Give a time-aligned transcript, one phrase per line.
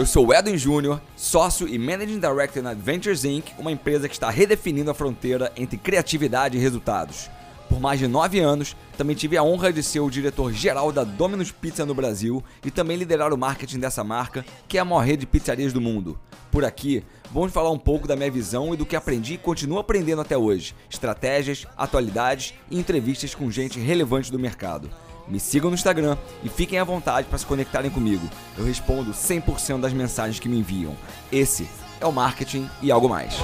[0.00, 4.14] Eu sou o Edwin Júnior, sócio e Managing Director na Adventures Inc., uma empresa que
[4.14, 7.28] está redefinindo a fronteira entre criatividade e resultados.
[7.68, 11.52] Por mais de nove anos, também tive a honra de ser o diretor-geral da Domino's
[11.52, 15.20] Pizza no Brasil e também liderar o marketing dessa marca, que é a maior rede
[15.20, 16.18] de pizzarias do mundo.
[16.50, 19.78] Por aqui, vamos falar um pouco da minha visão e do que aprendi e continuo
[19.78, 24.90] aprendendo até hoje, estratégias, atualidades e entrevistas com gente relevante do mercado.
[25.30, 28.28] Me sigam no Instagram e fiquem à vontade para se conectarem comigo.
[28.58, 30.96] Eu respondo 100% das mensagens que me enviam.
[31.30, 31.68] Esse
[32.00, 33.34] é o marketing e algo mais.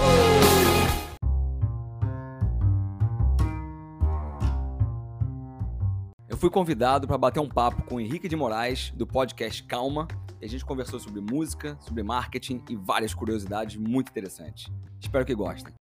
[6.29, 10.09] Eu fui convidado para bater um papo com o Henrique de Moraes, do podcast Calma,
[10.41, 14.71] e a gente conversou sobre música, sobre marketing e várias curiosidades muito interessantes.
[15.01, 15.73] Espero que gostem.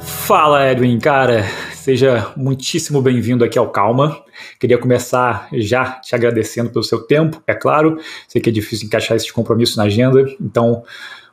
[0.00, 1.44] Fala, Edwin, cara.
[1.72, 4.22] Seja muitíssimo bem-vindo aqui ao Calma.
[4.60, 7.98] Queria começar já te agradecendo pelo seu tempo, é claro.
[8.28, 10.82] Sei que é difícil encaixar esse compromisso na agenda, então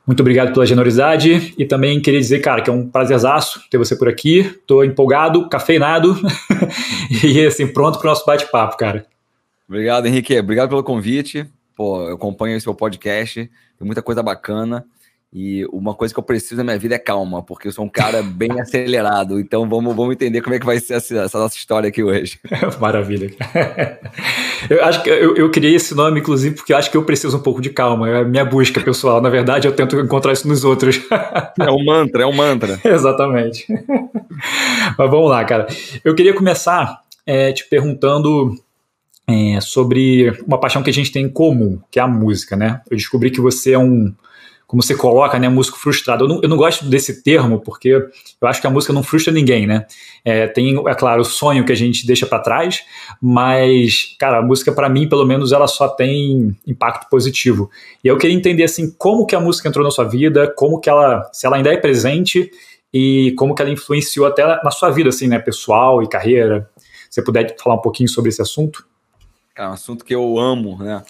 [0.07, 3.95] muito obrigado pela generosidade e também queria dizer, cara, que é um prazerzaço ter você
[3.95, 4.43] por aqui.
[4.65, 6.15] Tô empolgado, cafeinado
[7.23, 9.05] e assim, pronto para o nosso bate-papo, cara.
[9.67, 10.37] Obrigado, Henrique.
[10.39, 11.45] Obrigado pelo convite.
[11.75, 14.85] Pô, eu acompanho o seu podcast, tem muita coisa bacana.
[15.37, 17.89] E uma coisa que eu preciso na minha vida é calma, porque eu sou um
[17.89, 19.37] cara bem acelerado.
[19.37, 22.39] Então vamos, vamos entender como é que vai ser essa, essa nossa história aqui hoje.
[22.79, 23.29] Maravilha.
[24.69, 27.37] Eu acho que eu, eu, criei esse nome, inclusive, porque eu acho que eu preciso
[27.37, 28.09] um pouco de calma.
[28.09, 29.21] É a minha busca pessoal.
[29.21, 30.99] Na verdade, eu tento encontrar isso nos outros.
[31.59, 32.79] É um mantra, é um mantra.
[32.83, 33.67] Exatamente.
[34.97, 35.67] Mas vamos lá, cara.
[36.03, 38.55] Eu queria começar é, te perguntando
[39.27, 42.81] é, sobre uma paixão que a gente tem em comum, que é a música, né?
[42.89, 44.11] Eu descobri que você é um
[44.67, 46.25] como você coloca, né, músico frustrado.
[46.25, 49.31] Eu não, eu não, gosto desse termo porque eu acho que a música não frustra
[49.31, 49.85] ninguém, né?
[50.23, 52.83] É, tem, é claro, o sonho que a gente deixa para trás,
[53.21, 57.69] mas, cara, a música para mim, pelo menos, ela só tem impacto positivo.
[58.03, 60.89] E eu queria entender assim como que a música entrou na sua vida, como que
[60.89, 62.49] ela, se ela ainda é presente
[62.91, 66.69] e como que ela influenciou até na sua vida, assim, né, pessoal e carreira.
[67.09, 68.85] Se você puder falar um pouquinho sobre esse assunto?
[69.55, 71.03] É um assunto que eu amo, né?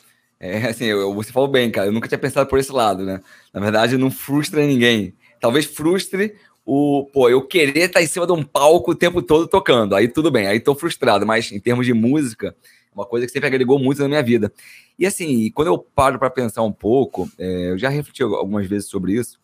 [0.45, 1.87] É assim, eu, você falou bem, cara.
[1.87, 3.21] Eu nunca tinha pensado por esse lado, né?
[3.53, 5.13] Na verdade, não frustra ninguém.
[5.39, 6.35] Talvez frustre
[6.65, 9.95] o, pô, eu querer estar em cima de um palco o tempo todo tocando.
[9.95, 12.55] Aí tudo bem, aí tô frustrado, mas em termos de música,
[12.91, 14.51] é uma coisa que sempre agregou muito na minha vida.
[14.97, 18.89] E assim, quando eu paro para pensar um pouco, é, eu já refleti algumas vezes
[18.89, 19.39] sobre isso.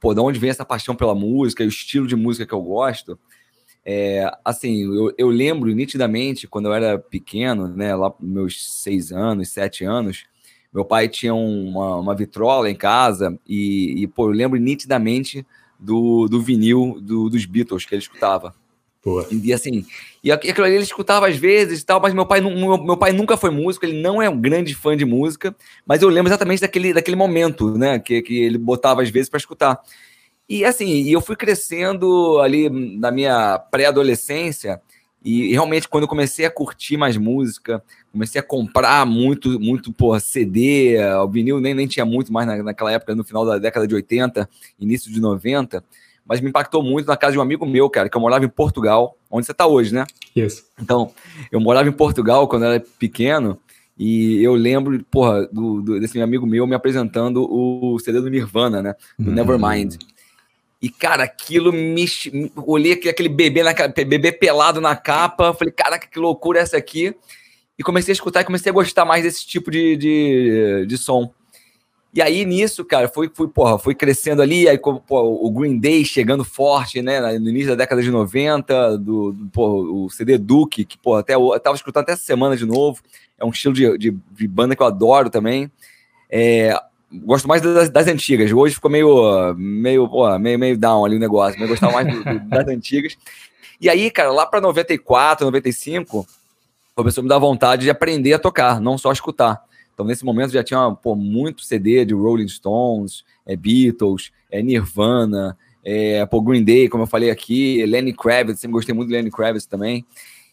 [0.00, 2.62] Pô, de onde vem essa paixão pela música e o estilo de música que eu
[2.62, 3.18] gosto?
[3.84, 9.50] É, assim, eu, eu, lembro nitidamente quando eu era pequeno, né, lá meus seis anos,
[9.50, 10.24] sete anos,
[10.74, 15.46] meu pai tinha uma, uma vitrola em casa e, e, pô, eu lembro nitidamente
[15.78, 18.52] do, do vinil do, dos Beatles que ele escutava.
[19.04, 19.26] Boa.
[19.30, 19.84] E assim,
[20.22, 23.12] e aquilo ali ele escutava às vezes e tal, mas meu pai, meu, meu pai
[23.12, 25.54] nunca foi músico, ele não é um grande fã de música,
[25.86, 29.36] mas eu lembro exatamente daquele, daquele momento, né, que, que ele botava às vezes para
[29.38, 29.78] escutar.
[30.48, 34.80] E assim, eu fui crescendo ali na minha pré-adolescência,
[35.22, 37.82] e realmente quando eu comecei a curtir mais música,
[38.14, 42.62] comecei a comprar muito, muito por CD, o vinil nem, nem tinha muito mais na,
[42.62, 44.48] naquela época, no final da década de 80,
[44.78, 45.82] início de 90,
[46.24, 48.48] mas me impactou muito na casa de um amigo meu, cara, que eu morava em
[48.48, 50.06] Portugal, onde você está hoje, né?
[50.34, 50.64] Isso.
[50.80, 51.10] Então,
[51.50, 53.58] eu morava em Portugal quando eu era pequeno,
[53.98, 58.30] e eu lembro, porra, do, do, desse meu amigo meu me apresentando o CD do
[58.30, 58.94] Nirvana, né?
[59.18, 59.34] Do hum.
[59.34, 59.96] Nevermind.
[60.80, 62.04] E, cara, aquilo me.
[62.56, 65.54] Olhei aquele bebê, na, bebê pelado na capa.
[65.54, 67.14] Falei, caraca, que loucura é essa aqui.
[67.78, 71.32] E comecei a escutar e comecei a gostar mais desse tipo de, de, de som.
[72.14, 76.04] E aí, nisso, cara, fui, fui, porra, fui crescendo ali, aí pô, o Green Day
[76.04, 80.84] chegando forte, né, no início da década de 90, do, do porra, o CD Duke,
[80.84, 83.02] que, pô, até eu tava escutando até essa semana de novo,
[83.36, 85.68] é um estilo de, de, de banda que eu adoro também.
[86.30, 86.78] É,
[87.12, 88.52] gosto mais das, das, antigas.
[88.52, 91.60] Hoje ficou meio, meio, pô, meio, meio down ali o negócio.
[91.60, 93.16] Eu gostava mais do, do, das antigas.
[93.80, 96.26] E aí, cara, lá para 94, 95,
[96.94, 99.62] começou a me dar vontade de aprender a tocar, não só escutar.
[99.92, 105.56] Então, nesse momento, já tinha pô, muito CD de Rolling Stones, é, Beatles, é, Nirvana,
[105.84, 109.30] é, pô, Green Day, como eu falei aqui, Lenny Kravitz, sempre gostei muito de Lenny
[109.30, 110.04] Kravitz também.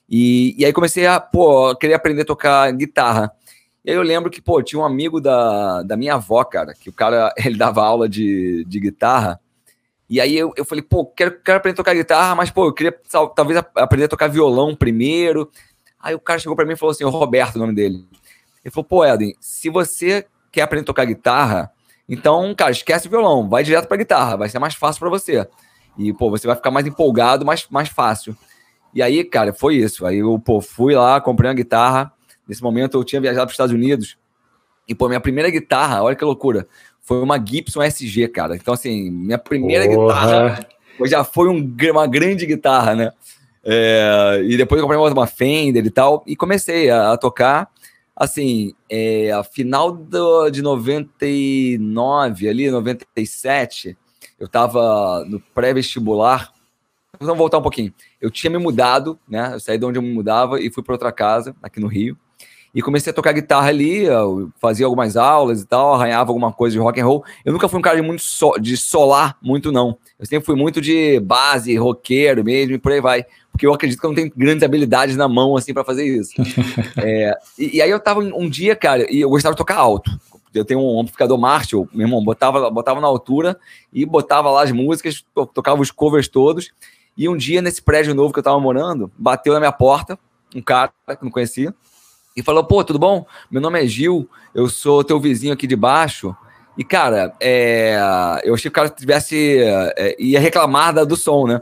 [0.09, 3.31] E, e aí comecei a, pô, querer aprender a tocar guitarra.
[3.83, 6.89] E aí eu lembro que, pô, tinha um amigo da, da minha avó, cara, que
[6.89, 9.39] o cara, ele dava aula de, de guitarra.
[10.07, 12.73] E aí eu, eu falei, pô, quero, quero aprender a tocar guitarra, mas, pô, eu
[12.73, 12.93] queria
[13.33, 15.49] talvez aprender a tocar violão primeiro.
[16.01, 18.05] Aí o cara chegou para mim e falou assim, o Roberto, o nome dele.
[18.63, 21.71] Ele falou, pô, Edwin, se você quer aprender a tocar guitarra,
[22.07, 25.47] então, cara, esquece o violão, vai direto pra guitarra, vai ser mais fácil para você.
[25.97, 28.35] E, pô, você vai ficar mais empolgado, mais, mais fácil.
[28.93, 30.05] E aí, cara, foi isso.
[30.05, 32.11] Aí eu, pô, fui lá, comprei uma guitarra.
[32.47, 34.17] Nesse momento eu tinha viajado para os Estados Unidos.
[34.87, 36.67] E, pô, minha primeira guitarra, olha que loucura,
[37.01, 38.55] foi uma Gibson SG, cara.
[38.55, 39.97] Então, assim, minha primeira Porra.
[39.97, 40.67] guitarra
[41.05, 43.11] já foi um, uma grande guitarra, né?
[43.63, 47.69] É, e depois eu comprei uma Fender e tal, e comecei a, a tocar.
[48.15, 53.97] Assim, é, a final do, de 99, ali, 97,
[54.39, 56.51] eu tava no pré-vestibular.
[57.19, 57.93] Vamos voltar um pouquinho.
[58.19, 59.53] Eu tinha me mudado, né?
[59.53, 62.17] Eu saí de onde eu me mudava e fui para outra casa, aqui no Rio.
[62.73, 64.05] E comecei a tocar guitarra ali,
[64.59, 67.23] fazia algumas aulas e tal, arranhava alguma coisa de rock and roll.
[67.43, 69.97] Eu nunca fui um cara de muito so, de solar muito não.
[70.17, 73.99] Eu sempre fui muito de base, roqueiro mesmo e por aí vai, porque eu acredito
[73.99, 76.31] que eu não tenho grandes habilidades na mão assim para fazer isso.
[76.97, 80.09] é, e, e, aí eu tava um dia, cara, e eu gostava de tocar alto.
[80.53, 83.57] Eu tenho um amplificador Marshall, meu irmão, botava, botava na altura
[83.91, 86.71] e botava lá as músicas, tocava os covers todos.
[87.17, 90.17] E um dia, nesse prédio novo que eu tava morando, bateu na minha porta
[90.55, 91.73] um cara que não conhecia
[92.41, 93.25] e falou: pô, tudo bom?
[93.49, 96.35] Meu nome é Gil, eu sou teu vizinho aqui de baixo.
[96.77, 97.97] E, cara, é,
[98.43, 99.59] eu achei que o cara tivesse.
[99.95, 101.61] É, ia reclamar da, do som, né?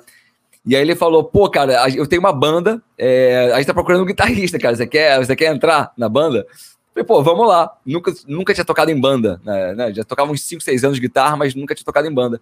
[0.65, 4.03] E aí ele falou: pô, cara, eu tenho uma banda, é, a gente tá procurando
[4.03, 4.75] um guitarrista, cara.
[4.75, 6.39] Você quer, você quer entrar na banda?
[6.39, 7.75] Eu falei, pô, vamos lá.
[7.85, 9.73] Nunca, nunca tinha tocado em banda, né?
[9.73, 12.41] né já tocava uns 5, 6 anos de guitarra, mas nunca tinha tocado em banda.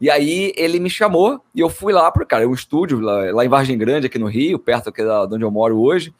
[0.00, 3.44] E aí ele me chamou e eu fui lá para, cara, um estúdio lá, lá,
[3.44, 6.12] em Vargem Grande, aqui no Rio, perto aqui da, de onde eu moro hoje.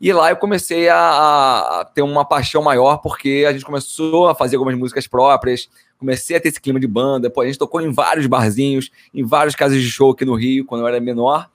[0.00, 4.34] E lá eu comecei a, a, ter uma paixão maior, porque a gente começou a
[4.34, 5.68] fazer algumas músicas próprias,
[5.98, 7.28] comecei a ter esse clima de banda.
[7.28, 10.64] Pô, a gente tocou em vários barzinhos, em várias casas de show aqui no Rio,
[10.64, 11.50] quando eu era menor.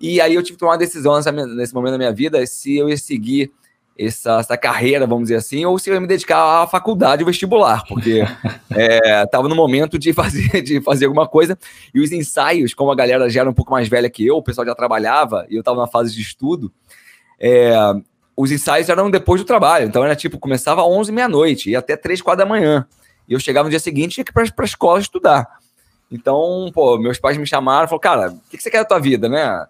[0.00, 2.76] E aí eu tive que tomar uma decisão nessa, nesse momento da minha vida se
[2.76, 3.52] eu ia seguir
[3.98, 7.84] essa, essa carreira, vamos dizer assim, ou se eu ia me dedicar à faculdade vestibular,
[7.86, 8.24] porque
[8.70, 11.58] estava é, no momento de fazer, de fazer alguma coisa.
[11.94, 14.42] E os ensaios, como a galera já era um pouco mais velha que eu, o
[14.42, 16.72] pessoal já trabalhava, e eu estava na fase de estudo,
[17.42, 17.74] é,
[18.36, 19.86] os ensaios eram depois do trabalho.
[19.86, 22.86] Então era tipo, começava às 11 meia-noite e até 3, 4 da manhã.
[23.28, 25.58] E eu chegava no dia seguinte e ia para a escola estudar.
[26.10, 28.84] Então, pô, meus pais me chamaram e falaram, cara, o que, que você quer da
[28.84, 29.66] tua vida, né?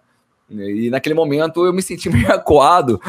[0.49, 3.01] E naquele momento eu me senti meio acuado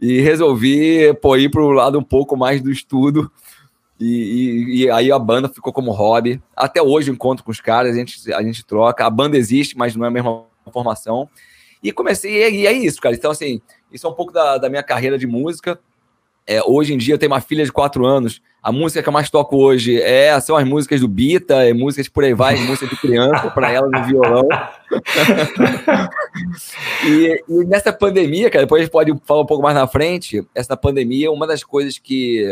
[0.00, 3.30] e resolvi pô, ir para o lado um pouco mais do estudo.
[3.98, 6.40] E, e, e, aí a banda ficou como hobby.
[6.54, 9.06] Até hoje eu encontro com os caras, a gente, a gente troca.
[9.06, 11.28] A banda existe, mas não é a mesma formação.
[11.82, 13.14] E comecei, e é isso, cara.
[13.14, 13.60] Então, assim,
[13.92, 15.78] isso é um pouco da, da minha carreira de música.
[16.46, 18.40] É, hoje em dia eu tenho uma filha de quatro anos.
[18.62, 22.08] A música que eu mais toco hoje é, são as músicas do Bita, é músicas
[22.08, 24.48] por aí vai, música de criança, para ela no violão.
[27.04, 30.46] e, e, nessa pandemia, cara, depois a gente pode falar um pouco mais na frente.
[30.54, 32.44] Essa pandemia, uma das coisas que,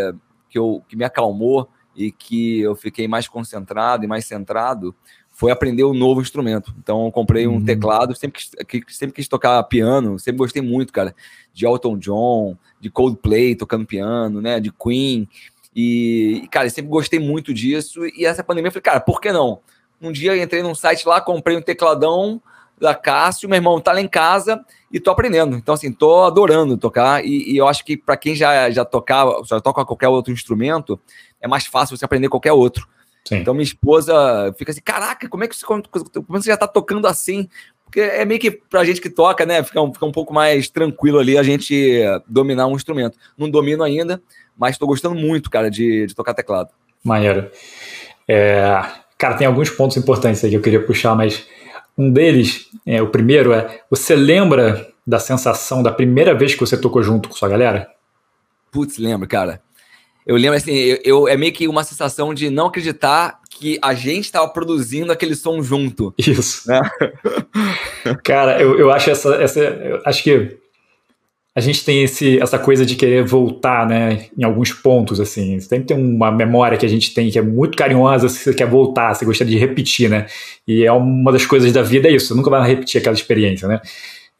[0.49, 4.95] que, eu, que me acalmou e que eu fiquei mais concentrado e mais centrado
[5.35, 6.73] foi aprender um novo instrumento.
[6.79, 7.65] Então, eu comprei um uhum.
[7.65, 11.15] teclado, sempre quis, sempre quis tocar piano, sempre gostei muito, cara,
[11.53, 15.29] de Elton John, de Coldplay tocando piano, né, de Queen.
[15.75, 18.07] E, cara, sempre gostei muito disso.
[18.07, 19.59] E essa pandemia, eu falei, cara, por que não?
[20.01, 22.41] Um dia eu entrei num site lá, comprei um tecladão
[22.81, 25.57] da Cássio, meu irmão tá lá em casa e tô aprendendo.
[25.57, 27.25] Então, assim, tô adorando tocar.
[27.25, 31.01] E, e eu acho que para quem já, já tocava, já toca qualquer outro instrumento,
[31.41, 32.87] é mais fácil você aprender qualquer outro.
[33.27, 33.37] Sim.
[33.37, 34.15] Então minha esposa
[34.59, 35.83] fica assim, caraca, como é que você, como
[36.29, 37.49] você já tá tocando assim?
[37.85, 39.63] Porque é meio que pra gente que toca, né?
[39.63, 43.17] Fica um, fica um pouco mais tranquilo ali a gente dominar um instrumento.
[43.39, 44.21] Não domino ainda,
[44.57, 46.71] mas estou gostando muito, cara, de, de tocar teclado.
[47.03, 47.51] Maneiro.
[48.27, 48.83] É,
[49.17, 51.47] cara, tem alguns pontos importantes aí que eu queria puxar, mas
[51.97, 56.77] um deles, é, o primeiro é: você lembra da sensação da primeira vez que você
[56.77, 57.89] tocou junto com sua galera?
[58.73, 59.63] Putz, lembro, cara.
[60.27, 63.95] Eu lembro assim, eu, eu, é meio que uma sensação de não acreditar que a
[63.95, 66.15] gente estava produzindo aquele som junto.
[66.19, 66.69] Isso.
[66.69, 66.81] Né?
[68.25, 69.35] Cara, eu, eu acho essa.
[69.37, 70.59] essa eu acho que
[71.57, 75.61] a gente tem esse, essa coisa de querer voltar, né, em alguns pontos, assim.
[75.61, 78.67] Sempre tem uma memória que a gente tem que é muito carinhosa, se você quer
[78.67, 80.27] voltar, você gostaria de repetir, né?
[80.67, 83.69] E é uma das coisas da vida, é isso, você nunca vai repetir aquela experiência,
[83.69, 83.81] né?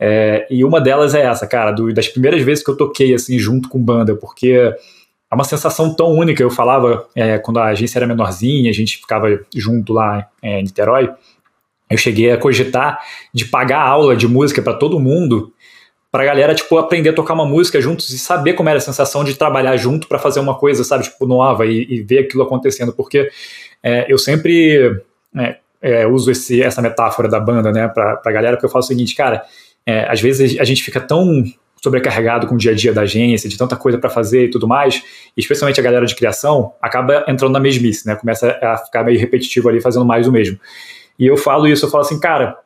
[0.01, 3.39] É, e uma delas é essa, cara, do, das primeiras vezes que eu toquei, assim,
[3.39, 4.75] junto com banda, porque
[5.35, 6.43] é uma sensação tão única.
[6.43, 10.63] Eu falava, é, quando a agência era menorzinha, a gente ficava junto lá é, em
[10.63, 11.11] Niterói,
[11.91, 13.01] eu cheguei a cogitar
[13.33, 15.53] de pagar aula de música para todo mundo,
[16.11, 18.81] para a galera tipo, aprender a tocar uma música juntos e saber como era a
[18.81, 22.45] sensação de trabalhar junto para fazer uma coisa, sabe, tipo, nova e, e ver aquilo
[22.45, 22.93] acontecendo.
[22.93, 23.29] Porque
[23.83, 25.03] é, eu sempre
[25.37, 28.85] é, é, uso esse, essa metáfora da banda, né, para a galera, porque eu falo
[28.85, 29.43] o seguinte, cara,
[29.85, 31.45] é, às vezes a gente fica tão
[31.85, 34.67] sobrecarregado com o dia a dia da agência, de tanta coisa para fazer e tudo
[34.67, 35.03] mais,
[35.37, 38.17] especialmente a galera de criação, acaba entrando na mesmice, né?
[38.17, 40.59] Começa a ficar meio repetitivo ali, fazendo mais do mesmo.
[41.19, 42.57] E eu falo isso, eu falo assim, cara,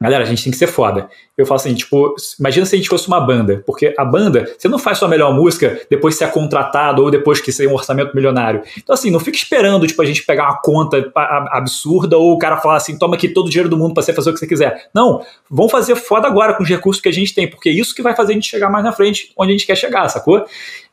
[0.00, 1.08] Galera, a gente tem que ser foda.
[1.36, 4.68] Eu falo assim, tipo, imagina se a gente fosse uma banda, porque a banda, você
[4.68, 8.14] não faz sua melhor música depois de ser contratado ou depois que ser um orçamento
[8.14, 8.62] milionário.
[8.76, 11.10] Então, assim, não fica esperando, tipo, a gente pegar uma conta
[11.50, 14.12] absurda ou o cara falar assim, toma aqui todo o dinheiro do mundo pra você
[14.12, 14.88] fazer o que você quiser.
[14.94, 17.94] Não, vamos fazer foda agora com os recursos que a gente tem, porque é isso
[17.94, 20.44] que vai fazer a gente chegar mais na frente onde a gente quer chegar, sacou?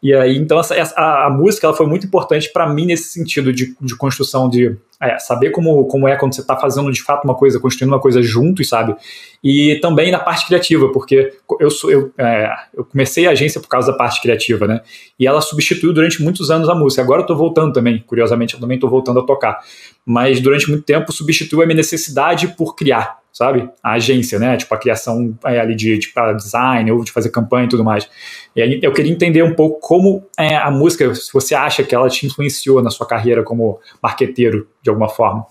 [0.01, 3.09] E aí, então, essa, essa a, a, música ela foi muito importante para mim nesse
[3.09, 7.01] sentido de, de construção de é, saber como, como é quando você está fazendo de
[7.01, 8.94] fato uma coisa, construindo uma coisa juntos, sabe?
[9.43, 13.67] E também na parte criativa, porque eu, sou, eu, é, eu comecei a agência por
[13.67, 14.81] causa da parte criativa, né?
[15.19, 17.01] E ela substituiu durante muitos anos a música.
[17.03, 19.59] Agora eu estou voltando também, curiosamente, eu também estou voltando a tocar.
[20.03, 23.69] Mas durante muito tempo substituiu a minha necessidade por criar, sabe?
[23.83, 24.57] A agência, né?
[24.57, 28.09] Tipo, a criação é, ali de, de design ou de fazer campanha e tudo mais.
[28.55, 31.93] E aí eu queria entender um pouco como é, a música, se você acha que
[31.93, 35.45] ela te influenciou na sua carreira como marqueteiro, de alguma forma.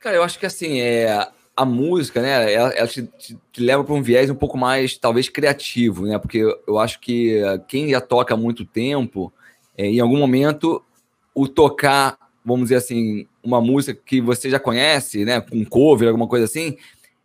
[0.00, 3.84] Cara, eu acho que assim, é, a música, né, ela, ela te, te, te, leva
[3.84, 6.18] para um viés um pouco mais, talvez, criativo, né?
[6.18, 9.32] Porque eu acho que quem já toca há muito tempo,
[9.76, 10.82] é, em algum momento,
[11.34, 16.26] o tocar, vamos dizer assim, uma música que você já conhece, né, com cover, alguma
[16.26, 16.76] coisa assim,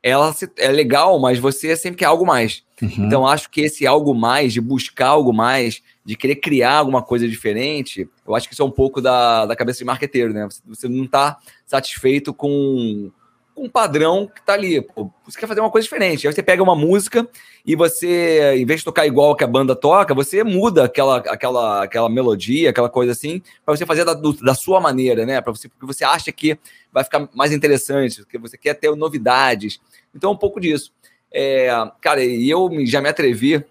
[0.03, 2.63] ela é legal, mas você sempre quer algo mais.
[2.81, 3.05] Uhum.
[3.05, 7.27] Então, acho que esse algo mais, de buscar algo mais, de querer criar alguma coisa
[7.27, 10.45] diferente, eu acho que isso é um pouco da, da cabeça de marqueteiro, né?
[10.45, 13.11] Você, você não está satisfeito com
[13.57, 14.81] um padrão que está ali.
[14.81, 16.27] Pô, você quer fazer uma coisa diferente.
[16.27, 17.27] Aí você pega uma música
[17.65, 21.83] e você, em vez de tocar igual que a banda toca, você muda aquela, aquela,
[21.83, 25.41] aquela melodia, aquela coisa assim, para você fazer da, do, da sua maneira, né?
[25.41, 26.57] Para você, porque você acha que
[26.91, 29.79] vai ficar mais interessante, porque você quer ter novidades.
[30.15, 30.93] Então, um pouco disso.
[31.31, 33.63] É, cara, e eu já me atrevi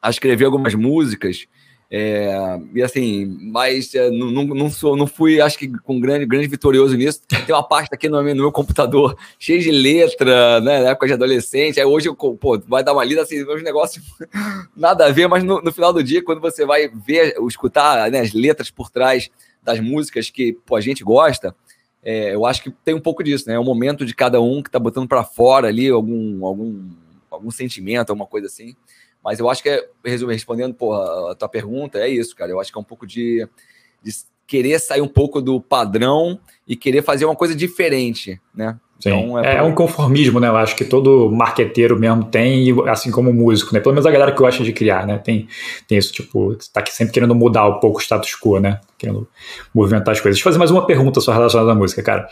[0.00, 1.46] a escrever algumas músicas.
[1.88, 6.48] É, e assim, mas é, não, não, sou, não fui, acho que com grande, grande
[6.48, 7.22] vitorioso nisso.
[7.26, 10.82] Tem uma pasta aqui no meu, no meu computador cheia de letra, né?
[10.82, 11.78] Na época de adolescente.
[11.78, 14.04] Aí hoje eu, pô, vai dar uma lida assim, meus negócios
[14.76, 18.20] nada a ver, mas no, no, final do dia, quando você vai ver, escutar né,
[18.20, 19.30] as letras por trás
[19.62, 21.54] das músicas que pô, a gente gosta,
[22.02, 23.54] é, eu acho que tem um pouco disso, né?
[23.54, 26.88] É o momento de cada um que tá botando para fora ali algum, algum,
[27.30, 28.76] algum sentimento, alguma coisa assim.
[29.26, 32.52] Mas eu acho que, é, respondendo porra, a tua pergunta, é isso, cara.
[32.52, 33.44] Eu acho que é um pouco de,
[34.00, 34.12] de
[34.46, 38.78] querer sair um pouco do padrão e querer fazer uma coisa diferente, né?
[39.00, 39.08] Sim.
[39.08, 40.46] Então, é, é, um conformismo, né?
[40.46, 43.80] Eu acho que todo marqueteiro mesmo tem, assim como músico, né?
[43.80, 45.18] Pelo menos a galera que gosta de criar, né?
[45.18, 45.48] Tem,
[45.88, 48.80] tem isso, tipo, tá sempre querendo mudar um pouco o status quo, né?
[48.96, 49.26] Querendo
[49.74, 50.36] movimentar as coisas.
[50.36, 52.28] Deixa eu fazer mais uma pergunta só relacionada à música, cara.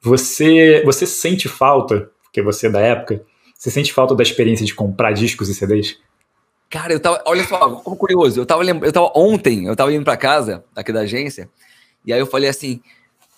[0.00, 3.22] Você, você sente falta, porque você é da época,
[3.58, 5.98] você sente falta da experiência de comprar discos e CDs?
[6.72, 10.04] Cara, eu tava, olha só, como curioso, eu tava, eu tava ontem, eu tava indo
[10.04, 11.48] para casa, aqui da agência,
[12.04, 12.80] e aí eu falei assim,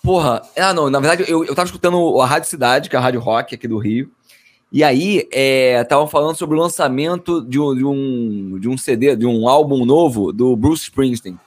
[0.05, 3.01] Porra, ah, não, na verdade eu, eu tava escutando a Rádio Cidade, que é a
[3.01, 4.11] Rádio Rock aqui do Rio,
[4.71, 5.27] e aí
[5.81, 9.49] estavam é, falando sobre o lançamento de um, de, um, de um CD, de um
[9.49, 11.39] álbum novo do Bruce Springsteen.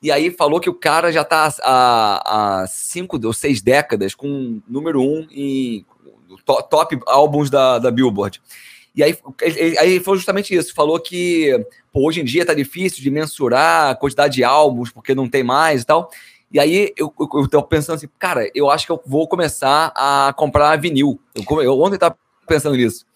[0.00, 4.60] E aí falou que o cara já tá há, há cinco ou seis décadas com
[4.68, 5.84] número um em
[6.68, 8.40] top álbuns da, da Billboard.
[8.98, 9.16] E aí,
[9.78, 10.74] aí foi justamente isso.
[10.74, 15.14] Falou que pô, hoje em dia tá difícil de mensurar a quantidade de álbuns, porque
[15.14, 16.10] não tem mais e tal.
[16.50, 19.92] E aí eu, eu, eu tô pensando assim, cara, eu acho que eu vou começar
[19.94, 21.20] a comprar vinil.
[21.32, 23.06] Eu, eu ontem tava pensando nisso.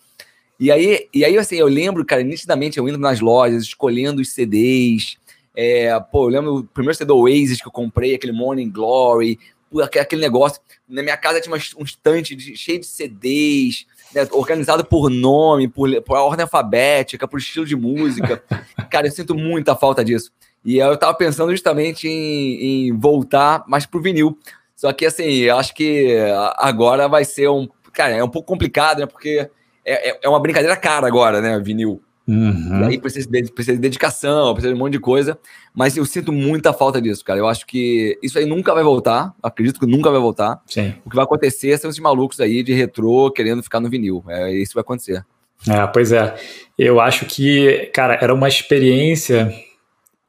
[0.61, 4.29] E aí, e aí, assim, eu lembro, cara, nitidamente eu indo nas lojas, escolhendo os
[4.29, 5.17] CDs.
[5.57, 9.37] É, pô, eu lembro o primeiro CD Oasis que eu comprei, aquele Morning Glory,
[9.81, 10.61] aquele negócio.
[10.89, 15.89] Na minha casa tinha um estante de, cheio de CDs, né, organizado por nome, por,
[16.03, 18.43] por ordem alfabética, por estilo de música.
[18.91, 20.31] cara, eu sinto muita falta disso.
[20.65, 24.39] E eu tava pensando justamente em, em voltar mais pro vinil.
[24.77, 26.17] Só que, assim, eu acho que
[26.57, 27.69] agora vai ser um.
[27.93, 29.07] Cara, é um pouco complicado, né?
[29.07, 29.49] Porque
[29.85, 31.59] é, é, é uma brincadeira cara agora, né?
[31.59, 32.03] Vinil.
[32.27, 32.81] Uhum.
[32.83, 35.39] E aí precisa de, precisa de dedicação, precisa de um monte de coisa.
[35.75, 37.39] Mas eu sinto muita falta disso, cara.
[37.39, 39.35] Eu acho que isso aí nunca vai voltar.
[39.43, 40.61] Acredito que nunca vai voltar.
[40.67, 40.95] Sim.
[41.05, 44.25] O que vai acontecer são esses malucos aí de retrô querendo ficar no vinil.
[44.29, 45.25] É isso que vai acontecer.
[45.69, 46.35] É, pois é.
[46.79, 49.53] Eu acho que, cara, era uma experiência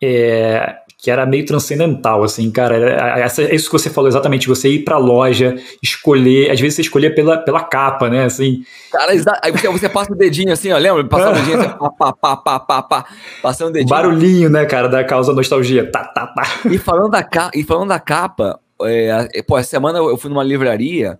[0.02, 2.78] é, que era meio transcendental, assim, cara.
[3.20, 6.82] Essa, é isso que você falou exatamente, você ir pra loja, escolher, às vezes você
[6.84, 8.64] escolhia pela, pela capa, né, assim.
[8.90, 11.04] Cara, aí você, passa o dedinho assim, ó, lembra?
[11.04, 13.06] Passando o dedinho assim, pá, pá, pá, pá, pá, pá,
[13.42, 13.90] passando o dedinho.
[13.90, 16.62] Barulhinho, né, cara, da causa nostalgia, tá, tá, tá.
[16.72, 21.20] E falando da, e falando da capa, é, pô, essa semana eu fui numa livraria,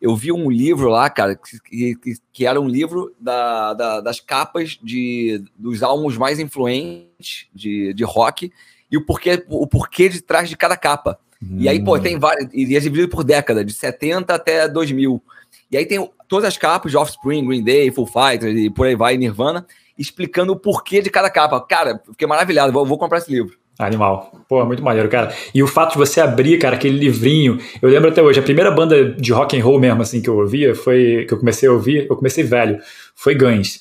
[0.00, 4.18] eu vi um livro lá, cara, que, que, que era um livro da, da, das
[4.18, 8.50] capas de, dos álbuns mais influentes de, de rock
[8.92, 11.18] e o porquê, o porquê de trás de cada capa.
[11.42, 11.56] Hum.
[11.58, 12.52] E aí, pô, tem vários.
[12.52, 15.20] E é dividido por década, de 70 até 2000.
[15.70, 18.94] E aí tem todas as capas de Offspring, Green Day, Full Fighters e por aí
[18.94, 19.66] vai, Nirvana,
[19.98, 21.58] explicando o porquê de cada capa.
[21.62, 23.56] Cara, fiquei maravilhado, vou, vou comprar esse livro.
[23.78, 24.30] Animal.
[24.46, 25.34] Pô, muito maneiro, cara.
[25.54, 27.58] E o fato de você abrir, cara, aquele livrinho.
[27.80, 30.36] Eu lembro até hoje, a primeira banda de rock and roll mesmo, assim, que eu
[30.36, 31.24] ouvia, foi.
[31.26, 32.78] que eu comecei a ouvir, eu comecei velho,
[33.14, 33.80] foi Guns.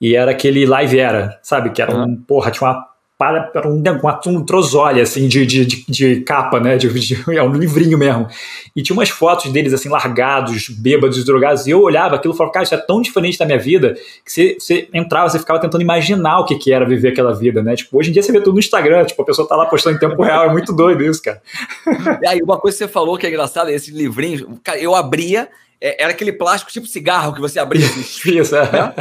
[0.00, 1.70] E era aquele Live Era, sabe?
[1.70, 2.16] Que era um.
[2.16, 3.82] Porra, tinha uma para, para um,
[4.26, 6.76] um trozolha, assim, de, de, de, de capa, né?
[6.76, 8.28] De, de, é um livrinho mesmo.
[8.74, 11.66] E tinha umas fotos deles, assim, largados, bêbados, drogados.
[11.66, 14.30] E eu olhava aquilo e falava, cara, isso é tão diferente da minha vida que
[14.30, 17.74] você, você entrava, você ficava tentando imaginar o que, que era viver aquela vida, né?
[17.74, 19.96] Tipo, hoje em dia você vê tudo no Instagram, tipo, a pessoa tá lá postando
[19.96, 21.42] em tempo real, é muito doido isso, cara.
[22.22, 25.48] E aí, uma coisa que você falou que é engraçada, esse livrinho, cara, eu abria,
[25.80, 27.84] é, era aquele plástico tipo cigarro que você abria.
[27.84, 28.00] Assim,
[28.38, 28.70] isso, é.
[28.70, 28.94] Né?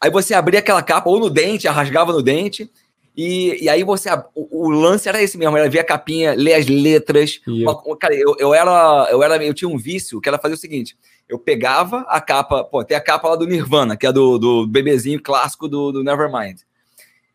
[0.00, 2.70] Aí você abria aquela capa ou no dente, rasgava no dente,
[3.16, 4.08] e, e aí você.
[4.34, 7.40] O, o, lance era esse mesmo, era ver a capinha, ler as letras.
[7.46, 9.44] Uma, cara, eu, eu, era, eu era.
[9.44, 10.96] Eu tinha um vício que era fazer o seguinte:
[11.28, 14.66] eu pegava a capa, pô, tem a capa lá do Nirvana, que é do, do
[14.66, 16.60] bebezinho clássico do, do Nevermind.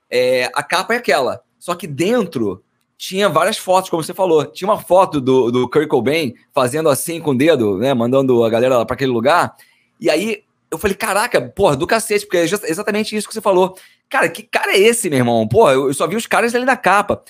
[0.10, 1.42] É, a capa é aquela.
[1.60, 2.64] Só que dentro
[2.98, 4.46] tinha várias fotos, como você falou.
[4.46, 7.94] Tinha uma foto do, do Kurt Cobain fazendo assim com o dedo, né?
[7.94, 9.56] Mandando a galera para aquele lugar.
[10.00, 13.78] E aí eu falei, caraca, porra, do cacete, porque é exatamente isso que você falou.
[14.10, 15.48] Cara, que cara é esse, meu irmão?
[15.48, 17.24] Pô, eu só vi os caras ali na capa.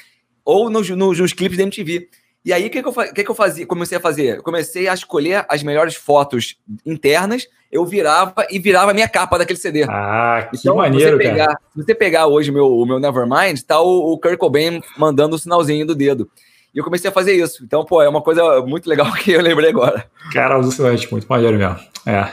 [0.44, 2.08] Ou nos, nos, nos clipes da MTV.
[2.46, 3.66] E aí, o que, que, eu, que, que eu fazia?
[3.66, 4.40] Comecei a fazer?
[4.44, 9.58] comecei a escolher as melhores fotos internas, eu virava e virava a minha capa daquele
[9.58, 9.84] CD.
[9.90, 11.60] Ah, que então, maneiro, você pegar, cara.
[11.74, 15.40] Se você pegar hoje meu, o meu Nevermind, tá o, o Kurt Cobain mandando o
[15.40, 16.30] sinalzinho do dedo.
[16.72, 17.64] E eu comecei a fazer isso.
[17.64, 20.06] Então, pô, é uma coisa muito legal que eu lembrei agora.
[20.32, 21.80] Cara, alucinante, muito maneiro mesmo.
[22.06, 22.30] É,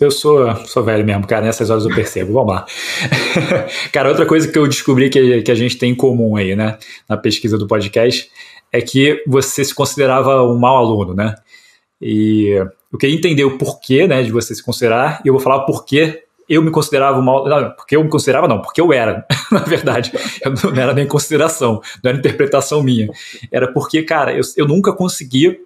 [0.00, 1.46] eu, sou, sou velho mesmo, cara.
[1.46, 2.32] Nessas horas eu percebo.
[2.32, 2.66] Vamos lá.
[3.92, 6.78] cara, outra coisa que eu descobri que, que a gente tem em comum aí, né?
[7.08, 8.30] Na pesquisa do podcast,
[8.72, 11.34] é que você se considerava um mau aluno, né?
[12.00, 12.48] E
[12.92, 15.66] eu queria entender o porquê, né, de você se considerar, e eu vou falar o
[15.66, 17.48] porquê eu me considerava um mal.
[17.48, 20.10] Não, porque eu me considerava, não, porque eu era, na verdade.
[20.44, 23.08] Eu não era nem consideração, não era interpretação minha.
[23.52, 25.56] Era porque, cara, eu, eu nunca conseguia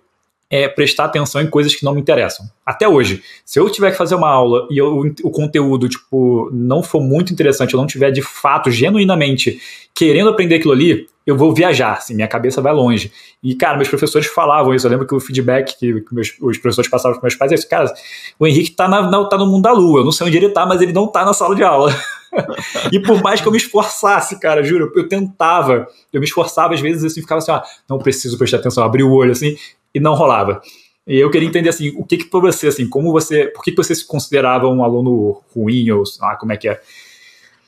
[0.55, 2.49] é prestar atenção em coisas que não me interessam.
[2.65, 6.81] Até hoje, se eu tiver que fazer uma aula e eu, o conteúdo tipo não
[6.81, 9.61] for muito interessante, eu não tiver de fato genuinamente
[9.93, 13.11] querendo aprender aquilo ali, eu vou viajar, assim, minha cabeça vai longe.
[13.43, 14.87] E, cara, meus professores falavam isso.
[14.87, 17.69] Eu lembro que o feedback que, meus, os professores passavam para meus pais é isso,
[17.69, 17.93] cara,
[18.39, 20.01] o Henrique tá, na, na, tá no mundo da lua.
[20.01, 21.95] Eu não sei onde ele tá, mas ele não tá na sala de aula.
[22.93, 26.81] e por mais que eu me esforçasse, cara, juro, eu tentava, eu me esforçava às
[26.81, 29.57] vezes assim, ficava assim, ah, não preciso prestar atenção, abrir o olho assim,
[29.95, 30.61] e não rolava.
[31.07, 33.71] E eu queria entender assim, o que que para você assim, como você, por que,
[33.71, 36.81] que você se considerava um aluno ruim ou ah, como é que é?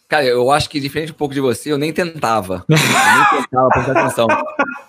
[0.08, 2.64] Cara, eu acho que diferente um pouco de você, eu nem tentava.
[2.68, 4.26] Eu nem tentava prestar atenção.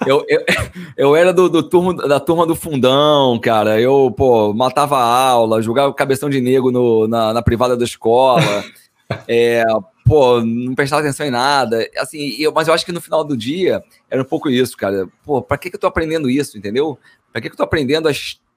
[0.06, 0.46] Eu, eu,
[0.96, 3.82] eu era do, do turma, da turma do fundão, cara.
[3.82, 8.42] Eu, pô, matava a aula, jogava cabeção de nego no, na, na privada da escola.
[9.26, 9.64] É,
[10.06, 11.90] pô, não prestava atenção em nada.
[11.98, 15.08] Assim, eu, mas eu acho que no final do dia era um pouco isso, cara.
[15.24, 17.00] Pô, pra que, que eu tô aprendendo isso, entendeu?
[17.32, 18.10] Pra que, que eu tô aprendendo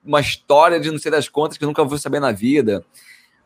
[0.05, 2.85] uma história de não sei das contas que eu nunca vou saber na vida?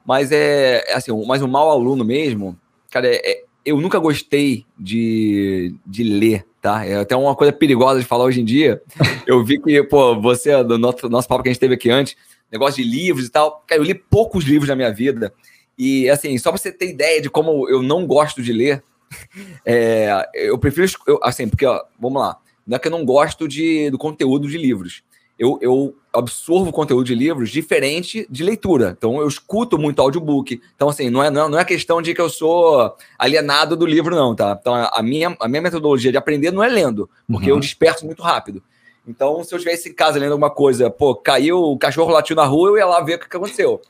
[0.02, 2.58] Mas é, é assim, mas um mau aluno mesmo
[2.94, 6.86] Cara, é, é, eu nunca gostei de, de ler, tá?
[6.86, 8.80] É até uma coisa perigosa de falar hoje em dia.
[9.26, 12.16] Eu vi que, pô, você, do nosso, nosso papo que a gente teve aqui antes,
[12.52, 13.64] negócio de livros e tal.
[13.66, 15.34] Cara, eu li poucos livros na minha vida.
[15.76, 18.80] E, assim, só pra você ter ideia de como eu não gosto de ler,
[19.66, 23.48] é, eu prefiro, eu, assim, porque, ó, vamos lá, não é que eu não gosto
[23.48, 25.02] de, do conteúdo de livros
[25.38, 28.94] eu, eu absorvo conteúdo de livros diferente de leitura.
[28.96, 30.60] Então, eu escuto muito audiobook.
[30.74, 34.34] Então, assim, não é, não é questão de que eu sou alienado do livro, não,
[34.34, 34.56] tá?
[34.58, 37.56] Então, a minha, a minha metodologia de aprender não é lendo, porque uhum.
[37.56, 38.62] eu disperso muito rápido.
[39.06, 42.44] Então, se eu estivesse em casa lendo alguma coisa, pô, caiu, o cachorro latiu na
[42.44, 43.80] rua, eu ia lá ver o que, aconteceu.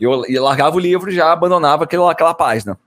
[0.00, 2.78] Eu, eu largava o livro e já abandonava aquela, aquela página.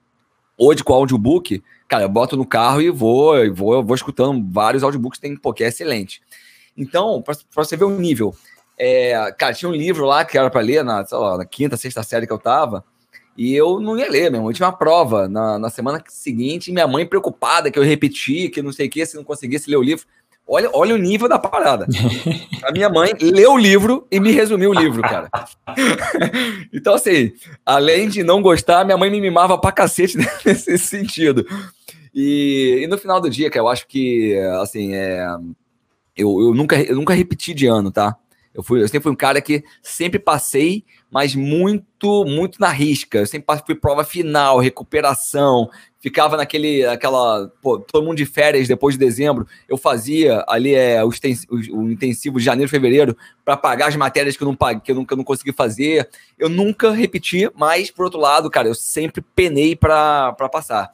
[0.58, 3.96] Hoje, com o audiobook, cara, eu boto no carro e vou, e vou, eu vou
[3.96, 6.22] escutando vários audiobooks, tem, pô, que é excelente.
[6.76, 8.36] Então, para você ver o nível,
[8.78, 12.04] é, cara, tinha um livro lá que era para ler na, lá, na, quinta, sexta
[12.04, 12.84] série que eu tava,
[13.36, 14.50] e eu não ia ler mesmo.
[14.50, 18.50] Eu tinha uma prova na, na semana seguinte, e minha mãe preocupada que eu repeti,
[18.50, 20.06] que não sei o que, se não conseguisse ler o livro.
[20.50, 21.86] Olha, olha o nível da parada.
[22.64, 25.30] A minha mãe leu o livro e me resumiu o livro, cara.
[26.72, 27.34] então, assim,
[27.66, 31.46] além de não gostar, minha mãe me mimava pra cacete nesse sentido.
[32.16, 35.28] E, e no final do dia, que eu acho que, assim, é
[36.18, 38.18] eu, eu, nunca, eu nunca repeti de ano, tá?
[38.58, 43.20] Eu, fui, eu sempre fui um cara que sempre passei mas muito, muito na risca.
[43.20, 48.96] Eu sempre fui prova final, recuperação, ficava naquele, aquela, pô, todo mundo de férias depois
[48.96, 51.10] de dezembro, eu fazia ali é, o,
[51.90, 55.18] intensivo de janeiro, fevereiro, para pagar as matérias que eu, não paguei, que, eu eu
[55.18, 56.10] não consegui fazer.
[56.38, 60.92] Eu nunca repeti, mas, por outro lado, cara, eu sempre penei para passar.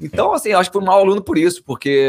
[0.00, 2.08] Então, assim, acho que fui um mau aluno por isso, porque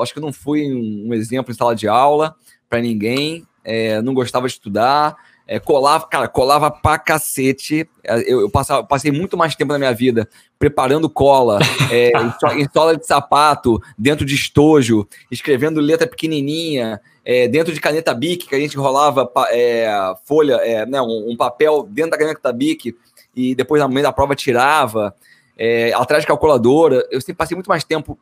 [0.00, 2.34] acho que não fui um exemplo em sala de aula
[2.68, 7.88] para ninguém, é, não gostava de estudar, é, colava, cara, colava pra cacete.
[8.04, 11.58] É, eu, eu passava, passei muito mais tempo na minha vida preparando cola,
[11.90, 12.12] é,
[12.56, 18.46] em sola de sapato, dentro de estojo, escrevendo letra pequenininha, é, dentro de caneta Bic,
[18.46, 19.90] que a gente rolava é,
[20.24, 22.96] folha, é, né, um, um, papel dentro da caneta Bic
[23.34, 25.14] e depois, no meio da prova, tirava.
[25.62, 27.06] É, atrás de calculadora.
[27.10, 28.18] Eu sempre passei muito mais tempo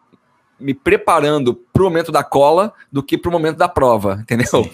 [0.58, 4.64] me preparando para o momento da cola do que para o momento da prova, entendeu?
[4.64, 4.70] Sim.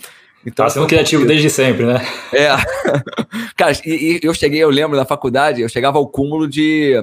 [0.46, 2.07] Então, tá sendo criativo desde sempre, né?
[2.33, 2.48] É.
[3.57, 6.94] Cara, e, e, eu cheguei, eu lembro na faculdade, eu chegava ao cúmulo de,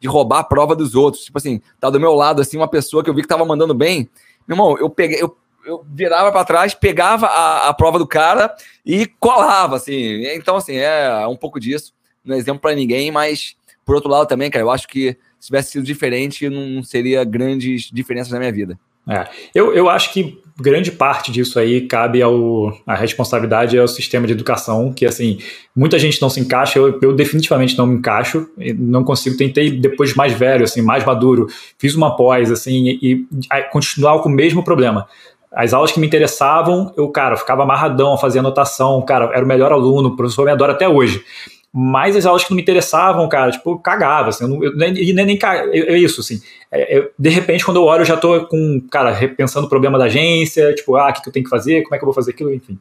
[0.00, 1.24] de roubar a prova dos outros.
[1.24, 3.74] Tipo assim, tá do meu lado, assim, uma pessoa que eu vi que tava mandando
[3.74, 4.08] bem.
[4.46, 5.34] Meu irmão, eu peguei, eu,
[5.64, 10.24] eu virava para trás, pegava a, a prova do cara e colava, assim.
[10.34, 11.94] Então, assim, é um pouco disso.
[12.24, 15.46] Não é exemplo para ninguém, mas por outro lado também, cara, eu acho que se
[15.46, 18.78] tivesse sido diferente, não seria grandes diferenças na minha vida.
[19.08, 24.26] É, eu, eu acho que grande parte disso aí cabe ao a responsabilidade ao sistema
[24.26, 25.38] de educação, que assim,
[25.74, 30.14] muita gente não se encaixa, eu, eu definitivamente não me encaixo, não consigo, tentei depois
[30.14, 31.46] mais velho, assim, mais maduro,
[31.78, 35.06] fiz uma pós, assim, e, e continuar com o mesmo problema.
[35.52, 39.72] As aulas que me interessavam, eu, cara, ficava amarradão, fazia anotação, cara, era o melhor
[39.72, 41.24] aluno, o professor me adora até hoje.
[41.72, 44.76] Mas as aulas que não me interessavam, cara, tipo, eu cagava, assim, eu não, eu,
[44.76, 45.38] nem, nem, nem
[45.72, 46.40] é, isso, assim.
[46.70, 49.96] É, é, de repente, quando eu olho, eu já tô com, cara, repensando o problema
[49.96, 52.06] da agência, tipo, ah, o que, que eu tenho que fazer, como é que eu
[52.06, 52.76] vou fazer aquilo, enfim.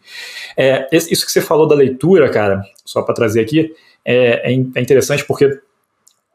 [0.58, 3.72] É, isso que você falou da leitura, cara, só para trazer aqui,
[4.04, 5.60] é, é, é, interessante porque,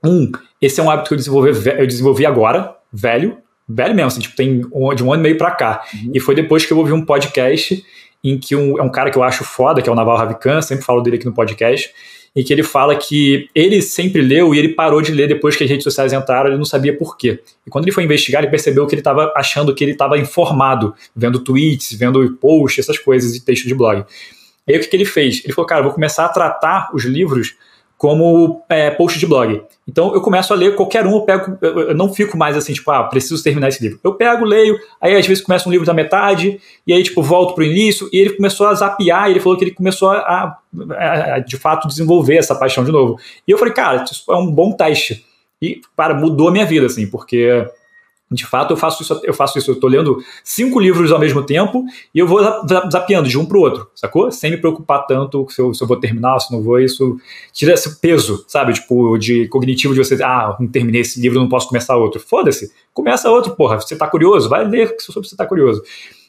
[0.05, 0.31] um,
[0.63, 3.39] esse é um hábito que eu desenvolvi, eu desenvolvi agora, velho,
[3.69, 5.83] velho mesmo, assim, tipo, tem um, de um ano e meio pra cá.
[5.93, 6.13] Uhum.
[6.15, 7.85] E foi depois que eu ouvi um podcast
[8.25, 10.63] em que um, é um cara que eu acho foda, que é o Naval Ravikant,
[10.63, 11.93] sempre falo dele aqui no podcast,
[12.35, 15.63] em que ele fala que ele sempre leu e ele parou de ler depois que
[15.63, 17.41] as redes sociais entraram, ele não sabia por quê.
[17.67, 20.95] E quando ele foi investigar, ele percebeu que ele estava achando que ele estava informado,
[21.15, 24.05] vendo tweets, vendo posts, essas coisas e texto de blog.
[24.67, 25.43] E aí o que, que ele fez?
[25.45, 27.55] Ele falou, cara, vou começar a tratar os livros
[28.05, 29.63] como é, post de blog.
[29.89, 32.91] Então eu começo a ler qualquer um, eu pego, eu não fico mais assim, tipo,
[32.91, 33.99] ah, preciso terminar esse livro.
[34.05, 37.55] Eu pego, leio, aí às vezes começa um livro da metade, e aí, tipo, volto
[37.55, 41.39] pro início, e ele começou a zapear, ele falou que ele começou a, a, a
[41.39, 43.19] de fato desenvolver essa paixão de novo.
[43.49, 45.25] E eu falei, cara, isso é um bom teste.
[45.63, 47.67] E, para, mudou a minha vida, assim, porque
[48.31, 51.43] de fato, eu faço isso, eu faço isso, eu tô lendo cinco livros ao mesmo
[51.43, 51.85] tempo
[52.15, 52.41] e eu vou
[52.91, 54.31] zapeando de um para o outro, sacou?
[54.31, 57.19] Sem me preocupar tanto se eu, se eu vou terminar, se não vou, isso
[57.53, 58.73] tira esse peso, sabe?
[58.73, 62.19] Tipo, de cognitivo de você, ah, não terminei esse livro, não posso começar outro.
[62.19, 63.81] Foda-se, começa outro, porra.
[63.81, 64.49] Você tá curioso?
[64.49, 65.83] Vai ler sobre você tá curioso.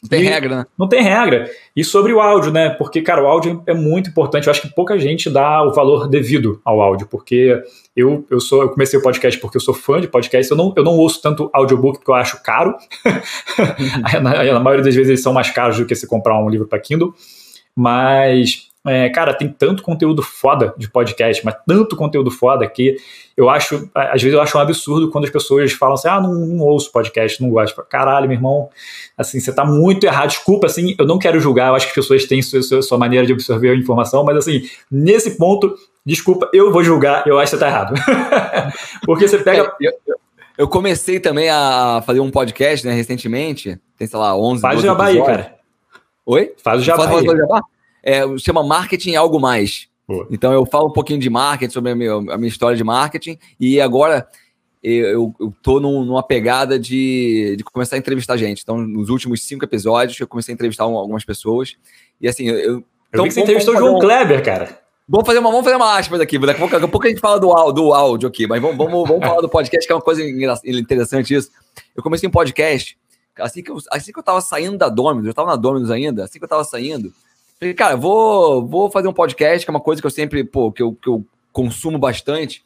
[0.05, 0.65] Não tem e regra, né?
[0.77, 1.49] Não tem regra.
[1.75, 2.69] E sobre o áudio, né?
[2.69, 4.47] Porque, cara, o áudio é muito importante.
[4.47, 7.61] Eu acho que pouca gente dá o valor devido ao áudio, porque
[7.95, 10.51] eu, eu sou, eu comecei o podcast porque eu sou fã de podcast.
[10.51, 12.75] Eu não, eu não ouço tanto audiobook porque eu acho caro.
[14.21, 16.67] na, na maioria das vezes eles são mais caros do que se comprar um livro
[16.67, 17.13] para Kindle.
[17.75, 22.95] Mas é, cara, tem tanto conteúdo foda de podcast, mas tanto conteúdo foda que
[23.37, 26.33] eu acho, às vezes eu acho um absurdo quando as pessoas falam assim, ah, não,
[26.33, 27.75] não ouço podcast, não gosto.
[27.89, 28.69] Caralho, meu irmão,
[29.17, 30.29] assim, você tá muito errado.
[30.29, 32.97] Desculpa, assim, eu não quero julgar, eu acho que as pessoas têm sua, sua, sua
[32.97, 37.51] maneira de absorver a informação, mas assim, nesse ponto, desculpa, eu vou julgar, eu acho
[37.51, 37.93] que você tá errado.
[39.05, 39.63] Porque você pega...
[39.81, 40.15] É, eu,
[40.57, 44.81] eu, comecei também a fazer um podcast, né, recentemente, tem, sei lá, 11, Faz o
[44.81, 45.55] jabá aí, cara.
[46.25, 46.53] Oi?
[46.63, 47.61] Faz o jabá Faz, o jabá?
[48.01, 49.89] é, chama Marketing Algo Mais.
[50.07, 50.27] Boa.
[50.29, 53.37] Então eu falo um pouquinho de marketing, sobre a minha, a minha história de marketing,
[53.59, 54.27] e agora
[54.87, 55.33] eu,
[55.65, 58.61] num, numa pegada de, de começar a entrevistar gente.
[58.61, 61.75] Então, nos últimos cinco episódios, eu comecei a entrevistar algumas pessoas.
[62.21, 62.57] E assim, eu.
[62.57, 63.99] Eu então, que você entrevistou o João um...
[63.99, 64.79] Kleber, cara.
[65.07, 66.37] Vamos fazer uma, vamos fazer uma aspas aqui.
[66.37, 68.77] Daqui a pouco, daqui a, pouco a gente fala do, do áudio aqui, mas vamos,
[68.77, 71.49] vamos, vamos falar do podcast, que é uma coisa interessante isso.
[71.95, 72.97] Eu comecei um podcast,
[73.39, 76.23] assim que eu, assim que eu tava saindo da Dominus, eu tava na Dominus ainda,
[76.23, 77.13] assim que eu tava saindo,
[77.59, 80.71] Falei, cara, vou, vou fazer um podcast, que é uma coisa que eu sempre, pô,
[80.71, 82.65] que eu, que eu consumo bastante,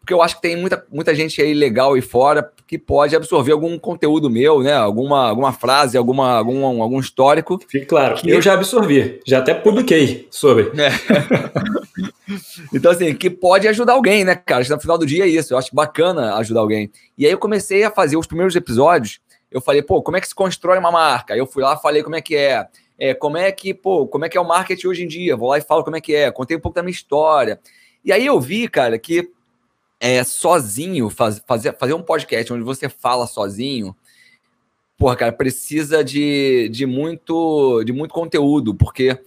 [0.00, 3.52] porque eu acho que tem muita, muita gente aí legal aí fora que pode absorver
[3.52, 4.72] algum conteúdo meu, né?
[4.72, 7.58] Alguma, alguma frase, alguma, algum, algum histórico.
[7.68, 10.70] Fique claro, que eu já absorvi, já até publiquei sobre.
[10.78, 12.36] É.
[12.74, 14.62] então, assim, que pode ajudar alguém, né, cara?
[14.68, 16.90] No final do dia é isso, eu acho bacana ajudar alguém.
[17.16, 20.28] E aí eu comecei a fazer os primeiros episódios, eu falei, pô, como é que
[20.28, 21.36] se constrói uma marca?
[21.36, 22.66] Eu fui lá, falei como é que é
[22.98, 25.36] é, como é que, pô, como é que é o marketing hoje em dia?
[25.36, 27.60] Vou lá e falo como é que é, contei um pouco da minha história.
[28.04, 29.30] E aí eu vi, cara, que
[30.00, 33.94] é, sozinho, faz, fazer, fazer um podcast onde você fala sozinho,
[34.96, 39.18] porra, cara, precisa de, de, muito, de muito conteúdo, porque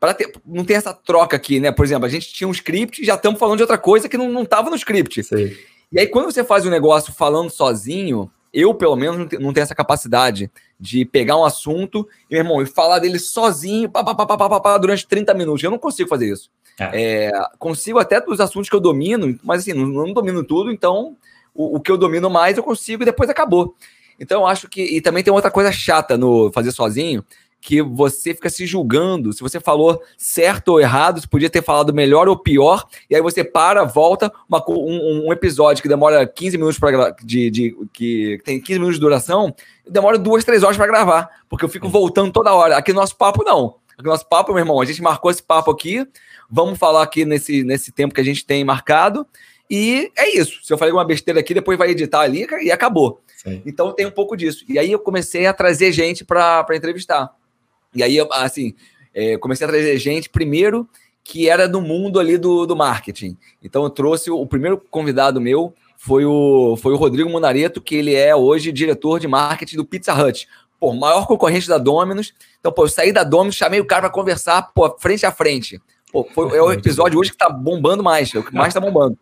[0.00, 1.72] para não tem essa troca aqui, né?
[1.72, 4.16] Por exemplo, a gente tinha um script e já estamos falando de outra coisa que
[4.16, 5.24] não, não tava no script.
[5.24, 5.52] Sim.
[5.90, 9.74] E aí, quando você faz um negócio falando sozinho, eu, pelo menos, não tenho essa
[9.74, 14.26] capacidade de pegar um assunto e, meu irmão, e falar dele sozinho pá, pá, pá,
[14.26, 15.62] pá, pá, pá, durante 30 minutos.
[15.62, 16.50] Eu não consigo fazer isso.
[16.78, 17.26] É.
[17.26, 21.16] É, consigo até dos assuntos que eu domino, mas assim, não, não domino tudo, então
[21.52, 23.74] o, o, que eu domino mais eu consigo e depois acabou.
[24.20, 24.82] Então eu acho que.
[24.82, 27.24] E também tem outra coisa chata no fazer sozinho,
[27.60, 29.32] que você fica se julgando.
[29.32, 33.22] Se você falou certo ou errado, você podia ter falado melhor ou pior, e aí
[33.22, 38.40] você para, volta, uma, um, um, episódio que demora 15 minutos para de, de que
[38.44, 39.54] tem 15 minutos de duração,
[39.88, 42.76] demora duas, três horas para gravar, porque eu fico voltando toda hora.
[42.76, 43.76] Aqui no nosso papo, não.
[43.92, 46.06] Aqui no nosso papo, meu irmão, a gente marcou esse papo aqui,
[46.48, 49.26] vamos falar aqui nesse, nesse tempo que a gente tem marcado.
[49.70, 50.60] E é isso.
[50.64, 53.20] Se eu falei uma besteira aqui, depois vai editar ali e acabou.
[53.36, 53.62] Sim.
[53.66, 54.64] Então tem um pouco disso.
[54.68, 57.30] E aí eu comecei a trazer gente para entrevistar.
[57.94, 58.74] E aí, assim,
[59.14, 60.88] é, comecei a trazer gente, primeiro,
[61.24, 63.36] que era do mundo ali do, do marketing.
[63.62, 67.96] Então eu trouxe o, o primeiro convidado meu foi o, foi o Rodrigo Monareto, que
[67.96, 70.48] ele é hoje diretor de marketing do Pizza Hut.
[70.78, 72.32] Pô, maior concorrente da Domino's.
[72.60, 75.82] Então, pô, eu saí da Domino's, chamei o cara para conversar, pô, frente a frente.
[76.12, 78.80] Pô, foi, é o episódio hoje que tá bombando mais, é o que mais tá
[78.80, 79.18] bombando.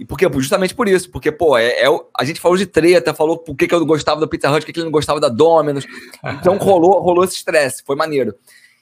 [0.00, 0.26] E por quê?
[0.32, 1.86] Justamente por isso, porque, pô, é, é,
[2.18, 4.60] a gente falou de treta, falou por que, que eu não gostava do Pizza Hut,
[4.60, 5.86] por que, que ele não gostava da Domino's.
[6.40, 8.34] Então rolou, rolou esse estresse, foi maneiro.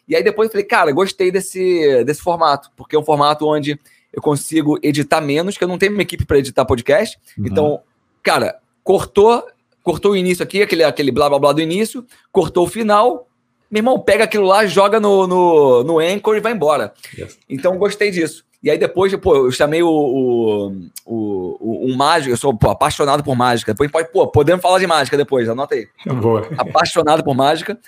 [0.06, 3.76] E aí depois eu falei, cara, gostei desse, desse formato, porque é um formato onde
[4.12, 7.18] eu consigo editar menos, que eu não tenho uma equipe para editar podcast.
[7.36, 7.46] Uhum.
[7.46, 7.80] Então,
[8.22, 9.44] cara, cortou,
[9.82, 13.28] cortou o início aqui, aquele, aquele blá blá blá do início, cortou o final,
[13.68, 16.94] meu irmão, pega aquilo lá, joga no, no, no Anchor e vai embora.
[17.18, 17.36] Yes.
[17.48, 18.46] Então, gostei disso.
[18.62, 20.68] E aí depois, pô, eu chamei o, o,
[21.06, 23.72] o, o um mágico, eu sou pô, apaixonado por mágica.
[23.72, 25.86] Depois pode, pô, podemos falar de mágica depois, anota aí.
[26.20, 26.48] Boa.
[26.56, 27.78] Apaixonado por mágica.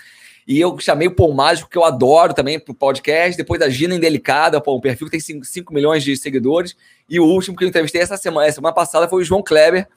[0.47, 3.95] E eu chamei pô, o mágico que eu adoro também pro podcast, depois da Gina
[3.95, 6.75] Indelicada, pô, um perfil que tem 5 milhões de seguidores.
[7.09, 9.87] E o último que eu entrevistei essa semana, semana passada foi o João Kleber,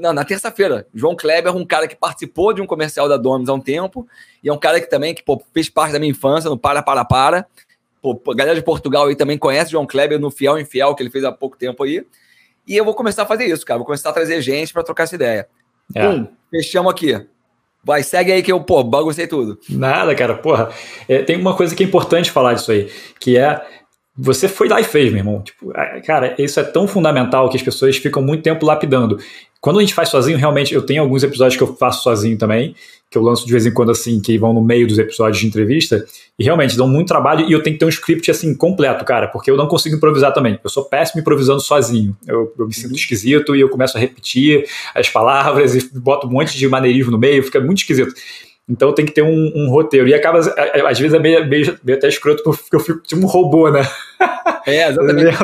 [0.00, 0.86] na, na terça-feira.
[0.94, 4.06] João Kleber, um cara que participou de um comercial da Domus há um tempo,
[4.42, 6.82] e é um cara que também que, pô, fez parte da minha infância no Para
[6.82, 7.46] Para Para.
[8.04, 11.10] A galera de Portugal aí também conhece o João Kleber no Fiel Infiel, que ele
[11.10, 12.04] fez há pouco tempo aí.
[12.66, 13.78] E eu vou começar a fazer isso, cara.
[13.78, 15.48] Vou começar a trazer gente para trocar essa ideia.
[15.94, 16.08] É.
[16.08, 17.26] Um, fechamos aqui.
[17.84, 19.58] Vai, segue aí que eu, pô, baguncei tudo.
[19.68, 20.70] Nada, cara, porra.
[21.08, 23.60] É, tem uma coisa que é importante falar disso aí, que é
[24.16, 25.42] você foi lá e fez, meu irmão.
[25.42, 25.72] Tipo,
[26.04, 29.18] cara, isso é tão fundamental que as pessoas ficam muito tempo lapidando.
[29.62, 32.74] Quando a gente faz sozinho, realmente, eu tenho alguns episódios que eu faço sozinho também,
[33.08, 35.46] que eu lanço de vez em quando assim, que vão no meio dos episódios de
[35.46, 36.04] entrevista,
[36.36, 39.28] e realmente dão muito trabalho e eu tenho que ter um script assim completo, cara,
[39.28, 40.58] porque eu não consigo improvisar também.
[40.64, 42.16] Eu sou péssimo improvisando sozinho.
[42.26, 42.96] Eu, eu me sinto uhum.
[42.96, 44.64] esquisito e eu começo a repetir
[44.96, 48.12] as palavras e boto um monte de maneirismo no meio, fica muito esquisito.
[48.68, 50.08] Então tem que ter um, um, roteiro.
[50.08, 53.26] E acaba, às vezes é meio, meio, meio até escroto porque eu fico tipo um
[53.26, 53.82] robô, né?
[54.64, 55.36] É, exatamente.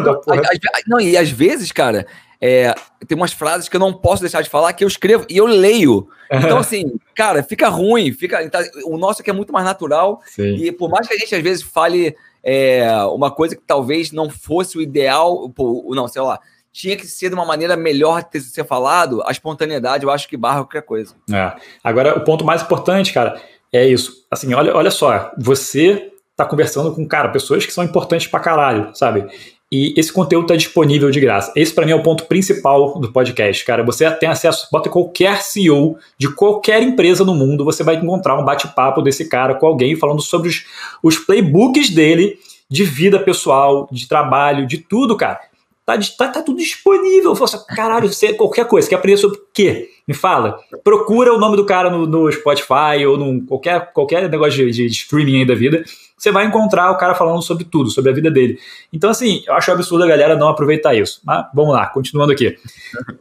[0.87, 2.07] Não, e às vezes, cara,
[2.40, 2.72] é,
[3.07, 5.46] tem umas frases que eu não posso deixar de falar que eu escrevo e eu
[5.46, 6.09] leio.
[6.31, 8.12] Então, assim, cara, fica ruim.
[8.12, 10.20] Fica, então, o nosso aqui é muito mais natural.
[10.24, 10.54] Sim.
[10.54, 14.31] E por mais que a gente às vezes fale é, uma coisa que talvez não
[14.31, 16.38] fosse o ideal, pô, não, sei lá,
[16.79, 20.37] tinha que ser de uma maneira melhor de ser falado, a espontaneidade eu acho que
[20.37, 21.12] barra qualquer coisa.
[21.29, 21.53] É.
[21.83, 23.41] Agora, o ponto mais importante, cara,
[23.73, 24.25] é isso.
[24.31, 28.95] Assim, olha, olha só, você tá conversando com, cara, pessoas que são importantes pra caralho,
[28.95, 29.27] sabe?
[29.73, 31.53] E esse conteúdo está disponível de graça.
[31.57, 33.83] Esse, para mim, é o ponto principal do podcast, cara.
[33.83, 38.45] Você tem acesso, bota qualquer CEO de qualquer empresa no mundo, você vai encontrar um
[38.45, 40.64] bate-papo desse cara com alguém falando sobre os,
[41.03, 42.38] os playbooks dele
[42.71, 45.41] de vida pessoal, de trabalho, de tudo, cara.
[45.88, 47.35] Tá, tá, tá tudo disponível.
[47.35, 48.87] Você, assim, caralho, você, qualquer coisa.
[48.87, 49.88] Quer aprender sobre o quê?
[50.07, 50.59] Me fala.
[50.85, 54.87] Procura o nome do cara no, no Spotify ou num qualquer, qualquer negócio de, de
[54.87, 55.83] streaming aí da vida
[56.18, 58.59] você vai encontrar o cara falando sobre tudo, sobre a vida dele.
[58.92, 61.20] Então, assim, eu acho absurdo a galera não aproveitar isso.
[61.24, 62.59] Mas vamos lá, continuando aqui.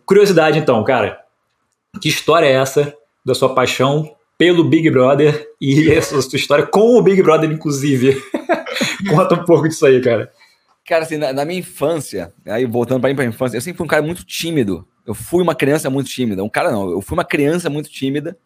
[0.06, 1.19] Curiosidade, então, cara.
[2.01, 6.97] Que história é essa da sua paixão pelo Big Brother e essa sua história com
[6.97, 8.21] o Big Brother, inclusive?
[9.10, 10.32] Conta um pouco disso aí, cara.
[10.88, 13.86] Cara, assim, na, na minha infância, aí voltando para mim para infância, eu sempre fui
[13.86, 14.88] um cara muito tímido.
[15.06, 16.41] Eu fui uma criança muito tímida.
[16.41, 18.38] Um cara não, eu fui uma criança muito tímida.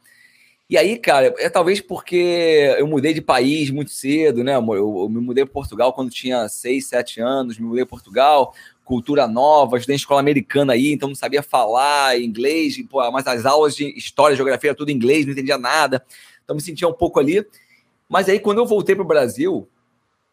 [0.68, 4.56] E aí, cara, é talvez porque eu mudei de país muito cedo, né?
[4.56, 8.56] Eu, eu me mudei para Portugal quando tinha 6, 7 anos, me mudei para Portugal,
[8.84, 13.46] cultura nova, estudei em escola americana aí, então não sabia falar inglês, pô, mas as
[13.46, 16.04] aulas de história, geografia, tudo em inglês, não entendia nada.
[16.44, 17.46] Então me sentia um pouco ali.
[18.10, 19.70] Mas aí, quando eu voltei pro Brasil,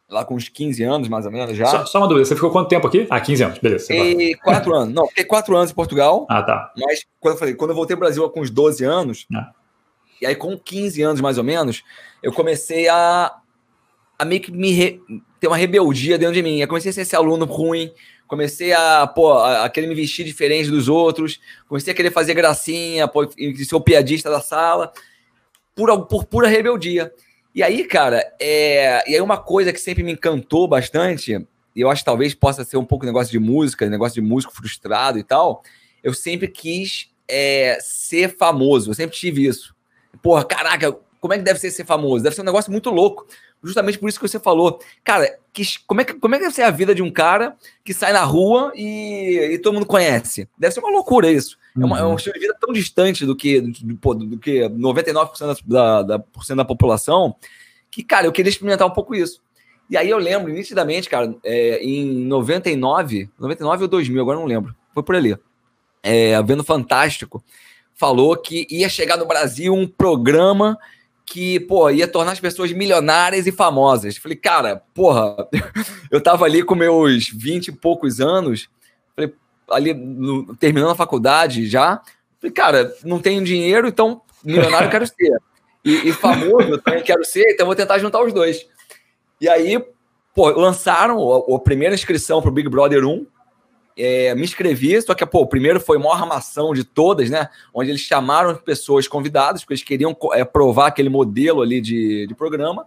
[0.09, 1.66] lá com uns 15 anos, mais ou menos, já.
[1.66, 3.07] Só, só uma dúvida, você ficou quanto tempo aqui?
[3.11, 3.92] Ah, 15 anos, beleza.
[3.92, 4.94] E quatro anos.
[4.94, 6.27] Não, fiquei quatro anos em Portugal.
[6.38, 6.73] Ah, tá.
[6.77, 9.51] Mas quando eu falei, quando eu voltei pro Brasil com uns 12 anos, ah.
[10.21, 11.83] e aí com 15 anos mais ou menos,
[12.23, 13.35] eu comecei a,
[14.18, 15.01] a meio que me re,
[15.40, 16.61] ter uma rebeldia dentro de mim.
[16.61, 17.90] Eu comecei a ser esse aluno ruim,
[18.29, 22.35] comecei a, pô, a, a, querer me vestir diferente dos outros, comecei a querer fazer
[22.35, 24.92] gracinha, pô, ser o piadista da sala,
[25.75, 27.12] por, por pura rebeldia.
[27.59, 31.44] E aí, cara, é, e aí uma coisa que sempre me encantou bastante,
[31.75, 34.55] e eu acho que talvez possa ser um pouco negócio de música, negócio de músico
[34.55, 35.64] frustrado e tal,
[36.01, 39.75] eu sempre quis é, ser famoso, eu sempre tive isso.
[40.23, 42.23] Porra, caraca, como é que deve ser ser famoso?
[42.23, 43.27] Deve ser um negócio muito louco.
[43.61, 44.79] Justamente por isso que você falou.
[45.03, 47.57] Cara, que, como, é que, como é que deve ser a vida de um cara
[47.85, 50.49] que sai na rua e, e todo mundo conhece?
[50.57, 51.59] Deve ser uma loucura isso.
[51.79, 51.85] Uhum.
[51.85, 52.17] É, uma, é, um uhum.
[52.17, 56.55] estilo de vida tão distante do que, do, do, do que 99% da, da, da,
[56.57, 57.37] da população
[57.91, 59.41] que, cara, eu queria experimentar um pouco isso.
[59.91, 64.75] E aí eu lembro nitidamente, cara, é, em 99, 99 ou 2000, agora não lembro,
[64.93, 65.37] foi por ali.
[66.03, 67.43] É, vendo Fantástico,
[67.95, 70.79] falou que ia chegar no Brasil um programa
[71.25, 74.17] que, pô, ia tornar as pessoas milionárias e famosas.
[74.17, 75.37] Falei, cara, porra,
[76.11, 78.69] eu tava ali com meus 20 e poucos anos,
[79.14, 79.33] falei,
[79.70, 82.00] ali no, terminando a faculdade já.
[82.40, 85.38] Falei, cara, não tenho dinheiro, então milionário quero ser.
[85.85, 88.66] E, e famoso eu também quero ser, então vou tentar juntar os dois.
[89.40, 89.83] E aí,
[90.35, 93.26] pô, lançaram a, a primeira inscrição pro Big Brother 1,
[93.96, 97.48] é, me inscrevi, só que pô, o primeiro foi a maior armação de todas, né?
[97.74, 102.35] Onde eles chamaram pessoas convidadas, porque eles queriam é, provar aquele modelo ali de, de
[102.35, 102.87] programa.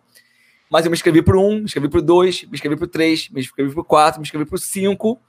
[0.69, 3.41] Mas eu me inscrevi para um, me inscrevi para dois, me inscrevi para três, me
[3.41, 5.19] inscrevi para quatro, me inscrevi para cinco.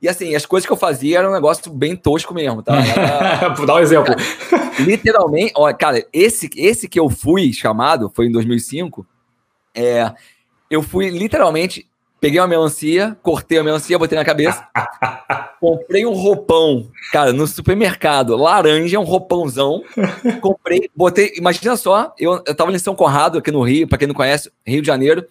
[0.00, 2.76] E assim, as coisas que eu fazia eram um negócio bem tosco mesmo, tá?
[2.84, 3.48] Era...
[3.48, 4.14] Dar um exemplo.
[4.14, 9.06] Cara, literalmente, ó, cara, esse, esse que eu fui chamado, foi em 2005,
[9.74, 10.12] é,
[10.70, 11.86] eu fui literalmente
[12.18, 14.66] Peguei uma melancia, cortei a melancia, botei na cabeça.
[15.60, 19.82] comprei um roupão, cara, no supermercado, laranja, um roupãozão.
[20.40, 21.32] Comprei, botei.
[21.36, 24.50] Imagina só, eu, eu tava em São Conrado, aqui no Rio, para quem não conhece,
[24.66, 25.26] Rio de Janeiro.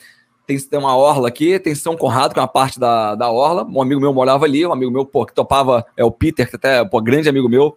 [0.46, 3.66] Tem, tem uma orla aqui, tem São Conrado, que é uma parte da, da orla.
[3.66, 6.56] Um amigo meu morava ali, um amigo meu, pô, que topava, é o Peter, que
[6.56, 7.76] até, pô, grande amigo meu,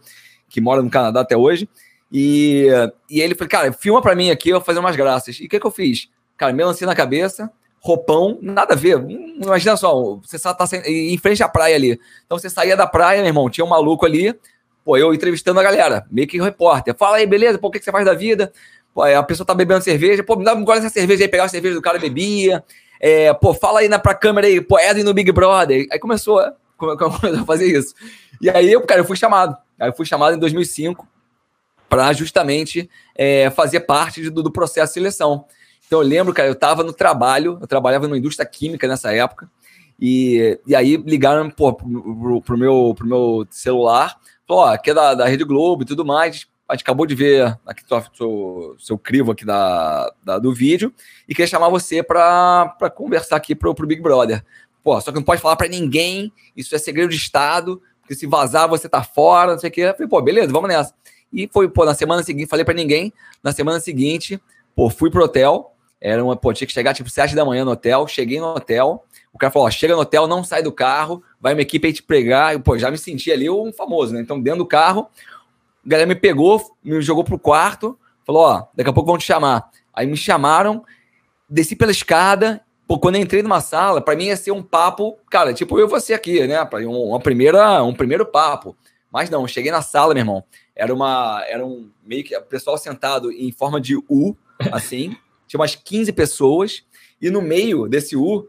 [0.48, 1.68] que mora no Canadá até hoje.
[2.12, 2.66] E,
[3.10, 5.38] e ele falou, cara, filma pra mim aqui, eu vou fazer umas graças.
[5.40, 6.08] E o que que eu fiz?
[6.36, 7.50] Cara, melancia na cabeça,
[7.80, 8.98] roupão, nada a ver.
[9.08, 12.00] Imagina só, você tá em frente à praia ali.
[12.24, 14.34] Então você saía da praia, meu irmão, tinha um maluco ali,
[14.84, 16.94] pô, eu entrevistando a galera, meio que repórter.
[16.96, 17.58] Fala aí, beleza?
[17.58, 18.52] Pô, o que, você faz da vida?
[18.94, 21.48] Pô, a pessoa tá bebendo cerveja, pô, me dá agora essa cerveja aí, pegar a
[21.48, 22.64] cerveja do cara bebia.
[23.00, 25.86] É, pô, fala aí na, pra câmera aí, pô, Edwin no Big Brother.
[25.90, 26.40] Aí começou,
[26.76, 27.94] começou a fazer isso.
[28.40, 29.56] E aí, eu, cara, eu fui chamado.
[29.78, 31.06] Aí eu fui chamado em 2005
[31.88, 35.46] para justamente é, fazer parte do, do processo de seleção.
[35.86, 39.50] Então eu lembro, cara, eu estava no trabalho, eu trabalhava numa indústria química nessa época,
[39.98, 44.94] e, e aí ligaram pô, pro, pro, meu, pro meu celular, falou, ó, aqui é
[44.94, 48.76] da, da Rede Globo e tudo mais, a gente acabou de ver aqui o seu,
[48.78, 50.92] seu crivo aqui da, da, do vídeo
[51.26, 54.44] e queria chamar você para conversar aqui pro, pro Big Brother.
[54.84, 58.26] Pô, só que não pode falar para ninguém, isso é segredo de Estado, porque se
[58.26, 59.80] vazar você tá fora, não sei o quê.
[59.80, 60.94] Eu falei, pô, beleza, vamos nessa.
[61.32, 64.40] E foi, pô, na semana seguinte, falei para ninguém, na semana seguinte,
[64.76, 67.72] pô, fui pro hotel, era uma, pô, tinha que chegar tipo 7 da manhã no
[67.72, 68.06] hotel.
[68.06, 69.04] Cheguei no hotel.
[69.32, 71.92] O cara falou: ó, chega no hotel, não sai do carro, vai uma equipe aí
[71.92, 72.54] te pregar.
[72.54, 74.20] E, pô, já me senti ali um famoso, né?
[74.20, 75.08] Então, dentro do carro,
[75.84, 79.24] a galera me pegou, me jogou pro quarto, falou: ó, daqui a pouco vão te
[79.24, 79.70] chamar.
[79.92, 80.84] Aí me chamaram,
[81.48, 82.60] desci pela escada.
[82.86, 85.86] Pô, quando eu entrei numa sala, para mim ia ser um papo, cara, tipo eu
[85.86, 86.66] e você aqui, né?
[86.86, 88.76] Um, uma primeira, um primeiro papo.
[89.12, 90.44] Mas não, cheguei na sala, meu irmão.
[90.74, 91.44] Era uma.
[91.48, 92.36] Era um meio que.
[92.36, 94.36] O pessoal sentado em forma de U,
[94.72, 95.16] assim
[95.48, 96.84] tinha umas 15 pessoas,
[97.20, 98.46] e no meio desse U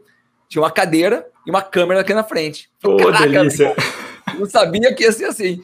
[0.48, 2.70] tinha uma cadeira e uma câmera aqui na frente.
[2.80, 3.74] Pô, Caraca, delícia!
[4.38, 5.62] Não sabia que ia ser assim.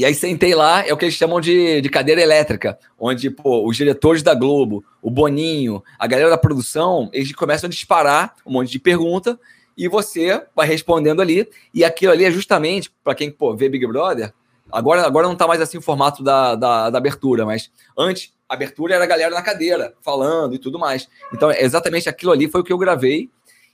[0.00, 3.68] E aí sentei lá, é o que eles chamam de, de cadeira elétrica, onde pô,
[3.68, 8.52] os diretores da Globo, o Boninho, a galera da produção, eles começam a disparar um
[8.52, 9.38] monte de pergunta
[9.76, 11.46] e você vai respondendo ali.
[11.74, 14.32] E aquilo ali é justamente, para quem pô, vê Big Brother,
[14.72, 18.94] agora, agora não está mais assim o formato da, da, da abertura, mas antes abertura
[18.94, 21.10] era a galera na cadeira, falando e tudo mais.
[21.34, 23.28] Então, exatamente aquilo ali foi o que eu gravei.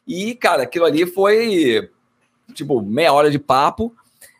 [0.04, 1.88] E, cara, aquilo ali foi,
[2.52, 3.94] tipo, meia hora de papo.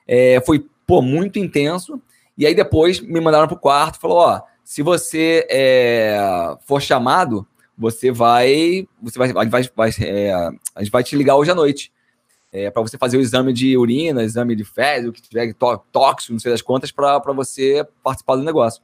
[0.08, 2.00] É, foi, pô, muito intenso.
[2.38, 6.18] E aí depois me mandaram pro quarto, falou, ó, se você é,
[6.66, 10.32] for chamado, você vai, você vai, vai, vai é,
[10.74, 11.92] a gente vai te ligar hoje à noite.
[12.52, 15.52] É, para você fazer o exame de urina, exame de fezes, o que tiver,
[15.92, 18.82] tóxico, não sei das quantas, para você participar do negócio.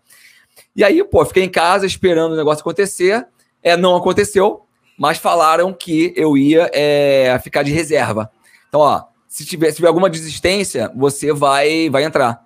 [0.76, 3.26] E aí, pô, fiquei em casa esperando o negócio acontecer.
[3.62, 4.66] É, não aconteceu,
[4.98, 8.30] mas falaram que eu ia é, ficar de reserva.
[8.68, 12.44] Então, ó, se tiver, se tiver alguma desistência, você vai, vai entrar.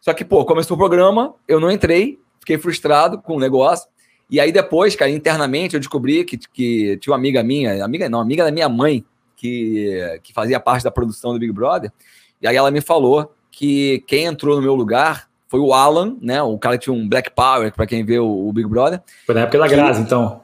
[0.00, 3.86] Só que, pô, começou o programa, eu não entrei, fiquei frustrado com o negócio.
[4.30, 8.20] E aí depois, cara, internamente eu descobri que, que tinha uma amiga minha, amiga não,
[8.20, 9.04] amiga da minha mãe,
[9.36, 11.92] que, que fazia parte da produção do Big Brother.
[12.40, 16.42] E aí ela me falou que quem entrou no meu lugar foi o Alan, né?
[16.42, 19.02] O cara que tinha um Black Power, para quem vê o, o, Big Brother.
[19.26, 20.40] Foi na época da Grazi, então.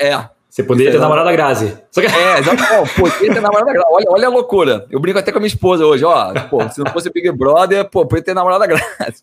[0.00, 0.28] É.
[0.58, 1.78] Você poderia ter namorado a Grazi.
[1.94, 2.00] Que...
[2.00, 2.94] É, exatamente.
[2.96, 3.88] poderia ter namorado a Grazi.
[3.92, 4.86] Olha, olha a loucura.
[4.90, 6.34] Eu brinco até com a minha esposa hoje, ó.
[6.50, 9.22] Pô, se não fosse o Big Brother, pô, poderia ter namorado a Grazi.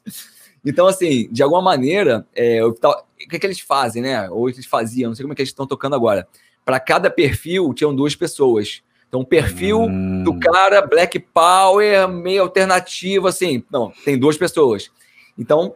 [0.63, 4.29] Então, assim, de alguma maneira, é, o que, é que eles fazem, né?
[4.29, 6.25] Ou eles faziam, não sei como é que eles estão tocando agora.
[6.63, 8.81] Para cada perfil, tinham duas pessoas.
[9.09, 10.23] Então, o perfil hum.
[10.23, 13.61] do cara, Black Power, meio alternativo, assim.
[13.69, 14.89] Não, tem duas pessoas.
[15.37, 15.75] Então,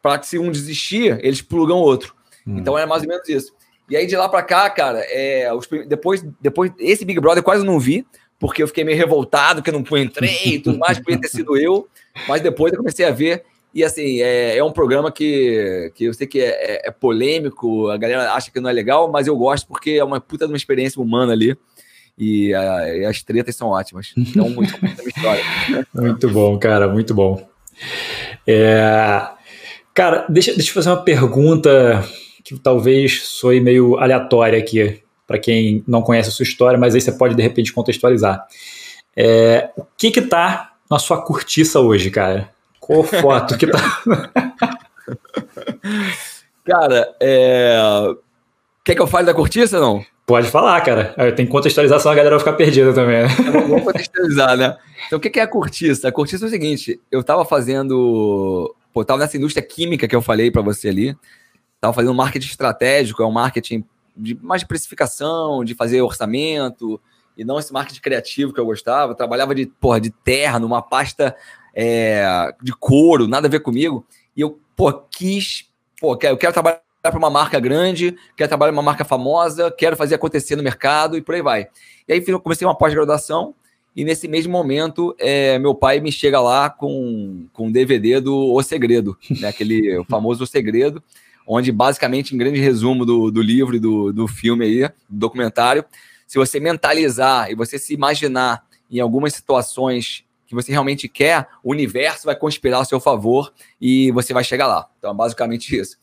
[0.00, 2.14] para que se um desistir, eles plugam outro.
[2.46, 2.56] Hum.
[2.56, 3.55] Então, é mais ou menos isso.
[3.88, 7.44] E aí, de lá para cá, cara, é, os, depois, depois, esse Big Brother eu
[7.44, 8.04] quase não vi,
[8.38, 11.56] porque eu fiquei meio revoltado, que eu não entrei e tudo mais, podia ter sido
[11.56, 11.88] eu.
[12.28, 13.44] Mas depois eu comecei a ver.
[13.72, 17.88] E assim, é, é um programa que, que eu sei que é, é, é, polêmico,
[17.90, 20.52] a galera acha que não é legal, mas eu gosto porque é uma puta de
[20.52, 21.56] uma experiência humana ali.
[22.18, 24.14] E, a, e as tretas são ótimas.
[24.16, 24.72] Então, muito,
[25.06, 25.44] história.
[25.92, 27.46] muito bom, cara, muito bom.
[28.46, 29.28] É,
[29.92, 32.02] cara, deixa, deixa eu fazer uma pergunta
[32.46, 37.00] que talvez soe meio aleatória aqui, para quem não conhece a sua história, mas aí
[37.00, 38.46] você pode de repente contextualizar.
[39.16, 42.48] É, o que que tá na sua cortiça hoje, cara?
[42.78, 44.00] Qual foto que tá?
[46.64, 47.76] cara, é...
[48.84, 50.04] quer que eu fale da cortiça não?
[50.24, 51.14] Pode falar, cara.
[51.32, 53.22] Tem que contextualizar, senão a galera vai ficar perdida também.
[53.22, 53.28] Né?
[53.68, 54.76] Vamos contextualizar, né?
[55.06, 56.08] Então, o que é a cortiça?
[56.08, 58.74] A cortiça é o seguinte: eu tava fazendo.
[58.92, 61.16] Pô, eu tava nessa indústria química que eu falei para você ali.
[61.80, 63.84] Tava fazendo marketing estratégico, é um marketing
[64.16, 67.00] de mais de precificação, de fazer orçamento,
[67.36, 69.12] e não esse marketing criativo que eu gostava.
[69.12, 71.36] Eu trabalhava de, porra, de terno, uma pasta
[71.74, 74.06] é, de couro, nada a ver comigo.
[74.34, 75.70] E eu, pô, quis,
[76.00, 79.96] pô, eu quero trabalhar para uma marca grande, quero trabalhar para uma marca famosa, quero
[79.96, 81.68] fazer acontecer no mercado e por aí vai.
[82.08, 83.54] E aí eu comecei uma pós-graduação
[83.94, 88.52] e nesse mesmo momento é, meu pai me chega lá com, com um DVD do
[88.52, 91.02] O Segredo, né, aquele famoso O Segredo,
[91.46, 95.84] onde basicamente, em grande resumo do, do livro e do, do filme aí, do documentário,
[96.26, 101.70] se você mentalizar e você se imaginar em algumas situações que você realmente quer, o
[101.70, 104.88] universo vai conspirar a seu favor e você vai chegar lá.
[104.98, 105.96] Então, é basicamente isso.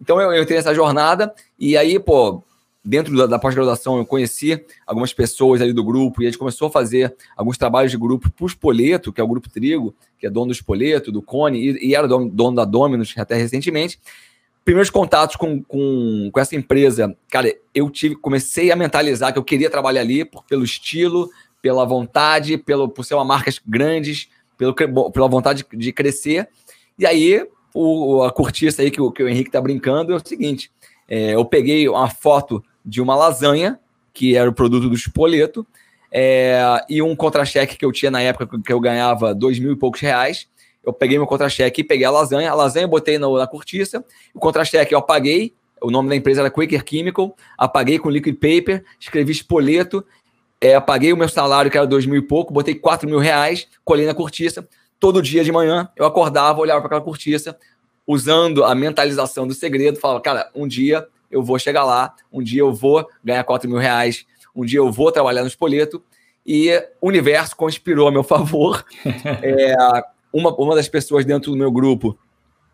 [0.00, 2.42] Então, eu, eu entrei nessa jornada e aí, pô,
[2.82, 6.68] dentro da, da pós-graduação, eu conheci algumas pessoas ali do grupo e a gente começou
[6.68, 10.26] a fazer alguns trabalhos de grupo para o Spoleto, que é o Grupo Trigo, que
[10.26, 13.98] é dono do Spoleto, do Cone, e, e era dono, dono da Dominus até recentemente
[14.64, 19.44] primeiros contatos com, com, com, essa empresa, cara, eu tive, comecei a mentalizar que eu
[19.44, 21.30] queria trabalhar ali por, pelo estilo,
[21.62, 26.48] pela vontade, pelo, por ser uma marca grande, pelo, pela vontade de, crescer.
[26.98, 30.26] E aí, o, a cortiça aí que o, que o Henrique tá brincando é o
[30.26, 30.70] seguinte:
[31.08, 33.78] é, eu peguei uma foto de uma lasanha,
[34.12, 35.66] que era o produto do Chipoleto,
[36.12, 39.76] é, e um contra-cheque que eu tinha na época que eu ganhava dois mil e
[39.76, 40.48] poucos reais.
[40.84, 42.50] Eu peguei meu contra-cheque e peguei a lasanha.
[42.50, 44.04] A lasanha eu botei na, na cortiça.
[44.34, 45.54] O contra-cheque eu apaguei.
[45.80, 47.36] O nome da empresa era Quaker Chemical.
[47.56, 48.84] Apaguei com liquid paper.
[48.98, 50.04] Escrevi espoleto.
[50.60, 52.52] É, apaguei o meu salário, que era dois mil e pouco.
[52.52, 53.66] Botei quatro mil reais.
[53.84, 54.66] Colhei na cortiça.
[54.98, 57.58] Todo dia de manhã eu acordava, olhava para aquela cortiça.
[58.06, 59.98] Usando a mentalização do segredo.
[59.98, 62.14] Falava, cara, um dia eu vou chegar lá.
[62.32, 64.26] Um dia eu vou ganhar quatro mil reais.
[64.54, 66.02] Um dia eu vou trabalhar no espoleto.
[66.44, 66.70] E
[67.00, 68.84] o universo conspirou a meu favor.
[69.42, 69.74] é,
[70.32, 72.18] uma, uma das pessoas dentro do meu grupo,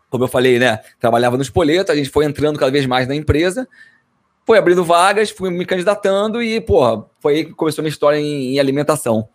[0.09, 3.15] como eu falei, né, trabalhava no Espoleto, a gente foi entrando cada vez mais na
[3.15, 3.67] empresa,
[4.45, 8.17] foi abrindo vagas, fui me candidatando e, porra, foi aí que começou a minha história
[8.17, 9.27] em, em alimentação.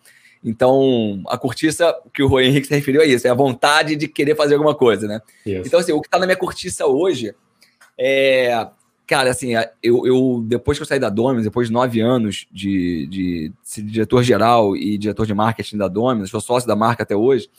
[0.44, 4.34] Então, a cortiça que o Henrique se referiu a isso, é a vontade de querer
[4.34, 5.20] fazer alguma coisa, né?
[5.46, 5.66] Isso.
[5.66, 7.34] Então, assim, o que está na minha cortiça hoje
[7.96, 8.68] é.
[9.04, 9.50] Cara, assim,
[9.82, 13.82] eu, eu depois que eu saí da Dominus, depois de nove anos de, de, de
[13.82, 17.50] diretor-geral e diretor de marketing da Dominus, sou sócio da marca até hoje,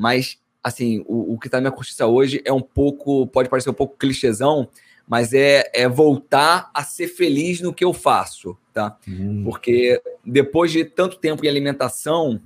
[0.00, 3.68] mas, assim, o, o que está na minha justiça hoje é um pouco, pode parecer
[3.68, 4.66] um pouco clichêzão,
[5.06, 8.96] mas é, é voltar a ser feliz no que eu faço, tá?
[9.06, 9.42] Hum.
[9.44, 12.40] Porque depois de tanto tempo em alimentação,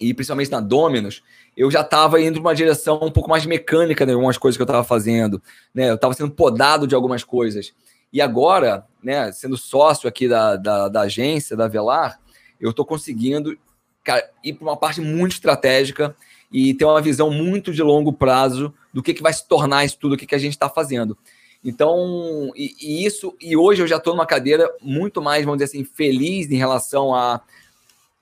[0.00, 1.22] e principalmente na Dominus,
[1.56, 4.64] eu já estava indo uma direção um pouco mais mecânica de algumas coisas que eu
[4.64, 5.40] estava fazendo,
[5.72, 5.90] né?
[5.90, 7.72] Eu estava sendo podado de algumas coisas.
[8.12, 12.18] E agora, né, sendo sócio aqui da, da, da agência, da Velar,
[12.60, 13.56] eu estou conseguindo
[14.02, 16.16] cara, ir para uma parte muito estratégica
[16.50, 19.98] e ter uma visão muito de longo prazo do que, que vai se tornar isso
[19.98, 21.16] tudo, o que, que a gente está fazendo.
[21.64, 25.76] Então, e, e isso, e hoje eu já estou numa cadeira muito mais, vamos dizer
[25.76, 27.40] assim, feliz em relação a,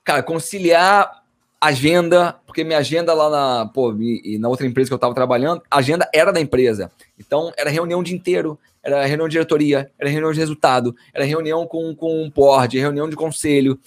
[0.03, 1.23] cara, conciliar
[1.61, 5.13] agenda, porque minha agenda lá na, pô, e, e na outra empresa que eu estava
[5.13, 6.91] trabalhando, a agenda era da empresa.
[7.17, 11.25] Então, era reunião o dia inteiro, era reunião de diretoria, era reunião de resultado, era
[11.25, 13.77] reunião com, com um board, reunião de conselho.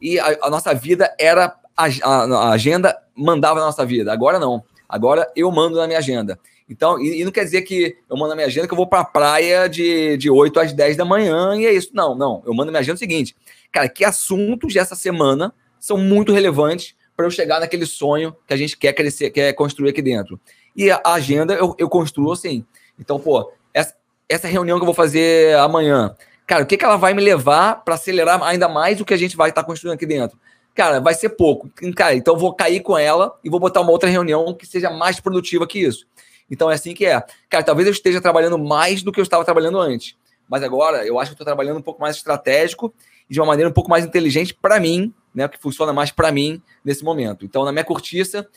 [0.00, 4.12] E a, a nossa vida era, a, a, agenda mandava na nossa vida.
[4.12, 4.62] Agora não.
[4.88, 6.38] Agora eu mando na minha agenda.
[6.68, 8.86] Então, e, e não quer dizer que eu mando na minha agenda que eu vou
[8.86, 11.90] para a praia de, de 8 às 10 da manhã e é isso.
[11.92, 12.42] Não, não.
[12.46, 13.34] Eu mando na minha agenda o seguinte,
[13.70, 18.56] cara, que assuntos dessa semana são muito relevantes para eu chegar naquele sonho que a
[18.56, 20.40] gente quer crescer, quer construir aqui dentro.
[20.74, 22.64] E a agenda eu, eu construo assim.
[22.98, 23.94] Então, pô, essa,
[24.28, 26.14] essa reunião que eu vou fazer amanhã,
[26.46, 29.18] cara, o que, que ela vai me levar para acelerar ainda mais o que a
[29.18, 30.38] gente vai estar tá construindo aqui dentro?
[30.74, 31.70] Cara, vai ser pouco.
[31.94, 35.20] Cara, então vou cair com ela e vou botar uma outra reunião que seja mais
[35.20, 36.06] produtiva que isso.
[36.50, 37.22] Então é assim que é.
[37.48, 40.16] Cara, talvez eu esteja trabalhando mais do que eu estava trabalhando antes.
[40.48, 42.92] Mas agora eu acho que estou trabalhando um pouco mais estratégico
[43.28, 45.48] e de uma maneira um pouco mais inteligente para mim, né?
[45.48, 47.44] Que funciona mais para mim nesse momento.
[47.44, 48.48] Então, na minha cortiça,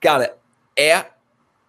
[0.00, 0.36] cara,
[0.76, 1.06] é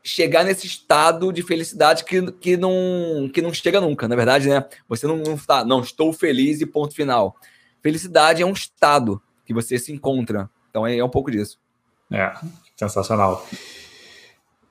[0.03, 4.65] chegar nesse estado de felicidade que, que, não, que não chega nunca, na verdade, né?
[4.87, 7.35] Você não, não está, não, estou feliz e ponto final.
[7.81, 10.47] Felicidade é um estado que você se encontra.
[10.69, 11.57] Então é, é um pouco disso.
[12.13, 12.31] É,
[12.77, 13.43] sensacional.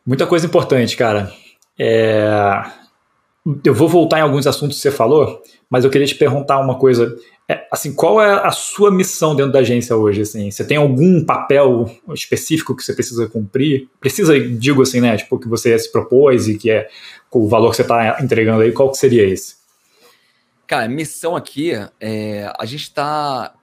[0.06, 1.32] Muita coisa importante, cara.
[1.76, 2.62] É...
[3.64, 6.78] Eu vou voltar em alguns assuntos que você falou, mas eu queria te perguntar uma
[6.78, 7.16] coisa.
[7.48, 10.20] É, assim, qual é a sua missão dentro da agência hoje?
[10.20, 13.88] Assim, você tem algum papel específico que você precisa cumprir?
[13.98, 15.16] Precisa, digo assim, né?
[15.16, 16.88] Tipo, que você se propôs e que é
[17.32, 19.56] o valor que você está entregando aí, qual que seria esse?
[20.68, 23.54] Cara, missão aqui é a gente está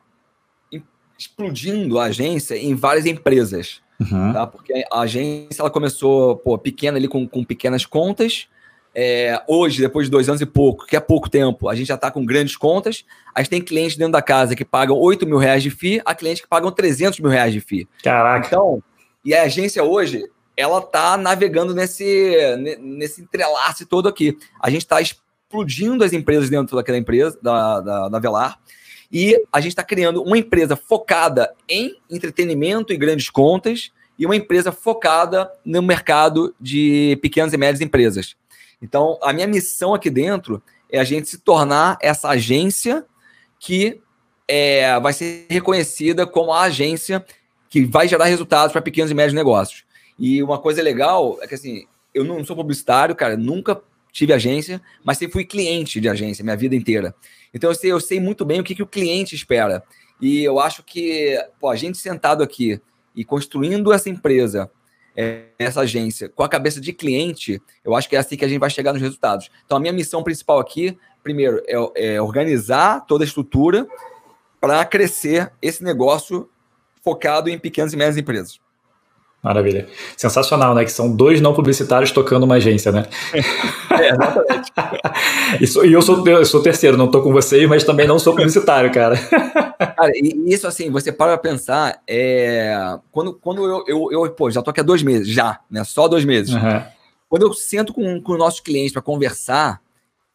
[1.18, 3.82] explodindo a agência em várias empresas.
[4.00, 4.34] Uhum.
[4.34, 4.46] Tá?
[4.48, 8.48] Porque a agência ela começou pô, pequena ali com, com pequenas contas
[8.98, 11.96] é, hoje, depois de dois anos e pouco, que é pouco tempo, a gente já
[11.96, 13.04] está com grandes contas.
[13.34, 16.16] A gente tem clientes dentro da casa que pagam 8 mil reais de FII, há
[16.16, 17.88] clientes que pagam 300 mil reais de FII.
[18.02, 18.48] Caraca.
[18.48, 18.82] Então,
[19.24, 20.24] e a agência hoje,
[20.56, 24.38] ela está navegando nesse, nesse entrelace todo aqui.
[24.62, 28.58] A gente está explodindo as empresas dentro daquela empresa, da, da, da Velar,
[29.18, 34.36] e a gente está criando uma empresa focada em entretenimento e grandes contas e uma
[34.36, 38.36] empresa focada no mercado de pequenas e médias empresas.
[38.82, 40.62] Então, a minha missão aqui dentro
[40.92, 43.06] é a gente se tornar essa agência
[43.58, 44.02] que
[44.50, 47.26] é, vai ser reconhecida como a agência
[47.70, 49.86] que vai gerar resultados para pequenos e médios negócios.
[50.20, 53.82] E uma coisa legal é que, assim, eu não sou publicitário, cara, nunca
[54.16, 57.14] tive agência, mas sempre fui cliente de agência minha vida inteira.
[57.56, 59.82] Então, eu sei, eu sei muito bem o que, que o cliente espera.
[60.22, 62.82] E eu acho que, pô, a gente sentado aqui
[63.16, 64.70] e construindo essa empresa
[65.58, 68.60] essa agência com a cabeça de cliente, eu acho que é assim que a gente
[68.60, 69.50] vai chegar nos resultados.
[69.66, 73.88] Então, a minha missão principal aqui, primeiro, é, é organizar toda a estrutura
[74.60, 76.50] para crescer esse negócio
[77.02, 78.60] focado em pequenas e médias empresas.
[79.46, 79.88] Maravilha.
[80.18, 80.84] Sensacional, né?
[80.84, 83.06] Que são dois não publicitários tocando uma agência, né?
[83.92, 84.72] é, exatamente.
[85.88, 88.92] e, eu sou, eu sou terceiro, não estou com vocês, mas também não sou publicitário,
[88.92, 89.16] cara.
[89.78, 92.98] cara, e isso assim, você para pra pensar, é...
[93.12, 95.84] quando, quando eu, eu, eu, pô, já tô aqui há dois meses, já, né?
[95.84, 96.52] Só dois meses.
[96.52, 96.82] Uhum.
[97.30, 99.80] Quando eu sento com, com nossos clientes para conversar,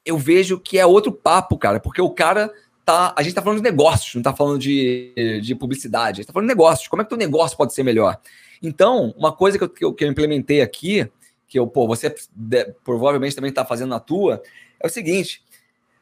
[0.07, 2.49] eu vejo que é outro papo, cara, porque o cara
[2.85, 3.13] tá.
[3.17, 6.33] A gente tá falando de negócios, não tá falando de, de publicidade, a gente tá
[6.33, 6.87] falando de negócios.
[6.87, 8.17] Como é que o negócio pode ser melhor?
[8.63, 11.11] Então, uma coisa que eu, que eu, que eu implementei aqui,
[11.49, 14.43] que eu, pô, você de, provavelmente também está fazendo na tua,
[14.79, 15.43] é o seguinte.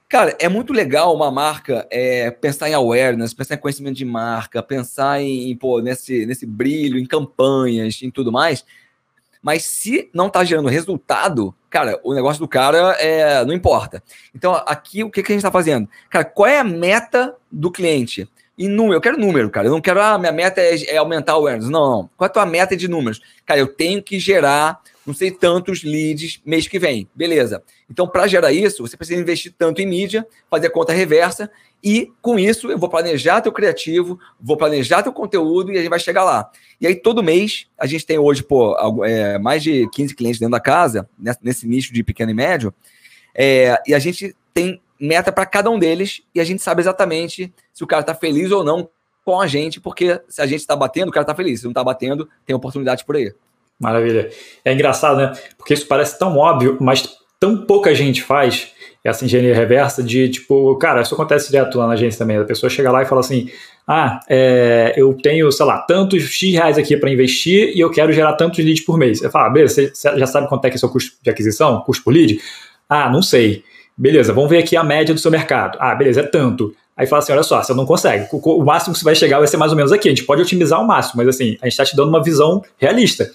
[0.09, 4.63] Cara, é muito legal uma marca é, pensar em awareness, pensar em conhecimento de marca,
[4.63, 8.65] pensar em, pô, nesse, nesse brilho, em campanhas, em tudo mais.
[9.43, 14.03] Mas se não está gerando resultado, cara, o negócio do cara é, não importa.
[14.35, 15.89] Então, aqui, o que, que a gente está fazendo?
[16.11, 18.29] Cara, qual é a meta do cliente?
[18.59, 19.69] E número, eu quero número, cara.
[19.69, 21.71] Eu não quero, ah, minha meta é, é aumentar o awareness.
[21.71, 22.11] Não, não.
[22.17, 23.21] Qual é a tua meta de números?
[23.47, 27.09] Cara, eu tenho que gerar não sei tantos leads mês que vem.
[27.15, 27.63] Beleza.
[27.91, 31.51] Então, para gerar isso, você precisa investir tanto em mídia, fazer a conta reversa,
[31.83, 35.89] e com isso eu vou planejar teu criativo, vou planejar teu conteúdo e a gente
[35.89, 36.51] vai chegar lá.
[36.79, 40.53] E aí, todo mês, a gente tem hoje, pô, é, mais de 15 clientes dentro
[40.53, 41.09] da casa,
[41.43, 42.75] nesse nicho de pequeno e médio,
[43.35, 47.53] é, e a gente tem meta para cada um deles e a gente sabe exatamente
[47.72, 48.88] se o cara está feliz ou não
[49.24, 51.61] com a gente, porque se a gente está batendo, o cara está feliz.
[51.61, 53.32] Se não está batendo, tem oportunidade por aí.
[53.78, 54.30] Maravilha.
[54.64, 55.32] É engraçado, né?
[55.57, 58.72] Porque isso parece tão óbvio, mas tão pouca gente faz
[59.05, 62.38] essa engenharia reversa de tipo, cara, isso acontece direto lá na agência também.
[62.38, 63.51] A pessoa chega lá e fala assim:
[63.86, 68.12] ah, é, eu tenho, sei lá, tantos X reais aqui para investir e eu quero
[68.12, 69.22] gerar tantos leads por mês.
[69.22, 71.80] Eu falo, ah, beleza, você já sabe quanto é que é seu custo de aquisição,
[71.82, 72.40] custo por lead?
[72.88, 73.64] Ah, não sei.
[73.99, 75.76] Beleza, vamos ver aqui a média do seu mercado.
[75.80, 76.72] Ah, beleza, é tanto.
[76.96, 78.28] Aí fala assim: olha só, você não consegue.
[78.32, 80.09] O máximo que você vai chegar vai ser mais ou menos aqui.
[80.09, 82.62] A gente pode otimizar o máximo, mas assim, a gente está te dando uma visão
[82.76, 83.28] realista.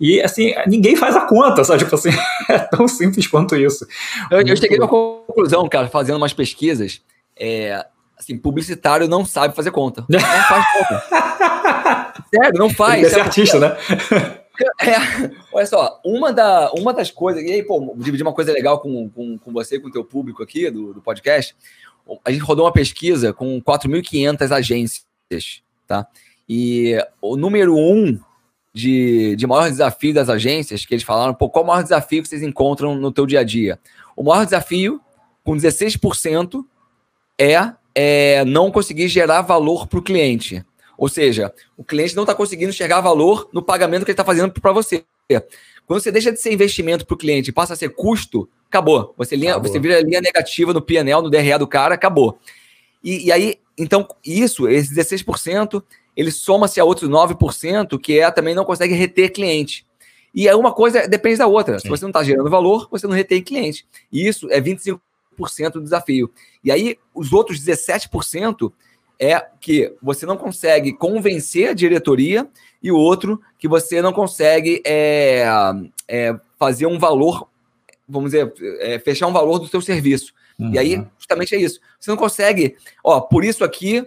[0.00, 1.80] E assim, ninguém faz a conta, sabe?
[1.84, 2.10] Tipo assim,
[2.48, 3.86] é tão simples quanto isso.
[4.30, 7.02] Eu, eu cheguei a uma conclusão, cara, fazendo umas pesquisas.
[7.38, 7.84] É,
[8.16, 10.06] assim, publicitário não sabe fazer conta.
[10.08, 11.04] Não faz conta.
[12.34, 13.02] Sério, não faz.
[13.02, 13.76] Ele ser artista, né?
[14.80, 18.80] É, olha só, uma, da, uma das coisas, e aí, pô, dividir uma coisa legal
[18.80, 21.54] com, com, com você, com o teu público aqui do, do podcast
[22.24, 26.06] a gente rodou uma pesquisa com 4.500 agências, tá?
[26.48, 28.18] E o número um
[28.72, 32.28] de, de maior desafio das agências, que eles falaram, pô, qual o maior desafio que
[32.28, 33.78] vocês encontram no teu dia a dia?
[34.16, 35.00] O maior desafio,
[35.44, 36.64] com 16%,
[37.38, 40.64] é, é não conseguir gerar valor para o cliente.
[40.98, 44.52] Ou seja, o cliente não está conseguindo enxergar valor no pagamento que ele está fazendo
[44.52, 45.04] para você.
[45.86, 49.14] Quando você deixa de ser investimento para o cliente e passa a ser custo, acabou.
[49.16, 49.70] Você, linha, acabou.
[49.70, 52.40] você vira linha negativa no PNL, no DRE do cara, acabou.
[53.02, 55.80] E, e aí, então, isso, esse 16%,
[56.16, 59.86] ele soma-se a outros 9%, que é também não consegue reter cliente.
[60.34, 61.78] E aí uma coisa depende da outra.
[61.78, 61.84] Sim.
[61.84, 63.86] Se você não está gerando valor, você não retém cliente.
[64.12, 64.98] E isso é 25%
[65.74, 66.30] do desafio.
[66.64, 68.72] E aí, os outros 17%
[69.18, 72.48] é que você não consegue convencer a diretoria
[72.82, 75.44] e o outro que você não consegue é,
[76.06, 77.48] é, fazer um valor
[78.08, 80.32] vamos dizer, é, fechar um valor do seu serviço.
[80.58, 80.72] Uhum.
[80.72, 81.06] E aí, uhum.
[81.18, 81.78] justamente é isso.
[82.00, 84.04] Você não consegue, ó, por isso aqui,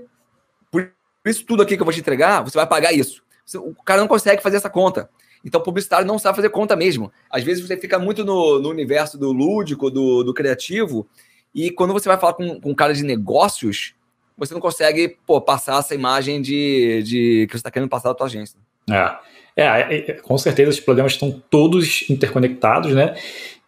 [0.72, 0.92] por
[1.26, 3.22] isso tudo aqui que eu vou te entregar, você vai pagar isso.
[3.56, 5.10] O cara não consegue fazer essa conta.
[5.44, 7.12] Então, o publicitário não sabe fazer conta mesmo.
[7.30, 11.08] Às vezes você fica muito no, no universo do lúdico, do, do, criativo,
[11.54, 13.94] e quando você vai falar com, com um cara de negócios,
[14.42, 18.16] você não consegue pô, passar essa imagem de, de que você está querendo passar da
[18.16, 18.58] tua agência.
[18.90, 19.12] É.
[19.56, 19.66] É,
[19.96, 23.16] é, com certeza os problemas estão todos interconectados, né?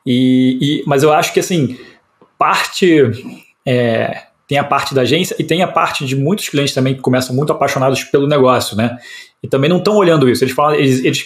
[0.05, 1.77] E, e, mas eu acho que assim,
[2.37, 3.11] parte.
[3.65, 7.01] É, tem a parte da agência e tem a parte de muitos clientes também que
[7.01, 8.97] começam muito apaixonados pelo negócio, né?
[9.43, 10.43] E também não estão olhando isso.
[10.43, 11.25] Eles falam, eles, eles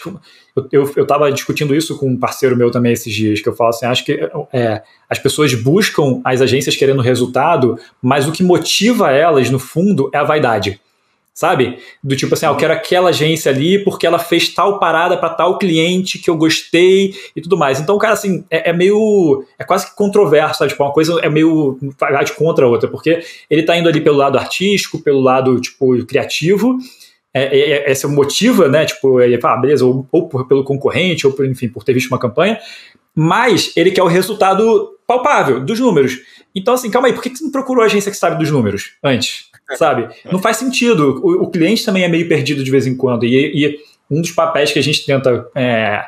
[0.72, 3.86] eu estava discutindo isso com um parceiro meu também esses dias, que eu falo assim,
[3.86, 4.20] acho que
[4.52, 10.10] é, as pessoas buscam as agências querendo resultado, mas o que motiva elas, no fundo,
[10.12, 10.82] é a vaidade
[11.38, 11.78] sabe?
[12.04, 15.30] Do tipo assim, ah, eu quero aquela agência ali porque ela fez tal parada para
[15.30, 17.80] tal cliente que eu gostei e tudo mais.
[17.80, 19.46] Então, cara, assim, é, é, meio.
[19.60, 20.72] É quase que controverso, sabe?
[20.72, 21.78] Tipo, uma coisa é meio.
[22.26, 26.04] de contra a outra, porque ele tá indo ali pelo lado artístico, pelo lado, tipo,
[26.08, 26.76] criativo.
[27.38, 28.86] É, é, é, é motiva, né?
[28.86, 31.94] Tipo, ele fala, ah, beleza, ou, ou por, pelo concorrente, ou por, enfim, por ter
[31.94, 32.60] visto uma campanha,
[33.16, 36.20] mas ele quer o resultado palpável dos números.
[36.56, 38.94] Então, assim, calma aí, por que você não procurou a agência que sabe dos números
[39.04, 39.48] antes?
[39.76, 40.08] sabe?
[40.32, 41.20] Não faz sentido.
[41.24, 43.26] O, o, cliente também é meio perdido de vez em quando.
[43.26, 43.80] E, e
[44.10, 46.06] um dos papéis que a gente tenta é,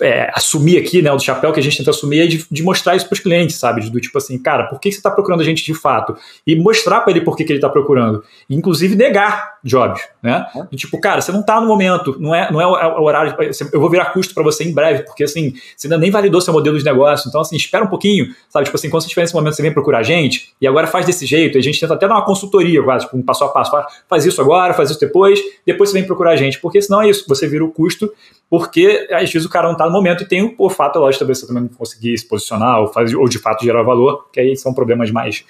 [0.00, 2.96] é, assumir aqui, né, o chapéu que a gente tenta assumir é de, de mostrar
[2.96, 3.88] isso para os clientes, sabe?
[3.88, 6.16] Do tipo assim, cara, por que você está procurando a gente de fato?
[6.46, 8.24] E mostrar para ele por que, que ele está procurando.
[8.50, 10.46] Inclusive negar jobs, né?
[10.70, 13.02] E, tipo, cara, você não está no momento, não é, não é o, é o
[13.02, 13.34] horário,
[13.72, 16.52] eu vou virar custo para você em breve, porque assim, você ainda nem validou seu
[16.52, 18.66] modelo de negócio, então assim, espera um pouquinho, sabe?
[18.66, 21.06] Tipo assim, quando você estiver nesse momento, você vem procurar a gente, e agora faz
[21.06, 23.48] desse jeito, e a gente tenta até dar uma consultoria, quase, tipo, um passo a
[23.48, 23.72] passo,
[24.08, 27.08] faz isso agora, faz isso depois, depois você vem procurar a gente, porque senão é
[27.08, 28.12] isso, você vira o custo,
[28.50, 31.38] porque às vezes o cara não está no momento e tem o fato, lógico, talvez
[31.38, 34.56] você também não conseguir se posicionar ou, fazer, ou de fato gerar valor, que aí
[34.56, 35.44] são problemas mais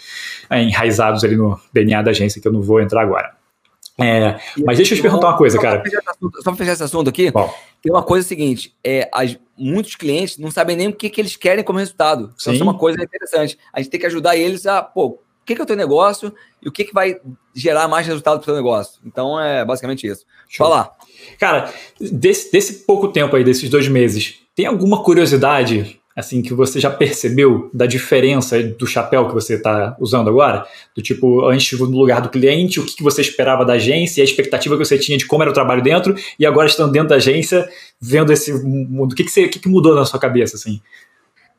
[0.50, 3.34] é, enraizados ali no DNA da agência que eu não vou entrar agora.
[4.00, 5.82] É, mas deixa eu te perguntar uma coisa, cara.
[6.42, 7.52] Só para fechar esse assunto aqui, Bom.
[7.80, 11.36] tem uma coisa seguinte: é, as, muitos clientes não sabem nem o que, que eles
[11.36, 12.34] querem como resultado.
[12.40, 13.56] Então, isso é uma coisa interessante.
[13.72, 16.32] A gente tem que ajudar eles a, pô, o que, que é o teu negócio
[16.62, 17.16] e o que, que vai
[17.54, 19.00] gerar mais resultado para o teu negócio.
[19.04, 20.24] Então, é basicamente isso.
[20.48, 20.66] Show.
[20.66, 20.90] Fala.
[21.38, 26.78] Cara, desse, desse pouco tempo aí, desses dois meses, tem alguma curiosidade assim que você
[26.78, 30.64] já percebeu da diferença do chapéu que você está usando agora?
[30.94, 34.24] Do tipo, antes no lugar do cliente, o que, que você esperava da agência, a
[34.24, 37.16] expectativa que você tinha de como era o trabalho dentro, e agora estando dentro da
[37.16, 37.68] agência,
[38.00, 39.12] vendo esse mundo.
[39.12, 40.80] O que, que, você, o que, que mudou na sua cabeça, assim?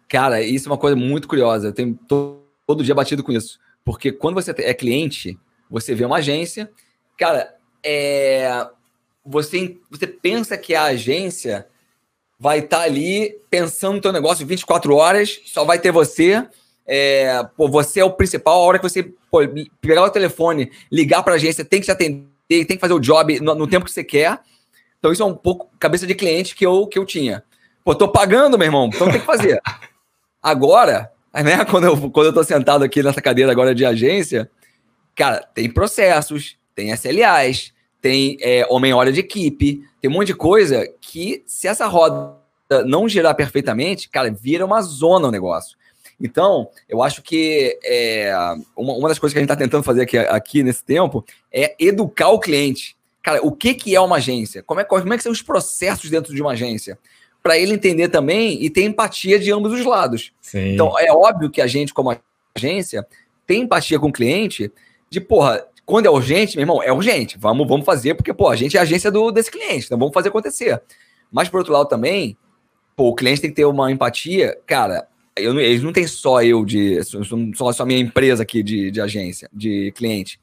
[0.08, 1.68] Cara, isso é uma coisa muito curiosa.
[1.68, 3.60] Eu tenho todo dia batido com isso.
[3.86, 6.70] Porque quando você é cliente, você vê uma agência,
[7.16, 8.68] cara, é,
[9.24, 11.68] você, você pensa que a agência
[12.40, 16.46] vai estar tá ali pensando no teu negócio 24 horas, só vai ter você.
[16.88, 19.40] É, pô, você é o principal, a hora que você pô,
[19.80, 23.00] pegar o telefone, ligar para a agência, tem que te atender, tem que fazer o
[23.00, 24.40] job no, no, tempo que você quer.
[25.00, 27.44] Então, isso é um pouco cabeça de cliente que eu, que eu tinha.
[27.84, 29.60] Pô, tô pagando, meu irmão, então tem que fazer.
[30.42, 31.12] Agora,
[31.44, 34.50] né, quando eu, quando eu tô sentado aqui nessa cadeira agora de agência,
[35.16, 40.88] cara, tem processos, tem SLAs, tem é, homem-hora de equipe, tem um monte de coisa
[41.02, 42.38] que, se essa roda
[42.86, 45.78] não girar perfeitamente, cara, vira uma zona o negócio.
[46.20, 48.34] Então, eu acho que é,
[48.76, 51.76] uma, uma, das coisas que a gente está tentando fazer aqui, aqui nesse tempo é
[51.80, 52.96] educar o cliente.
[53.22, 54.64] Cara, o que, que é uma agência?
[54.64, 56.98] Como é, como é que são os processos dentro de uma agência?
[57.46, 60.32] Para ele entender também e ter empatia de ambos os lados.
[60.42, 60.74] Sim.
[60.74, 62.18] Então, é óbvio que a gente, como
[62.58, 63.06] agência,
[63.46, 64.72] tem empatia com o cliente
[65.12, 67.38] de, porra, quando é urgente, meu irmão, é urgente.
[67.38, 70.12] Vamos, vamos fazer, porque, pô, a gente é a agência do, desse cliente, então vamos
[70.12, 70.82] fazer acontecer.
[71.32, 72.36] Mas, por outro lado, também,
[72.96, 74.58] pô, o cliente tem que ter uma empatia.
[74.66, 77.00] Cara, eu, eles não tem só eu de.
[77.54, 80.40] Só, só a minha empresa aqui de, de agência, de cliente.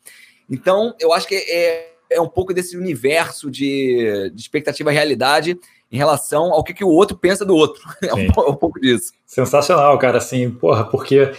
[0.49, 5.59] Então, eu acho que é, é um pouco desse universo de, de expectativa e realidade
[5.93, 7.83] em relação ao que, que o outro pensa do outro.
[8.03, 9.13] É um, é um, pouco disso.
[9.27, 11.31] Sensacional, cara, assim, porra, porque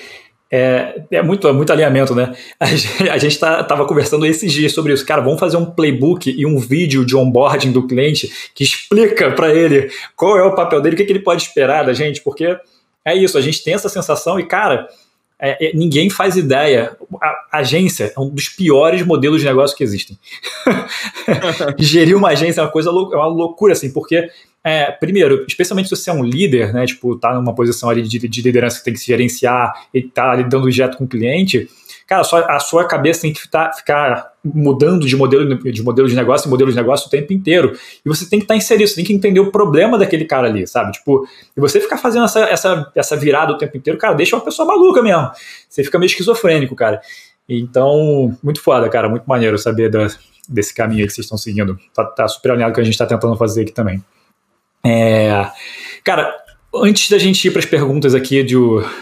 [0.52, 2.34] é, é muito, é muito alinhamento, né?
[2.60, 5.06] A gente, a gente tá, tava conversando esses dias sobre isso.
[5.06, 9.54] Cara, vamos fazer um playbook e um vídeo de onboarding do cliente que explica para
[9.54, 12.56] ele qual é o papel dele, o que, que ele pode esperar da gente, porque
[13.04, 14.88] é isso, a gente tem essa sensação e, cara,
[15.40, 16.96] é, é, ninguém faz ideia.
[17.22, 20.18] A, agência é um dos piores modelos de negócio que existem.
[21.78, 24.30] Gerir uma agência é uma coisa é uma loucura, assim, porque
[24.64, 28.18] é, primeiro, especialmente se você é um líder, né, tipo, tá numa posição ali de,
[28.28, 31.70] de liderança que tem que se gerenciar e tá lidando direto com o cliente,
[32.08, 36.16] cara, sua, a sua cabeça tem que ficar, ficar mudando de modelo, de modelo de
[36.16, 37.78] negócio em modelo de negócio o tempo inteiro.
[38.06, 40.48] E você tem que estar tá inserido, você tem que entender o problema daquele cara
[40.48, 40.92] ali, sabe?
[40.92, 44.44] Tipo, e você ficar fazendo essa, essa, essa virada o tempo inteiro, cara, deixa uma
[44.44, 45.32] pessoa maluca mesmo.
[45.70, 47.02] Você fica meio esquizofrênico, cara.
[47.48, 50.08] Então, muito foda, cara, muito maneiro saber da,
[50.48, 51.78] desse caminho que vocês estão seguindo.
[51.94, 54.04] Tá, tá super alinhado com o que a gente está tentando fazer aqui também.
[54.86, 55.50] É,
[56.04, 56.43] cara,
[56.76, 58.56] antes da gente ir para as perguntas aqui, de,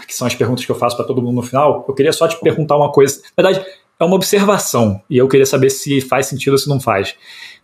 [0.06, 2.28] que são as perguntas que eu faço para todo mundo no final, eu queria só
[2.28, 3.20] te perguntar uma coisa.
[3.36, 3.66] Na verdade,
[3.98, 7.14] é uma observação, e eu queria saber se faz sentido ou se não faz.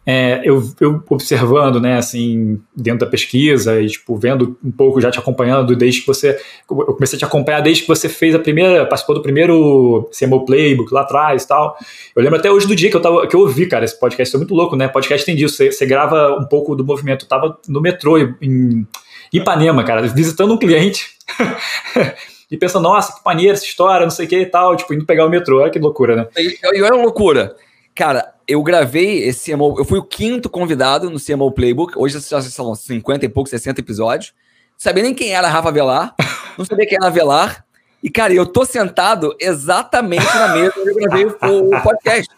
[0.06, 5.10] É, eu, eu, observando, né, assim, dentro da pesquisa e, tipo, vendo um pouco, já
[5.10, 6.40] te acompanhando desde que você,
[6.70, 10.46] eu comecei a te acompanhar desde que você fez a primeira, participou do primeiro CMO
[10.46, 11.76] Playbook lá atrás e tal.
[12.16, 14.34] Eu lembro até hoje do dia que eu tava, que eu ouvi, cara, esse podcast,
[14.34, 17.28] é muito louco, né, podcast tem disso, você, você grava um pouco do movimento, eu
[17.28, 18.86] tava no metrô em
[19.32, 21.16] Ipanema, cara, visitando um cliente
[22.50, 25.04] e pensando, nossa, que maneira essa história, não sei o que e tal, tipo, indo
[25.04, 26.26] pegar o metrô, olha que loucura, né?
[26.36, 27.56] E, é uma loucura.
[27.94, 32.40] Cara, eu gravei esse CMO, eu fui o quinto convidado no CMO Playbook, hoje já
[32.40, 34.32] são 50 e poucos, 60 episódios.
[34.72, 36.14] Não sabia nem quem era Rafa Velar,
[36.56, 37.64] não sabia quem era Velar.
[38.02, 42.32] E, cara, eu tô sentado exatamente na mesa onde eu gravei o, o podcast.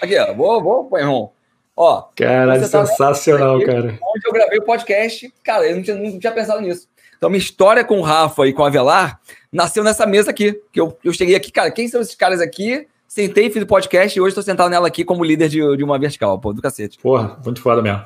[0.00, 1.32] Aqui, ó, vou, vou, irmão.
[1.76, 2.04] Ó.
[2.16, 3.98] Cara, sensacional, aqui, cara.
[4.02, 6.88] Onde eu gravei o podcast, cara, eu não tinha, não tinha pensado nisso.
[7.16, 9.20] Então, minha história com o Rafa e com a Velar
[9.52, 10.60] nasceu nessa mesa aqui.
[10.72, 12.86] Que eu, eu cheguei aqui, cara, quem são esses caras aqui?
[13.06, 15.98] Sentei, fiz o podcast e hoje estou sentado nela aqui como líder de, de uma
[15.98, 16.98] vertical, pô, do cacete.
[16.98, 18.02] Porra, muito foda mesmo.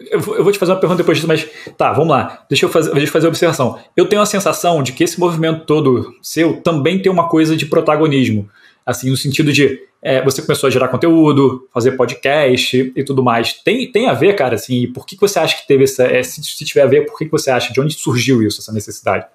[0.00, 2.44] Eu vou, eu vou te fazer uma pergunta depois disso, mas tá, vamos lá.
[2.48, 3.78] Deixa eu fazer, deixa eu fazer a observação.
[3.96, 7.66] Eu tenho a sensação de que esse movimento todo seu também tem uma coisa de
[7.66, 8.48] protagonismo.
[8.84, 13.54] Assim, no sentido de é, você começou a gerar conteúdo, fazer podcast e tudo mais.
[13.54, 16.04] Tem, tem a ver, cara, assim, por que, que você acha que teve essa.
[16.04, 17.72] É, se, se tiver a ver, por que, que você acha?
[17.72, 19.26] De onde surgiu isso, essa necessidade?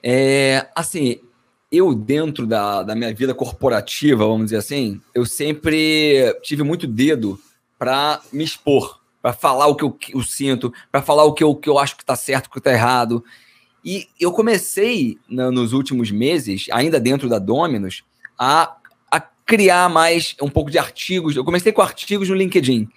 [0.00, 1.18] É, assim,
[1.72, 7.40] eu, dentro da, da minha vida corporativa, vamos dizer assim, eu sempre tive muito dedo
[7.76, 11.54] para me expor, para falar o que eu, eu sinto, para falar o que eu,
[11.54, 13.24] que eu acho que está certo, o que está errado.
[13.84, 18.04] E eu comecei, nos últimos meses, ainda dentro da Dominus,
[18.38, 18.76] a,
[19.10, 21.36] a criar mais um pouco de artigos.
[21.36, 22.88] Eu comecei com artigos no LinkedIn.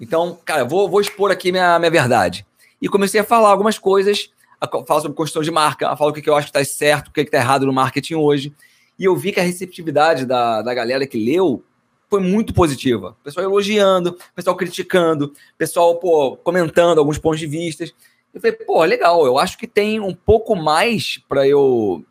[0.00, 2.46] Então, cara, vou, vou expor aqui minha, minha verdade.
[2.80, 4.30] E comecei a falar algumas coisas
[4.86, 7.20] fala sobre construção de marca, fala o que, eu acho que está certo, o que
[7.20, 8.52] está errado no marketing hoje.
[8.98, 11.62] E eu vi que a receptividade da, da galera que leu
[12.10, 13.16] foi muito positiva.
[13.20, 17.84] O pessoal elogiando, o pessoal criticando, o pessoal pô, comentando alguns pontos de vista.
[18.34, 22.04] Eu falei, pô, legal, eu acho que tem um pouco mais para eu,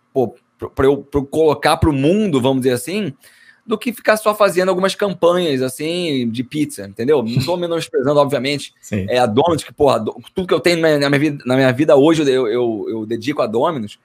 [0.57, 3.13] para eu, eu colocar para o mundo, vamos dizer assim,
[3.65, 7.21] do que ficar só fazendo algumas campanhas assim de pizza, entendeu?
[7.21, 9.05] Não estou menosprezando, obviamente, Sim.
[9.09, 10.03] é a Dominus, que, porra,
[10.33, 13.41] tudo que eu tenho na minha vida, na minha vida hoje eu, eu, eu dedico
[13.41, 13.99] a Dominus.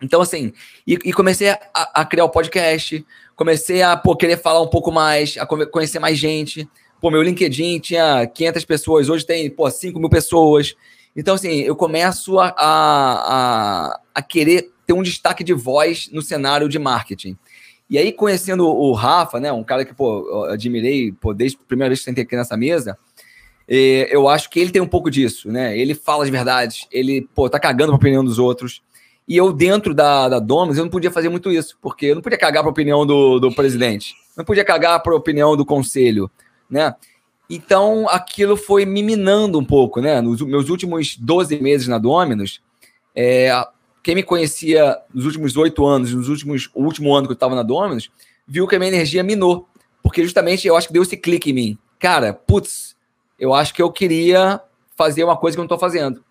[0.00, 0.52] Então, assim,
[0.86, 3.04] e, e comecei a, a, criar o podcast,
[3.34, 6.68] comecei a pô, querer falar um pouco mais, a conhecer mais gente.
[7.00, 10.76] Pô, meu LinkedIn tinha 500 pessoas, hoje tem, pô, 5 mil pessoas.
[11.16, 16.66] Então, assim, eu começo a, a, a querer ter um destaque de voz no cenário
[16.66, 17.36] de marketing.
[17.90, 21.90] E aí, conhecendo o Rafa, né, um cara que, pô, admirei, pô, desde a primeira
[21.90, 22.96] vez que sentei aqui nessa mesa,
[23.68, 25.78] eh, eu acho que ele tem um pouco disso, né?
[25.78, 28.80] Ele fala as verdades, ele, pô, tá cagando pra opinião dos outros.
[29.26, 32.22] E eu, dentro da, da Domus, eu não podia fazer muito isso, porque eu não
[32.22, 36.30] podia cagar pra opinião do, do presidente, não podia cagar pra opinião do conselho,
[36.68, 36.94] né?
[37.50, 40.22] Então, aquilo foi me minando um pouco, né?
[40.22, 42.62] Nos meus últimos 12 meses na Dominus,
[43.14, 43.50] é,
[44.08, 47.54] quem me conhecia nos últimos oito anos, nos últimos, o último ano que eu estava
[47.54, 48.10] na Dominus,
[48.46, 49.68] viu que a minha energia minou.
[50.02, 51.78] Porque justamente eu acho que deu esse clique em mim.
[51.98, 52.96] Cara, putz,
[53.38, 54.62] eu acho que eu queria
[54.96, 56.24] fazer uma coisa que eu não estou fazendo.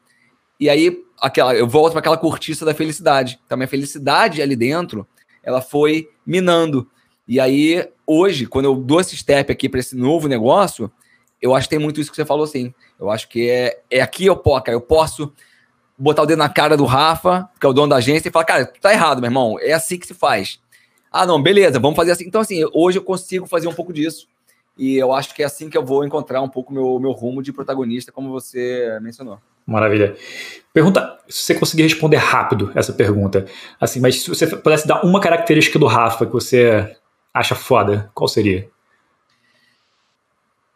[0.59, 3.39] E aí, aquela, eu volto para aquela cortiça da felicidade.
[3.45, 5.07] Então, minha felicidade ali dentro,
[5.43, 6.89] ela foi minando.
[7.28, 10.91] E aí, hoje, quando eu dou esse step aqui para esse novo negócio,
[11.39, 12.73] eu acho que tem muito isso que você falou assim.
[12.99, 15.32] Eu acho que é, é aqui eu posso, cara, eu posso
[15.97, 18.45] botar o dedo na cara do Rafa, que é o dono da agência, e falar,
[18.45, 20.59] cara, tá errado, meu irmão, é assim que se faz.
[21.11, 22.25] Ah, não, beleza, vamos fazer assim.
[22.25, 24.27] Então, assim, hoje eu consigo fazer um pouco disso.
[24.77, 27.41] E eu acho que é assim que eu vou encontrar um pouco meu meu rumo
[27.41, 29.39] de protagonista, como você mencionou.
[29.65, 30.15] Maravilha.
[30.71, 33.45] Pergunta, se você conseguir responder rápido essa pergunta,
[33.81, 36.95] assim, mas se você pudesse dar uma característica do Rafa que você
[37.33, 38.69] acha foda, qual seria?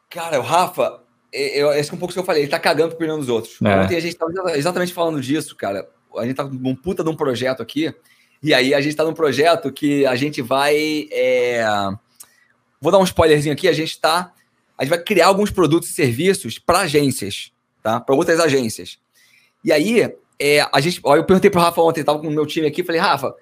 [0.09, 1.00] Cara, o Rafa,
[1.31, 3.29] eu, esse é um pouco o que eu falei, ele tá cagando pro opinião dos
[3.29, 3.57] outros.
[3.61, 3.79] É.
[3.79, 5.87] Ontem a gente tava exatamente falando disso, cara.
[6.17, 7.93] A gente tá num puta de um projeto aqui,
[8.43, 11.07] e aí a gente tá num projeto que a gente vai.
[11.11, 11.63] É...
[12.81, 14.33] Vou dar um spoilerzinho aqui, a gente tá.
[14.77, 17.51] A gente vai criar alguns produtos e serviços para agências,
[17.83, 17.99] tá?
[17.99, 18.97] Para outras agências.
[19.63, 20.99] E aí, é, a gente.
[21.03, 23.33] Ó, eu perguntei pro Rafa ontem, tava com o meu time aqui, falei, Rafa,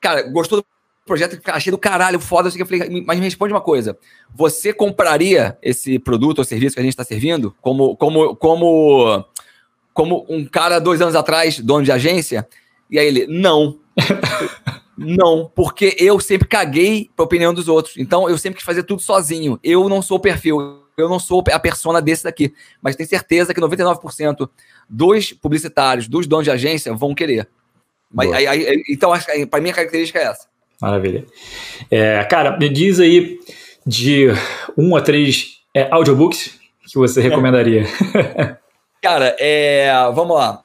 [0.00, 0.66] cara, gostou do
[1.04, 2.50] projeto achei do caralho, foda.
[2.56, 3.96] Eu falei, mas me responde uma coisa:
[4.34, 9.24] você compraria esse produto ou serviço que a gente está servindo como, como, como,
[9.92, 12.48] como um cara dois anos atrás, dono de agência?
[12.90, 13.78] E aí ele, não.
[14.96, 17.96] não, porque eu sempre caguei para opinião dos outros.
[17.98, 19.58] Então eu sempre quis fazer tudo sozinho.
[19.62, 22.54] Eu não sou o perfil, eu não sou a persona desse daqui.
[22.80, 24.48] Mas tenho certeza que 99%
[24.88, 27.48] dos publicitários, dos donos de agência vão querer.
[28.10, 29.10] Mas, aí, aí, então,
[29.50, 30.53] para mim, a característica é essa.
[30.84, 31.24] Maravilha.
[31.90, 33.38] É, cara, me diz aí
[33.86, 34.26] de
[34.76, 37.86] um a três é, audiobooks que você recomendaria.
[39.00, 40.62] cara, é, vamos lá.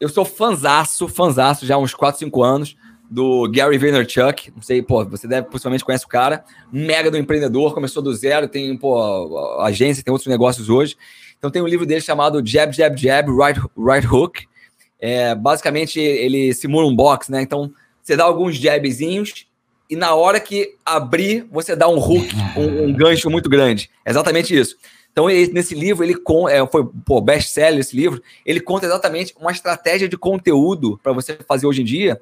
[0.00, 2.76] Eu sou fanzaço, fanzaço já há uns 4, 5 anos
[3.10, 4.50] do Gary Vaynerchuk.
[4.56, 6.42] Não sei, pô, você deve possivelmente conhece o cara.
[6.72, 10.96] Mega do empreendedor, começou do zero, tem, pô, agência, tem outros negócios hoje.
[11.36, 14.46] Então tem um livro dele chamado Jab, Jab, Jab, Right, right Hook.
[14.98, 17.42] É, basicamente, ele simula um box, né?
[17.42, 17.70] Então,
[18.02, 19.46] você dá alguns jabzinhos
[19.88, 23.90] e na hora que abrir, você dá um hook, um, um gancho muito grande.
[24.04, 24.76] É exatamente isso.
[25.12, 26.82] Então, ele, nesse livro, ele com, é, foi
[27.22, 31.84] best-seller esse livro, ele conta exatamente uma estratégia de conteúdo para você fazer hoje em
[31.84, 32.18] dia.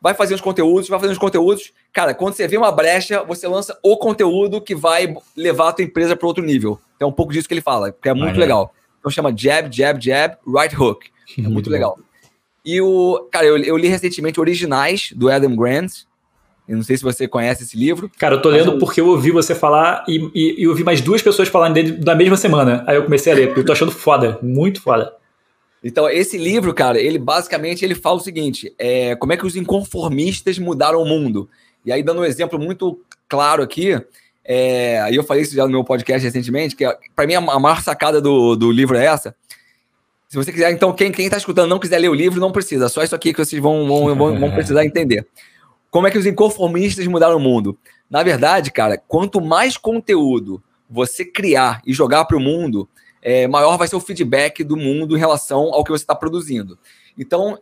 [0.00, 1.72] Vai fazer os conteúdos, vai fazer os conteúdos.
[1.92, 5.84] Cara, quando você vê uma brecha, você lança o conteúdo que vai levar a tua
[5.84, 6.80] empresa para outro nível.
[6.96, 8.74] Então, é um pouco disso que ele fala, que é muito legal.
[8.98, 11.10] Então, chama Jab, Jab, Jab, Right Hook.
[11.38, 11.98] É muito legal.
[12.64, 13.28] E o.
[13.30, 15.92] Cara, eu, eu li recentemente Originais, do Adam Grant.
[16.68, 18.10] Eu não sei se você conhece esse livro.
[18.16, 18.78] Cara, eu tô lendo eu...
[18.78, 22.14] porque eu ouvi você falar e, e, e ouvi mais duas pessoas falarem dele da
[22.14, 22.84] mesma semana.
[22.86, 25.12] Aí eu comecei a ler, porque eu tô achando foda, muito foda.
[25.82, 29.56] Então, esse livro, cara, ele basicamente ele fala o seguinte: é, como é que os
[29.56, 31.50] inconformistas mudaram o mundo.
[31.84, 34.00] E aí, dando um exemplo muito claro aqui,
[34.44, 36.84] é, aí eu falei isso já no meu podcast recentemente, que
[37.14, 39.34] para mim a maior sacada do, do livro é essa.
[40.32, 42.88] Se você quiser, então, quem, quem tá escutando não quiser ler o livro, não precisa.
[42.88, 45.26] Só isso aqui que vocês vão, vão, vão, vão precisar entender.
[45.90, 47.78] Como é que os inconformistas mudaram o mundo?
[48.08, 52.88] Na verdade, cara, quanto mais conteúdo você criar e jogar para o mundo,
[53.20, 56.78] é, maior vai ser o feedback do mundo em relação ao que você está produzindo.
[57.18, 57.58] Então,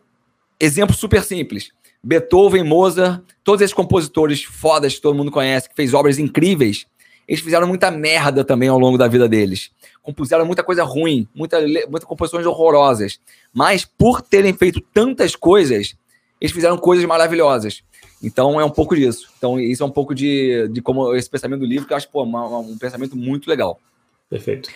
[0.60, 1.72] exemplo super simples.
[2.00, 6.86] Beethoven, Mozart, todos esses compositores fodas que todo mundo conhece, que fez obras incríveis,
[7.30, 9.70] eles fizeram muita merda também ao longo da vida deles
[10.02, 13.20] compuseram muita coisa ruim, muita, muitas composições horrorosas.
[13.52, 15.94] Mas por terem feito tantas coisas,
[16.40, 17.82] eles fizeram coisas maravilhosas.
[18.22, 19.28] Então é um pouco disso.
[19.38, 22.08] Então isso é um pouco de, de como esse pensamento do livro que eu acho
[22.08, 23.80] pô, uma, um pensamento muito legal.
[24.28, 24.70] Perfeito.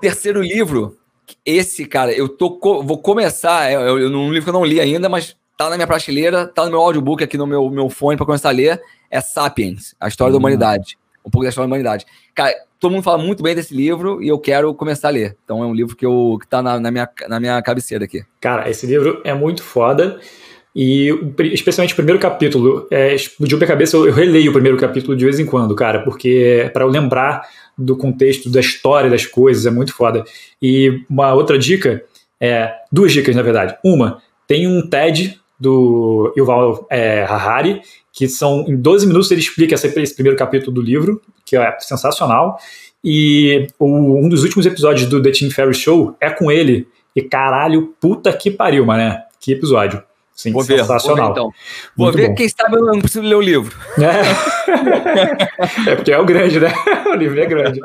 [0.00, 0.96] Terceiro livro,
[1.44, 4.80] esse cara, eu tô vou começar, é, eu, eu, um livro que eu não li
[4.80, 8.16] ainda, mas tá na minha prateleira, tá no meu audiobook aqui no meu, meu fone
[8.16, 10.40] para começar a ler, é Sapiens, a história da uhum.
[10.40, 10.98] humanidade.
[11.24, 12.04] Um pouco da história da humanidade.
[12.34, 15.36] Cara, todo mundo fala muito bem desse livro e eu quero começar a ler.
[15.44, 18.22] Então é um livro que, eu, que tá na, na, minha, na minha cabeceira aqui.
[18.40, 20.20] Cara, esse livro é muito foda.
[20.76, 21.08] E
[21.52, 25.38] especialmente o primeiro capítulo, é, explodiu minha cabeça, eu, releio o primeiro capítulo de vez
[25.38, 27.48] em quando, cara, porque é para eu lembrar
[27.78, 30.24] do contexto, da história das coisas, é muito foda.
[30.60, 32.02] E uma outra dica,
[32.40, 33.76] é, duas dicas na verdade.
[33.84, 37.80] Uma, tem um TED do Yuval é, Harari,
[38.12, 41.76] que são em 12 minutos ele explica esse, esse primeiro capítulo do livro, que é
[41.80, 42.58] sensacional.
[43.02, 46.86] E o, um dos últimos episódios do The Tim Ferriss Show é com ele.
[47.16, 49.22] E caralho, puta que pariu, mané.
[49.40, 50.02] Que episódio.
[50.34, 51.26] Sim, vou ver, sensacional.
[51.26, 51.52] Vou ver, então.
[51.96, 52.34] Vou ver bom.
[52.34, 53.76] quem sabe eu não preciso ler o livro.
[53.98, 56.72] É, é porque é o grande, né?
[57.06, 57.80] O livro é grande.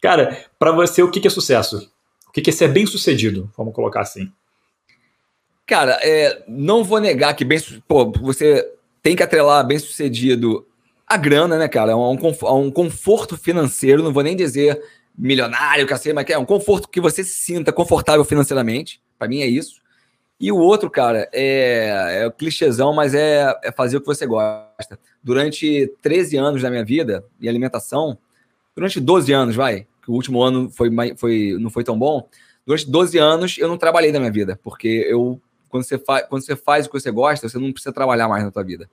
[0.00, 1.90] Cara, para você, o que é sucesso?
[2.26, 3.50] O que é ser bem sucedido?
[3.56, 4.30] Vamos colocar assim.
[5.66, 7.58] Cara, é, não vou negar que bem,
[7.88, 8.64] pô, você
[9.02, 10.64] tem que atrelar bem sucedido
[11.06, 11.92] a grana, né, cara?
[11.92, 14.80] É um, um conforto financeiro, não vou nem dizer
[15.16, 19.00] milionário, cacete, mas é um conforto que você se sinta confortável financeiramente.
[19.18, 19.80] Para mim é isso.
[20.38, 24.26] E o outro, cara, é, é o clichêzão, mas é, é fazer o que você
[24.26, 24.98] gosta.
[25.22, 28.18] Durante 13 anos da minha vida, em alimentação,
[28.74, 32.28] durante 12 anos, vai, que o último ano foi, foi, não foi tão bom,
[32.66, 35.40] durante 12 anos eu não trabalhei na minha vida, porque eu,
[35.76, 35.98] quando você,
[36.28, 38.88] quando você faz o que você gosta, você não precisa trabalhar mais na tua vida.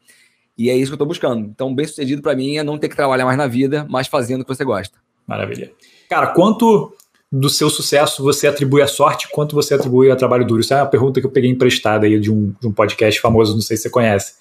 [0.58, 1.48] E é isso que eu estou buscando.
[1.48, 4.42] Então, bem sucedido para mim é não ter que trabalhar mais na vida, mas fazendo
[4.42, 4.98] o que você gosta.
[5.26, 5.72] Maravilha.
[6.10, 6.94] Cara, quanto
[7.32, 10.62] do seu sucesso você atribui à sorte, quanto você atribui ao trabalho duro?
[10.62, 13.56] Isso é uma pergunta que eu peguei emprestada aí de um, de um podcast famoso,
[13.56, 14.36] não sei se você conhece.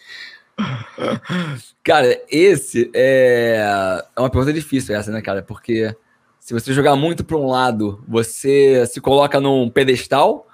[1.83, 5.43] Cara, esse é, é uma pergunta difícil essa, né, cara?
[5.43, 5.97] Porque
[6.39, 10.47] se você jogar muito para um lado, você se coloca num pedestal.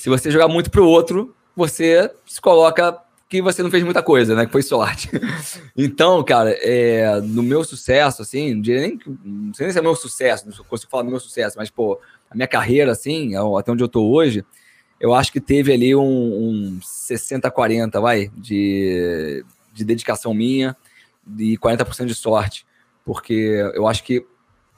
[0.00, 2.98] Se você jogar muito para o outro, você se coloca
[3.28, 4.46] que você não fez muita coisa, né?
[4.46, 5.10] Que foi sorte.
[5.76, 9.94] então, cara, é, no meu sucesso, assim, não, nem, não sei nem se é meu
[9.94, 13.84] sucesso, não consigo falar do meu sucesso, mas, pô, a minha carreira, assim, até onde
[13.84, 14.42] eu tô hoje,
[14.98, 20.74] eu acho que teve ali um, um 60-40, vai, de, de dedicação minha
[21.38, 22.64] e 40% de sorte.
[23.04, 23.34] Porque
[23.74, 24.24] eu acho que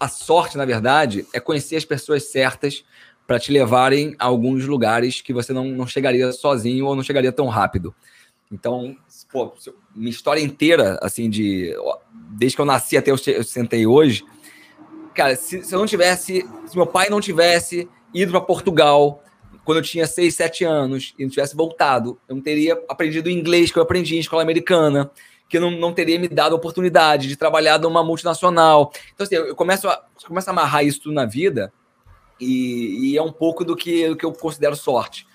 [0.01, 2.85] a sorte, na verdade, é conhecer as pessoas certas
[3.33, 7.33] para te levarem a alguns lugares que você não, não chegaria sozinho ou não chegaria
[7.33, 7.95] tão rápido.
[8.51, 8.95] Então,
[9.33, 9.55] pô,
[9.97, 11.74] minha história inteira, assim, de.
[12.28, 14.22] Desde que eu nasci até eu sentei hoje,
[15.14, 16.47] cara, se, se eu não tivesse.
[16.66, 19.22] Se meu pai não tivesse ido para Portugal
[19.64, 23.30] quando eu tinha 6, 7 anos e não tivesse voltado, eu não teria aprendido o
[23.30, 25.11] inglês que eu aprendi em escola americana,
[25.49, 28.93] que não, não teria me dado a oportunidade de trabalhar numa multinacional.
[29.14, 31.72] Então, assim, eu começo a, começo a amarrar isso tudo na vida
[32.41, 35.26] e, e é um pouco do que, do que eu considero sorte.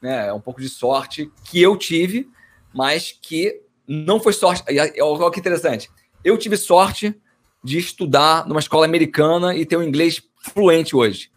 [0.00, 0.28] Né?
[0.28, 2.28] É um pouco de sorte que eu tive
[2.74, 4.64] mas que não foi sorte.
[4.68, 5.88] Olha que interessante.
[6.24, 7.14] Eu tive sorte
[7.62, 11.30] de estudar numa escola americana e ter um inglês fluente hoje.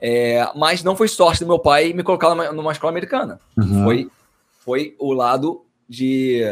[0.00, 3.40] É, mas não foi sorte do meu pai me colocar numa, numa escola americana.
[3.56, 3.84] Uhum.
[3.84, 4.10] Foi,
[4.64, 6.42] foi o lado de.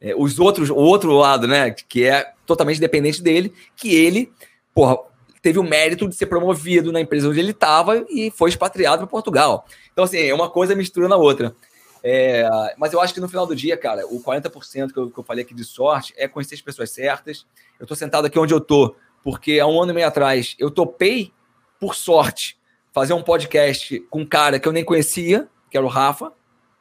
[0.00, 1.70] É, os outros, o outro lado, né?
[1.70, 4.32] Que é totalmente dependente dele, que ele,
[4.74, 4.98] porra,
[5.44, 9.06] teve o mérito de ser promovido na empresa onde ele estava e foi expatriado para
[9.06, 9.66] Portugal.
[9.92, 11.54] Então, assim, é uma coisa mistura na outra.
[12.02, 15.18] É, mas eu acho que no final do dia, cara, o 40% que eu, que
[15.18, 17.44] eu falei aqui de sorte é conhecer as pessoas certas.
[17.78, 20.70] Eu estou sentado aqui onde eu tô, porque há um ano e meio atrás eu
[20.70, 21.30] topei,
[21.78, 22.56] por sorte,
[22.90, 26.32] fazer um podcast com um cara que eu nem conhecia, que era o Rafa.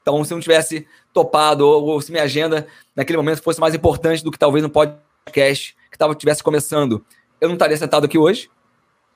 [0.01, 3.75] Então, se eu não tivesse topado, ou, ou se minha agenda naquele momento fosse mais
[3.75, 7.05] importante do que talvez um podcast que tava, tivesse começando,
[7.41, 8.49] eu não estaria sentado aqui hoje.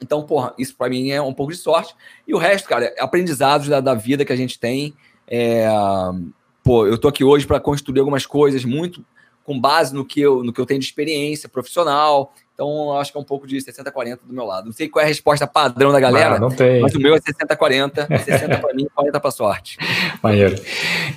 [0.01, 1.95] Então, porra, isso para mim é um pouco de sorte.
[2.27, 4.93] E o resto, cara, é aprendizados da, da vida que a gente tem
[5.27, 5.67] é,
[6.63, 9.05] pô, eu estou aqui hoje para construir algumas coisas muito
[9.43, 12.33] com base no que eu, no que eu tenho de experiência profissional.
[12.57, 14.65] Então, acho que é um pouco de 60-40 do meu lado.
[14.65, 16.81] Não sei qual é a resposta padrão da galera, não, não tem.
[16.81, 19.77] mas o meu é 60-40, 60 para mim e 40 para sorte.
[20.23, 20.55] Maneiro.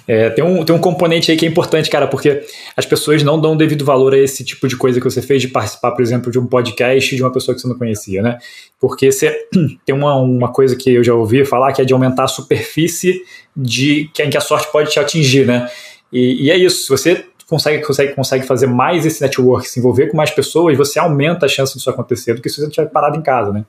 [0.06, 3.40] É, tem, um, tem um componente aí que é importante, cara, porque as pessoas não
[3.40, 6.30] dão devido valor a esse tipo de coisa que você fez de participar, por exemplo,
[6.30, 8.36] de um podcast de uma pessoa que você não conhecia, né?
[8.78, 9.48] Porque você
[9.86, 13.22] tem uma, uma coisa que eu já ouvi falar que é de aumentar a superfície
[13.56, 15.70] de que, em que a sorte pode te atingir, né?
[16.12, 20.06] E, e é isso, se você consegue, consegue, consegue fazer mais esse network, se envolver
[20.06, 23.18] com mais pessoas, você aumenta a chance disso acontecer do que se você estiver parado
[23.18, 23.64] em casa, né?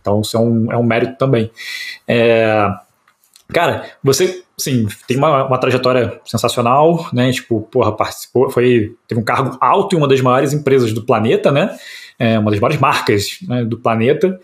[0.00, 1.50] Então, isso é um, é um mérito também.
[2.08, 2.68] É,
[3.52, 7.30] cara, você, sim, tem uma, uma trajetória sensacional, né?
[7.30, 11.52] Tipo, porra, participou, foi, teve um cargo alto em uma das maiores empresas do planeta,
[11.52, 11.78] né?
[12.18, 14.38] É, uma das maiores marcas né, do planeta.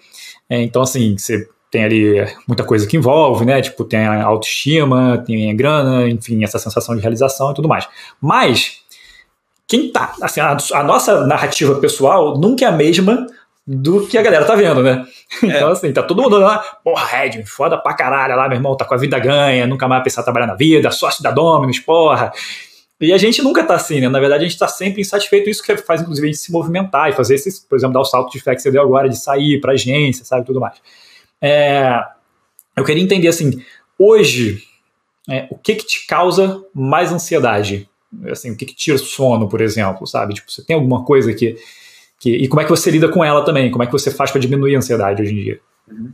[0.49, 3.61] É, então, assim, você tem ali muita coisa que envolve, né?
[3.61, 7.87] Tipo, tem a autoestima, tem a grana, enfim, essa sensação de realização e tudo mais.
[8.19, 8.81] Mas
[9.69, 13.27] quem tá, assim, a, a nossa narrativa pessoal nunca é a mesma
[13.67, 15.05] do que a galera tá vendo, né?
[15.43, 15.49] É.
[15.49, 18.85] Então, assim, tá todo mundo lá, porra, Ed, foda pra caralho lá, meu irmão, tá
[18.85, 22.33] com a vida ganha, nunca mais pensar trabalhar na vida, sorte da Dominus, porra.
[23.01, 24.09] E a gente nunca tá assim, né?
[24.09, 25.51] Na verdade, a gente tá sempre insatisfeito.
[25.51, 28.05] Isso que faz, inclusive, a gente se movimentar e fazer esses, por exemplo, dar o
[28.05, 30.77] salto de fé que você deu agora, de sair pra agência, sabe, tudo mais.
[31.41, 32.01] É,
[32.77, 33.63] eu queria entender assim,
[33.99, 34.63] hoje,
[35.29, 37.89] é, o que que te causa mais ansiedade?
[38.31, 40.35] Assim, o que que tira sono, por exemplo, sabe?
[40.35, 41.57] Tipo, você tem alguma coisa que,
[42.19, 43.71] que e como é que você lida com ela também?
[43.71, 45.61] Como é que você faz para diminuir a ansiedade hoje em dia?
[45.91, 46.13] Uhum.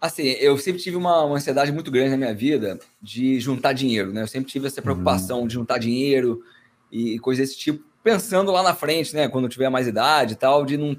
[0.00, 4.12] Assim, eu sempre tive uma, uma, ansiedade muito grande na minha vida de juntar dinheiro,
[4.12, 4.22] né?
[4.22, 5.46] Eu sempre tive essa preocupação uhum.
[5.46, 6.42] de juntar dinheiro
[6.90, 9.28] e, e coisas desse tipo, pensando lá na frente, né?
[9.28, 10.96] Quando eu tiver mais idade e tal, de não,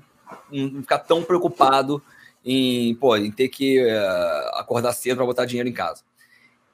[0.50, 2.02] não ficar tão preocupado
[2.46, 6.04] em, pô, em ter que uh, acordar cedo para botar dinheiro em casa.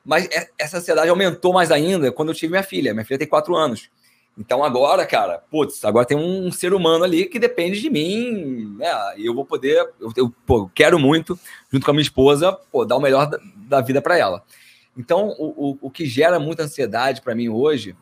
[0.04, 2.94] Mas é, essa ansiedade aumentou mais ainda quando eu tive minha filha.
[2.94, 3.90] Minha filha tem quatro anos.
[4.38, 8.88] Então agora, cara, putz, agora tem um ser humano ali que depende de mim, né?
[9.18, 11.38] E eu vou poder, eu, eu pô, quero muito,
[11.72, 14.42] junto com a minha esposa, pô, dar o melhor da, da vida para ela.
[14.98, 17.96] Então, o, o, o, que gera muita ansiedade para mim hoje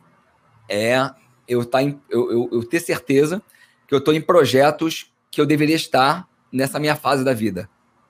[0.70, 1.10] é
[1.48, 3.42] eu, tá em, eu, eu, eu ter certeza
[3.88, 7.70] que eu estou em projetos que eu deveria estar nessa minha fase da vida,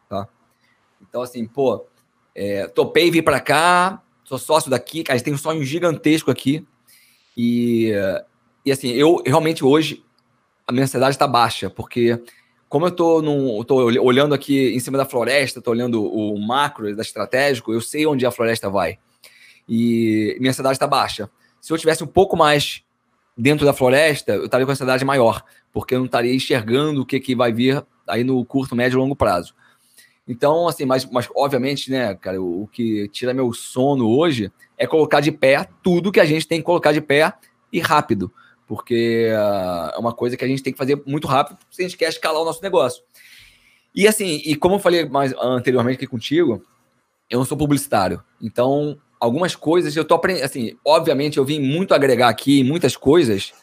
[0.10, 0.28] tá?
[1.02, 1.86] Então, assim, pô,
[2.36, 6.30] é, topei vir para cá, sou sócio daqui, cara, a gente tem um sonho gigantesco
[6.30, 6.66] aqui,
[7.36, 7.92] e,
[8.66, 10.04] e assim, eu realmente hoje
[10.66, 12.20] a minha ansiedade está baixa, porque
[12.68, 17.02] como eu estou tô olhando aqui em cima da floresta, estou olhando o macro da
[17.02, 19.00] estratégico, eu sei onde a floresta vai.
[19.70, 21.30] E minha ansiedade está baixa.
[21.62, 22.84] Se eu tivesse um pouco mais
[23.38, 27.20] dentro da floresta, eu estaria com ansiedade maior, porque eu não estaria enxergando o que,
[27.20, 29.54] que vai vir aí no curto, médio e longo prazo.
[30.28, 34.86] Então, assim, mas, mas obviamente, né, cara, o, o que tira meu sono hoje é
[34.86, 37.34] colocar de pé tudo que a gente tem que colocar de pé
[37.72, 38.32] e rápido,
[38.66, 41.88] porque uh, é uma coisa que a gente tem que fazer muito rápido se a
[41.88, 43.04] gente quer escalar o nosso negócio.
[43.96, 46.62] E assim, e como eu falei mais anteriormente aqui contigo,
[47.30, 51.93] eu não sou publicitário, então algumas coisas eu tô aprendendo, assim, obviamente eu vim muito
[51.93, 53.53] agregar aqui muitas coisas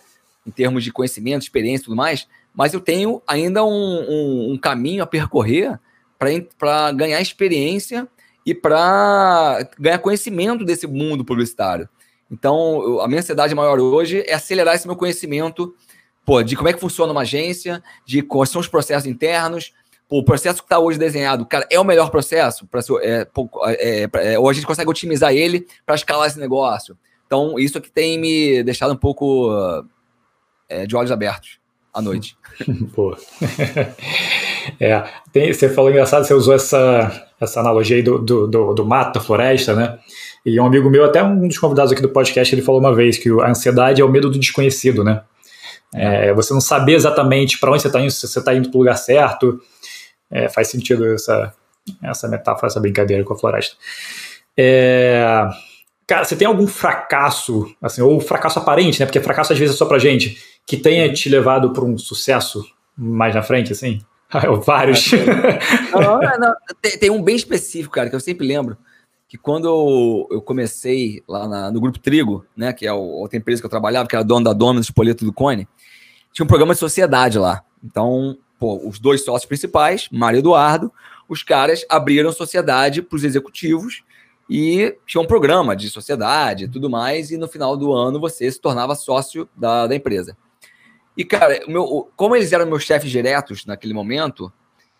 [0.46, 4.58] em termos de conhecimento, experiência e tudo mais, mas eu tenho ainda um, um, um
[4.58, 5.78] caminho a percorrer
[6.58, 8.06] para ganhar experiência
[8.46, 11.88] e para ganhar conhecimento desse mundo publicitário.
[12.30, 15.74] Então, a minha ansiedade maior hoje é acelerar esse meu conhecimento
[16.24, 19.72] pô, de como é que funciona uma agência, de quais são os processos internos.
[20.08, 22.66] Pô, o processo que está hoje desenhado, cara, é o melhor processo?
[22.66, 23.26] Pra, é,
[23.78, 26.96] é, é, ou a gente consegue otimizar ele para escalar esse negócio?
[27.26, 29.50] Então, isso que tem me deixado um pouco
[30.68, 31.58] é, de olhos abertos
[31.92, 32.36] à noite.
[32.94, 33.16] Pô.
[34.78, 38.84] é, tem, você falou engraçado, você usou essa, essa analogia aí do, do, do, do,
[38.84, 39.98] mato, da floresta, né?
[40.44, 43.16] E um amigo meu, até um dos convidados aqui do podcast, ele falou uma vez
[43.16, 45.22] que a ansiedade é o medo do desconhecido, né?
[45.94, 48.76] É, você não saber exatamente para onde você está indo, se você está indo para
[48.76, 49.60] o lugar certo.
[50.30, 51.52] É, faz sentido essa,
[52.02, 53.76] essa metáfora, essa brincadeira com a floresta.
[54.56, 55.24] É,
[56.06, 59.06] cara, você tem algum fracasso, assim, ou fracasso aparente, né?
[59.06, 62.64] Porque fracasso às vezes é só pra gente, que tenha te levado para um sucesso
[62.96, 64.00] mais na frente, assim?
[64.64, 65.10] Vários.
[65.92, 68.76] Não, não, tem, tem, um bem específico, cara, que eu sempre lembro.
[69.28, 73.38] Que quando eu, eu comecei lá na, no Grupo Trigo, né, que é a outra
[73.38, 75.68] empresa que eu trabalhava, que era dona da Dona, do Espoleto do Cone,
[76.32, 77.62] tinha um programa de sociedade lá.
[77.82, 80.90] Então, pô, os dois sócios principais, Mário e Eduardo,
[81.28, 84.02] os caras abriram sociedade para os executivos
[84.48, 88.50] e tinha um programa de sociedade e tudo mais, e no final do ano você
[88.50, 90.34] se tornava sócio da, da empresa.
[91.14, 94.50] E, cara, meu, como eles eram meus chefes diretos naquele momento,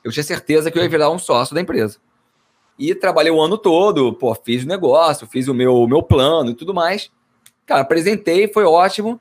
[0.04, 1.96] eu tinha certeza que eu ia virar um sócio da empresa.
[2.78, 6.54] E trabalhei o ano todo, pô, fiz o negócio, fiz o meu, meu plano e
[6.54, 7.10] tudo mais.
[7.64, 9.18] Cara, apresentei, foi ótimo.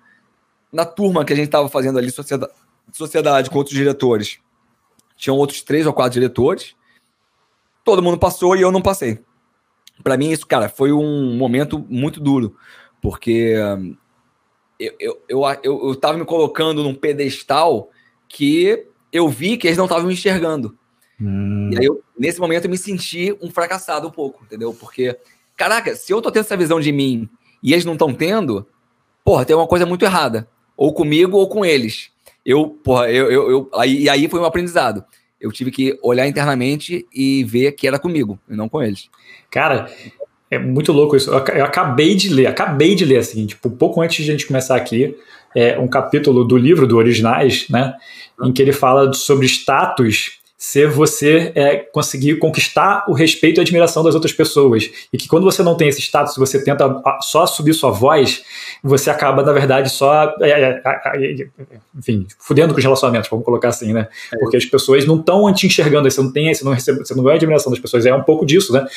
[0.70, 2.52] Na turma que a gente estava fazendo ali, sociedade,
[2.98, 4.40] sociedade com outros diretores,
[5.16, 6.76] tinham outros três ou quatro diretores.
[7.84, 9.20] Todo mundo passou e eu não passei.
[10.02, 12.56] Para mim, isso, cara, foi um momento muito duro,
[13.02, 13.56] porque
[14.80, 17.90] eu, eu, eu, eu, eu tava me colocando num pedestal
[18.28, 20.78] que eu vi que eles não estavam me enxergando.
[21.22, 21.70] Hum.
[21.72, 24.74] E aí, eu, nesse momento, eu me senti um fracassado um pouco, entendeu?
[24.74, 25.18] Porque,
[25.56, 27.30] caraca, se eu tô tendo essa visão de mim
[27.62, 28.68] e eles não estão tendo,
[29.24, 30.50] porra, tem uma coisa muito errada.
[30.76, 32.13] Ou comigo ou com eles.
[32.46, 35.04] Eu, porra, eu, eu, eu aí, e aí foi um aprendizado.
[35.40, 39.10] Eu tive que olhar internamente e ver que era comigo e não com eles.
[39.52, 39.90] Cara,
[40.50, 41.30] é muito louco isso.
[41.30, 44.76] Eu acabei de ler, acabei de ler, assim, tipo, pouco antes de a gente começar
[44.76, 45.18] aqui,
[45.56, 47.94] é um capítulo do livro do Originais, né,
[48.42, 53.64] em que ele fala sobre status ser você é, conseguir conquistar o respeito e a
[53.64, 54.90] admiração das outras pessoas.
[55.12, 58.42] E que quando você não tem esse status, você tenta só subir sua voz,
[58.82, 61.50] você acaba, na verdade, só, é, é, é, é
[62.00, 64.08] enfim, fudendo com os relacionamentos, vamos colocar assim, né?
[64.40, 67.26] Porque as pessoas não estão te enxergando, você não tem, você não recebe, você não
[67.26, 68.88] ganha admiração das pessoas, é um pouco disso, né?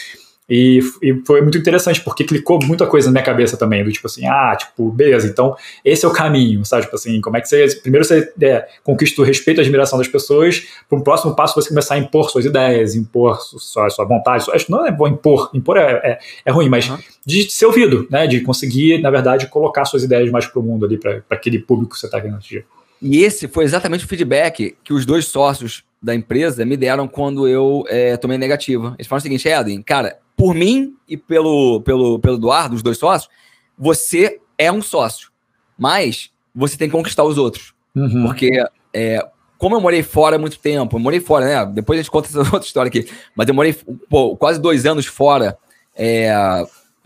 [0.49, 4.07] E, e, foi muito interessante, porque clicou muita coisa na minha cabeça também, do tipo
[4.07, 6.85] assim, ah, tipo, beleza, então esse é o caminho, sabe?
[6.85, 7.67] Tipo assim, como é que você.
[7.83, 11.61] Primeiro você é, conquista o respeito e a admiração das pessoas, para um próximo passo
[11.61, 14.45] você começar a impor suas ideias, impor sua, sua vontade.
[14.45, 16.99] Sua, não é bom impor, impor é, é, é ruim, mas uhum.
[17.25, 18.29] de ser ouvido, né?
[18.29, 21.99] De conseguir, na verdade, colocar suas ideias mais pro mundo ali, para aquele público que
[21.99, 22.65] você está querendo atingir.
[23.03, 27.49] E esse foi exatamente o feedback que os dois sócios da empresa me deram quando
[27.49, 28.95] eu é, tomei negativa.
[28.97, 32.99] Eles falaram o seguinte, Edwin, cara, por mim e pelo, pelo, pelo Eduardo, os dois
[32.99, 33.31] sócios,
[33.79, 35.31] você é um sócio.
[35.79, 37.75] Mas você tem que conquistar os outros.
[37.95, 38.27] Uhum.
[38.27, 38.51] Porque,
[38.93, 39.27] é,
[39.59, 41.73] como eu morei fora há muito tempo, eu morei fora, né?
[41.75, 43.09] Depois a gente conta essa outra história aqui.
[43.35, 43.75] Mas eu morei
[44.09, 45.57] pô, quase dois anos fora,
[45.95, 46.31] é,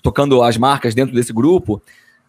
[0.02, 1.80] tocando as marcas dentro desse grupo,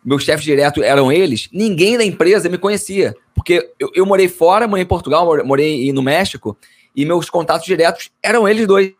[0.03, 3.15] meus chefes diretos eram eles, ninguém da empresa me conhecia.
[3.35, 6.57] Porque eu, eu morei fora, morei em Portugal, morei no México,
[6.95, 8.93] e meus contatos diretos eram eles dois.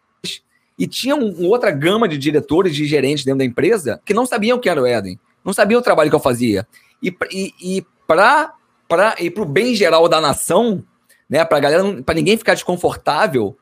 [0.82, 4.58] E tinha uma outra gama de diretores, de gerentes dentro da empresa que não sabiam
[4.58, 6.68] quem era o Eden, não sabiam o trabalho que eu fazia.
[7.04, 8.52] E, e, e para
[9.38, 10.84] o bem geral da nação,
[11.30, 13.56] né, para galera, para ninguém ficar desconfortável,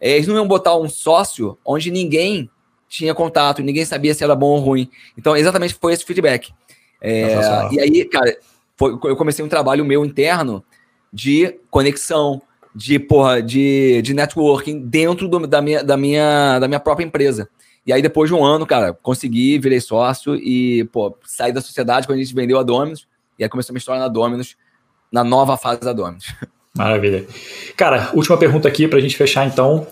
[0.00, 2.50] é, eles não iam botar um sócio onde ninguém
[2.88, 4.90] tinha contato, ninguém sabia se era bom ou ruim.
[5.16, 6.52] Então, exatamente foi esse feedback.
[7.00, 7.36] É,
[7.70, 8.36] e aí, cara,
[8.76, 10.64] foi, eu comecei um trabalho meu interno
[11.12, 12.42] de conexão,
[12.74, 17.48] de, porra, de, de networking dentro do, da, minha, da, minha, da minha própria empresa.
[17.86, 22.06] E aí, depois de um ano, cara, consegui, virei sócio e, pô, saí da sociedade
[22.06, 23.06] quando a gente vendeu a Dominus.
[23.38, 24.56] E aí começou a minha história na Dominus,
[25.12, 26.34] na nova fase da Dominus.
[26.76, 27.24] Maravilha.
[27.76, 29.86] Cara, última pergunta aqui para a gente fechar então.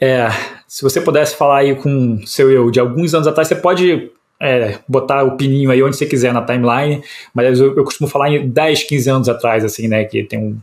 [0.00, 0.28] É,
[0.66, 4.10] se você pudesse falar aí com seu eu de alguns anos atrás, você pode
[4.40, 7.02] é, botar o pininho aí onde você quiser na timeline,
[7.32, 10.58] mas eu, eu, costumo falar em 10, 15 anos atrás, assim, né, que tem um,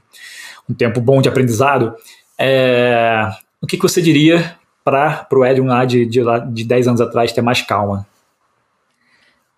[0.72, 1.94] um tempo bom de aprendizado.
[2.40, 3.30] É,
[3.62, 6.22] o que, que você diria para o Edwin lá de, de,
[6.52, 8.08] de 10 anos atrás ter mais calma?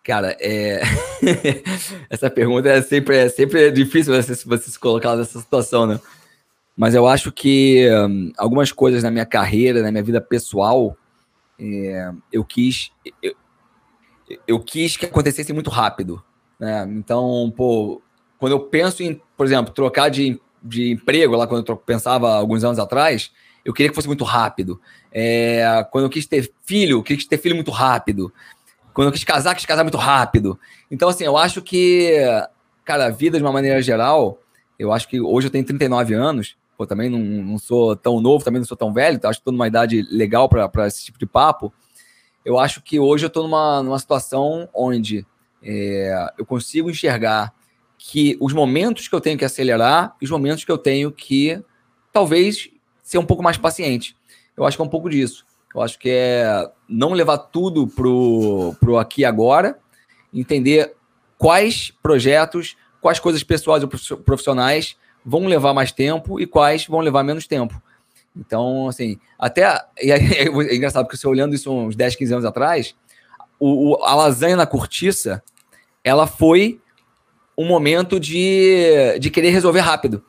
[0.03, 0.81] Cara, é...
[2.09, 5.99] essa pergunta é sempre, é sempre difícil você, você se colocar nessa situação, né?
[6.75, 10.97] Mas eu acho que um, algumas coisas na minha carreira, na minha vida pessoal,
[11.57, 12.91] é, eu quis
[13.21, 13.35] eu,
[14.47, 16.21] eu, quis que acontecesse muito rápido,
[16.59, 16.85] né?
[16.89, 18.01] Então, pô,
[18.39, 22.63] quando eu penso em, por exemplo, trocar de, de emprego, lá quando eu pensava alguns
[22.63, 23.31] anos atrás,
[23.65, 24.79] eu queria que fosse muito rápido.
[25.11, 28.33] É, quando eu quis ter filho, eu quis ter filho muito rápido.
[28.93, 30.59] Quando eu quis casar, quis casar muito rápido.
[30.89, 32.13] Então, assim, eu acho que,
[32.85, 34.39] cara, a vida de uma maneira geral,
[34.77, 38.43] eu acho que hoje eu tenho 39 anos, pô, também não, não sou tão novo,
[38.43, 41.17] também não sou tão velho, então acho que estou numa idade legal para esse tipo
[41.17, 41.73] de papo.
[42.45, 45.25] Eu acho que hoje eu estou numa, numa situação onde
[45.63, 47.53] é, eu consigo enxergar
[48.05, 51.63] que os momentos que eu tenho que acelerar e os momentos que eu tenho que,
[52.11, 52.69] talvez,
[53.01, 54.13] ser um pouco mais paciente.
[54.57, 55.45] Eu acho que é um pouco disso.
[55.73, 59.79] Eu acho que é não levar tudo pro, pro aqui e agora,
[60.33, 60.93] entender
[61.37, 63.89] quais projetos, quais coisas pessoais ou
[64.19, 67.81] profissionais vão levar mais tempo e quais vão levar menos tempo.
[68.35, 69.81] Então, assim, até.
[70.01, 70.19] E aí,
[70.69, 72.95] é engraçado, porque você olhando isso uns 10, 15 anos atrás,
[73.57, 75.41] o, o, a lasanha na cortiça,
[76.03, 76.81] ela foi
[77.57, 80.23] um momento de, de querer resolver rápido.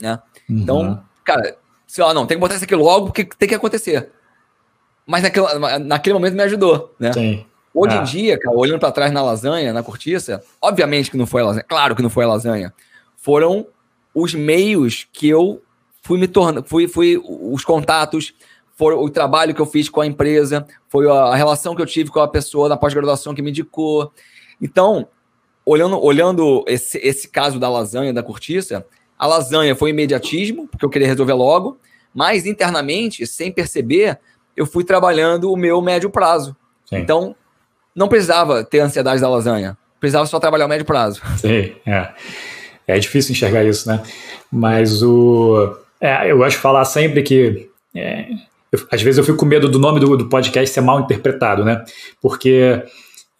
[0.00, 0.18] Né?
[0.48, 0.58] Uhum.
[0.58, 1.56] Então, cara,
[1.86, 4.10] sei lá, não, tem que botar isso aqui logo porque tem que acontecer
[5.10, 5.46] mas naquele,
[5.80, 7.12] naquele momento me ajudou, né?
[7.12, 7.44] Sim.
[7.74, 8.00] Hoje ah.
[8.00, 11.46] em dia, cara, olhando para trás na lasanha, na cortiça, obviamente que não foi a
[11.46, 12.72] lasanha, claro que não foi a lasanha.
[13.16, 13.66] Foram
[14.14, 15.60] os meios que eu
[16.00, 18.32] fui me tornando, fui, fui os contatos,
[18.76, 22.08] foi o trabalho que eu fiz com a empresa, foi a relação que eu tive
[22.10, 24.12] com a pessoa na pós-graduação que me indicou.
[24.62, 25.08] Então,
[25.70, 28.84] olhando, olhando esse, esse caso da lasanha, da cortiça,
[29.16, 31.78] a lasanha foi imediatismo, porque eu queria resolver logo,
[32.12, 34.18] mas internamente, sem perceber,
[34.56, 36.56] eu fui trabalhando o meu médio prazo.
[36.84, 36.96] Sim.
[36.96, 37.36] Então,
[37.94, 39.78] não precisava ter ansiedade da lasanha.
[40.00, 41.22] Precisava só trabalhar o médio prazo.
[41.38, 42.08] Sim, é.
[42.88, 44.02] É difícil enxergar isso, né?
[44.50, 45.76] Mas o.
[46.00, 47.70] É, eu gosto de falar sempre que.
[47.94, 48.26] É,
[48.72, 51.64] eu, às vezes eu fico com medo do nome do, do podcast ser mal interpretado,
[51.64, 51.84] né?
[52.20, 52.82] Porque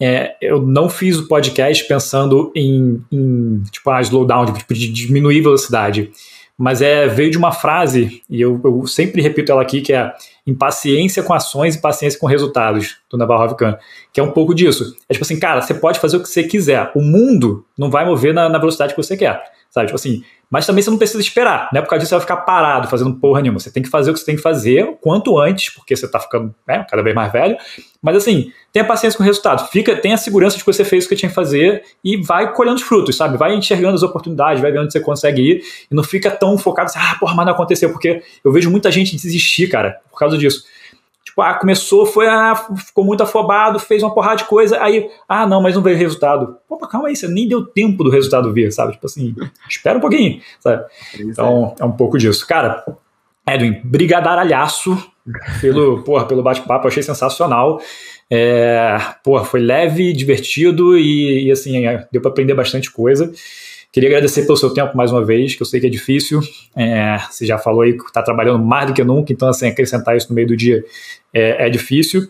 [0.01, 5.43] é, eu não fiz o podcast pensando em, em tipo, ah, slowdown, de, de diminuir
[5.43, 6.11] velocidade.
[6.57, 10.13] Mas é veio de uma frase, e eu, eu, sempre repito ela aqui, que é
[10.47, 13.79] impaciência com ações e paciência com resultados, do Navarro Ravikant,
[14.13, 14.95] que é um pouco disso.
[15.09, 18.05] É tipo assim, cara, você pode fazer o que você quiser, o mundo não vai
[18.05, 19.87] mover na, na velocidade que você quer, sabe?
[19.87, 21.81] Tipo assim, mas também você não precisa esperar, né?
[21.81, 23.61] Por causa disso você vai ficar parado fazendo porra nenhuma.
[23.61, 26.11] Você tem que fazer o que você tem que fazer o quanto antes, porque você
[26.11, 27.57] tá ficando né, cada vez mais velho.
[28.03, 29.69] Mas assim, tenha paciência com o resultado.
[29.71, 32.53] Fica, tenha a segurança de que você fez o que tinha que fazer e vai
[32.53, 33.39] colhendo os frutos, sabe?
[33.39, 36.91] Vai enxergando as oportunidades, vai vendo onde você consegue ir e não fica tão focado
[36.91, 40.37] assim, ah, porra, mas não aconteceu, porque eu vejo muita gente desistir, cara, por causa
[40.37, 40.65] disso.
[41.31, 45.47] Tipo, ah, começou, foi, ah, ficou muito afobado, fez uma porrada de coisa, aí, ah,
[45.47, 46.57] não, mas não veio resultado.
[46.69, 48.95] Pô, calma aí, você nem deu tempo do resultado vir, sabe?
[48.95, 49.33] Tipo assim,
[49.71, 50.85] espera um pouquinho, sabe?
[51.21, 52.45] Então, é um pouco disso.
[52.49, 52.85] Cara,
[53.49, 54.99] Edwin, brigadaralhaço
[55.61, 57.81] pelo, porra, pelo bate-papo, achei sensacional.
[58.29, 63.33] É, porra, foi leve, divertido e, e assim, é, deu para aprender bastante coisa.
[63.93, 66.41] Queria agradecer pelo seu tempo mais uma vez, que eu sei que é difícil.
[66.77, 70.17] É, você já falou aí que está trabalhando mais do que nunca, então assim, acrescentar
[70.17, 70.85] isso no meio do dia
[71.33, 72.29] é, é difícil.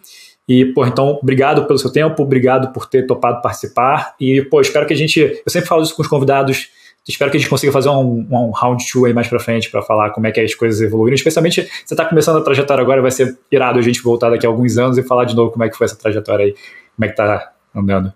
[0.49, 4.15] E, pô, então, obrigado pelo seu tempo, obrigado por ter topado participar.
[4.19, 5.21] E, pô, espero que a gente.
[5.21, 6.69] Eu sempre falo isso com os convidados.
[7.09, 9.83] Espero que a gente consiga fazer um, um round two aí mais pra frente para
[9.83, 11.15] falar como é que as coisas evoluíram.
[11.15, 14.49] Especialmente você tá começando a trajetória agora, vai ser irado a gente voltar daqui a
[14.49, 16.53] alguns anos e falar de novo como é que foi essa trajetória aí.
[16.97, 18.13] Como é que tá andando?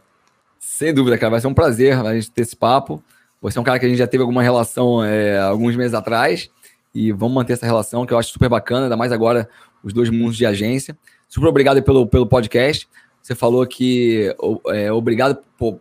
[0.61, 1.31] Sem dúvida, cara.
[1.31, 3.03] Vai ser um prazer a gente ter esse papo.
[3.41, 6.51] Você é um cara que a gente já teve alguma relação é, alguns meses atrás
[6.95, 9.49] e vamos manter essa relação que eu acho super bacana, ainda mais agora
[9.85, 10.97] os dois mundos de agência.
[11.29, 12.89] Super obrigado pelo, pelo podcast.
[13.23, 14.35] Você falou que
[14.69, 15.79] é, obrigado por,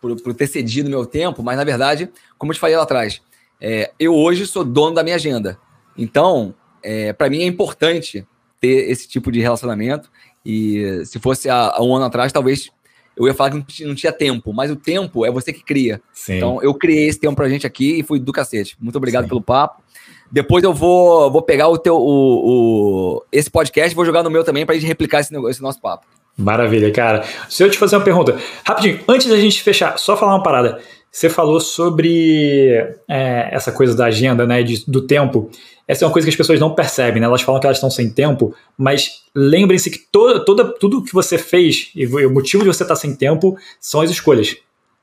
[0.00, 3.22] por, por, ter cedido meu tempo, mas na verdade, como eu te falei lá atrás,
[3.60, 5.58] é, eu hoje sou dono da minha agenda.
[5.96, 8.26] Então, é, para mim é importante
[8.60, 10.10] ter esse tipo de relacionamento.
[10.44, 12.70] E se fosse há, há um ano atrás, talvez
[13.16, 16.00] eu ia falar que não tinha tempo, mas o tempo é você que cria.
[16.12, 16.36] Sim.
[16.36, 18.76] Então, eu criei esse tempo pra gente aqui e fui do cacete.
[18.80, 19.28] Muito obrigado Sim.
[19.28, 19.82] pelo papo.
[20.30, 24.44] Depois eu vou, vou pegar o teu, o, o, esse podcast vou jogar no meu
[24.44, 26.06] também pra gente replicar esse, esse nosso papo.
[26.36, 27.24] Maravilha, cara.
[27.48, 30.80] Se eu te fazer uma pergunta, rapidinho, antes da gente fechar, só falar uma parada.
[31.10, 32.72] Você falou sobre
[33.08, 35.50] é, essa coisa da agenda, né, de, do tempo.
[35.86, 37.26] Essa é uma coisa que as pessoas não percebem, né?
[37.26, 41.36] Elas falam que elas estão sem tempo, mas lembrem-se que toda, toda, tudo que você
[41.36, 44.56] fez e o motivo de você estar sem tempo são as escolhas.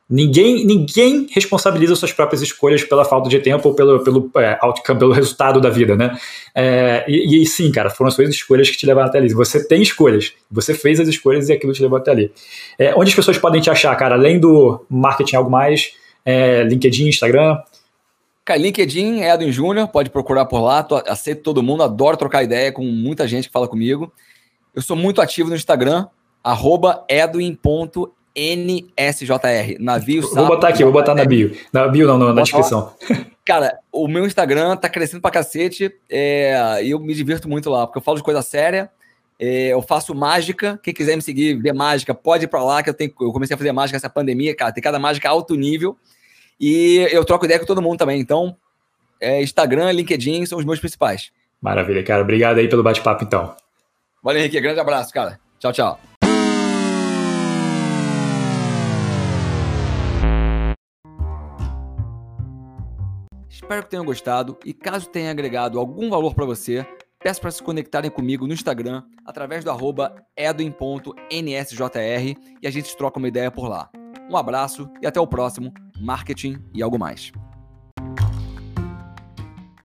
[0.10, 4.98] Ninguém, ninguém responsabiliza suas próprias escolhas pela falta de tempo ou pelo, pelo é, outcome,
[4.98, 6.18] pelo resultado da vida, né?
[6.56, 9.34] É, e, e, sim, cara, foram as suas escolhas que te levaram até ali.
[9.34, 12.32] Você tem escolhas, você fez as escolhas e aquilo te levou até ali.
[12.80, 14.16] É, onde as pessoas podem te achar, cara?
[14.16, 15.92] Além do marketing algo mais,
[16.24, 17.58] é, LinkedIn, Instagram?
[18.46, 22.44] Cara, LinkedIn é Edwin Júnior, pode procurar por lá, tô, aceito todo mundo, adoro trocar
[22.44, 24.10] ideia com muita gente que fala comigo.
[24.74, 26.08] Eu sou muito ativo no Instagram,
[26.42, 27.04] arroba
[28.38, 31.58] edwin.nsjr, navio Vou botar aqui, vou botar na bio.
[31.74, 32.94] Na bio não, na descrição.
[33.44, 37.88] Cara, o meu Instagram tá crescendo pra cacete é, e eu me divirto muito lá,
[37.88, 38.92] porque eu falo de coisa séria,
[39.40, 40.80] é, eu faço mágica.
[40.84, 43.56] Quem quiser me seguir, ver mágica, pode ir pra lá, que eu, tenho, eu comecei
[43.56, 44.72] a fazer mágica nessa pandemia, cara.
[44.72, 45.98] Tem cada mágica alto nível.
[46.60, 48.20] E eu troco ideia com todo mundo também.
[48.20, 48.56] Então,
[49.22, 51.32] é, Instagram, LinkedIn são os meus principais.
[51.62, 52.22] Maravilha, cara.
[52.22, 53.56] Obrigado aí pelo bate-papo, então.
[54.22, 54.60] Valeu, Henrique.
[54.60, 55.40] Grande abraço, cara.
[55.60, 56.07] Tchau, tchau.
[63.68, 66.88] Espero que tenham gostado e caso tenha agregado algum valor para você,
[67.20, 71.12] peço para se conectarem comigo no Instagram através do arroba edwin.nsjr
[72.62, 73.90] e a gente troca uma ideia por lá.
[74.32, 77.34] Um abraço e até o próximo Marketing e algo mais.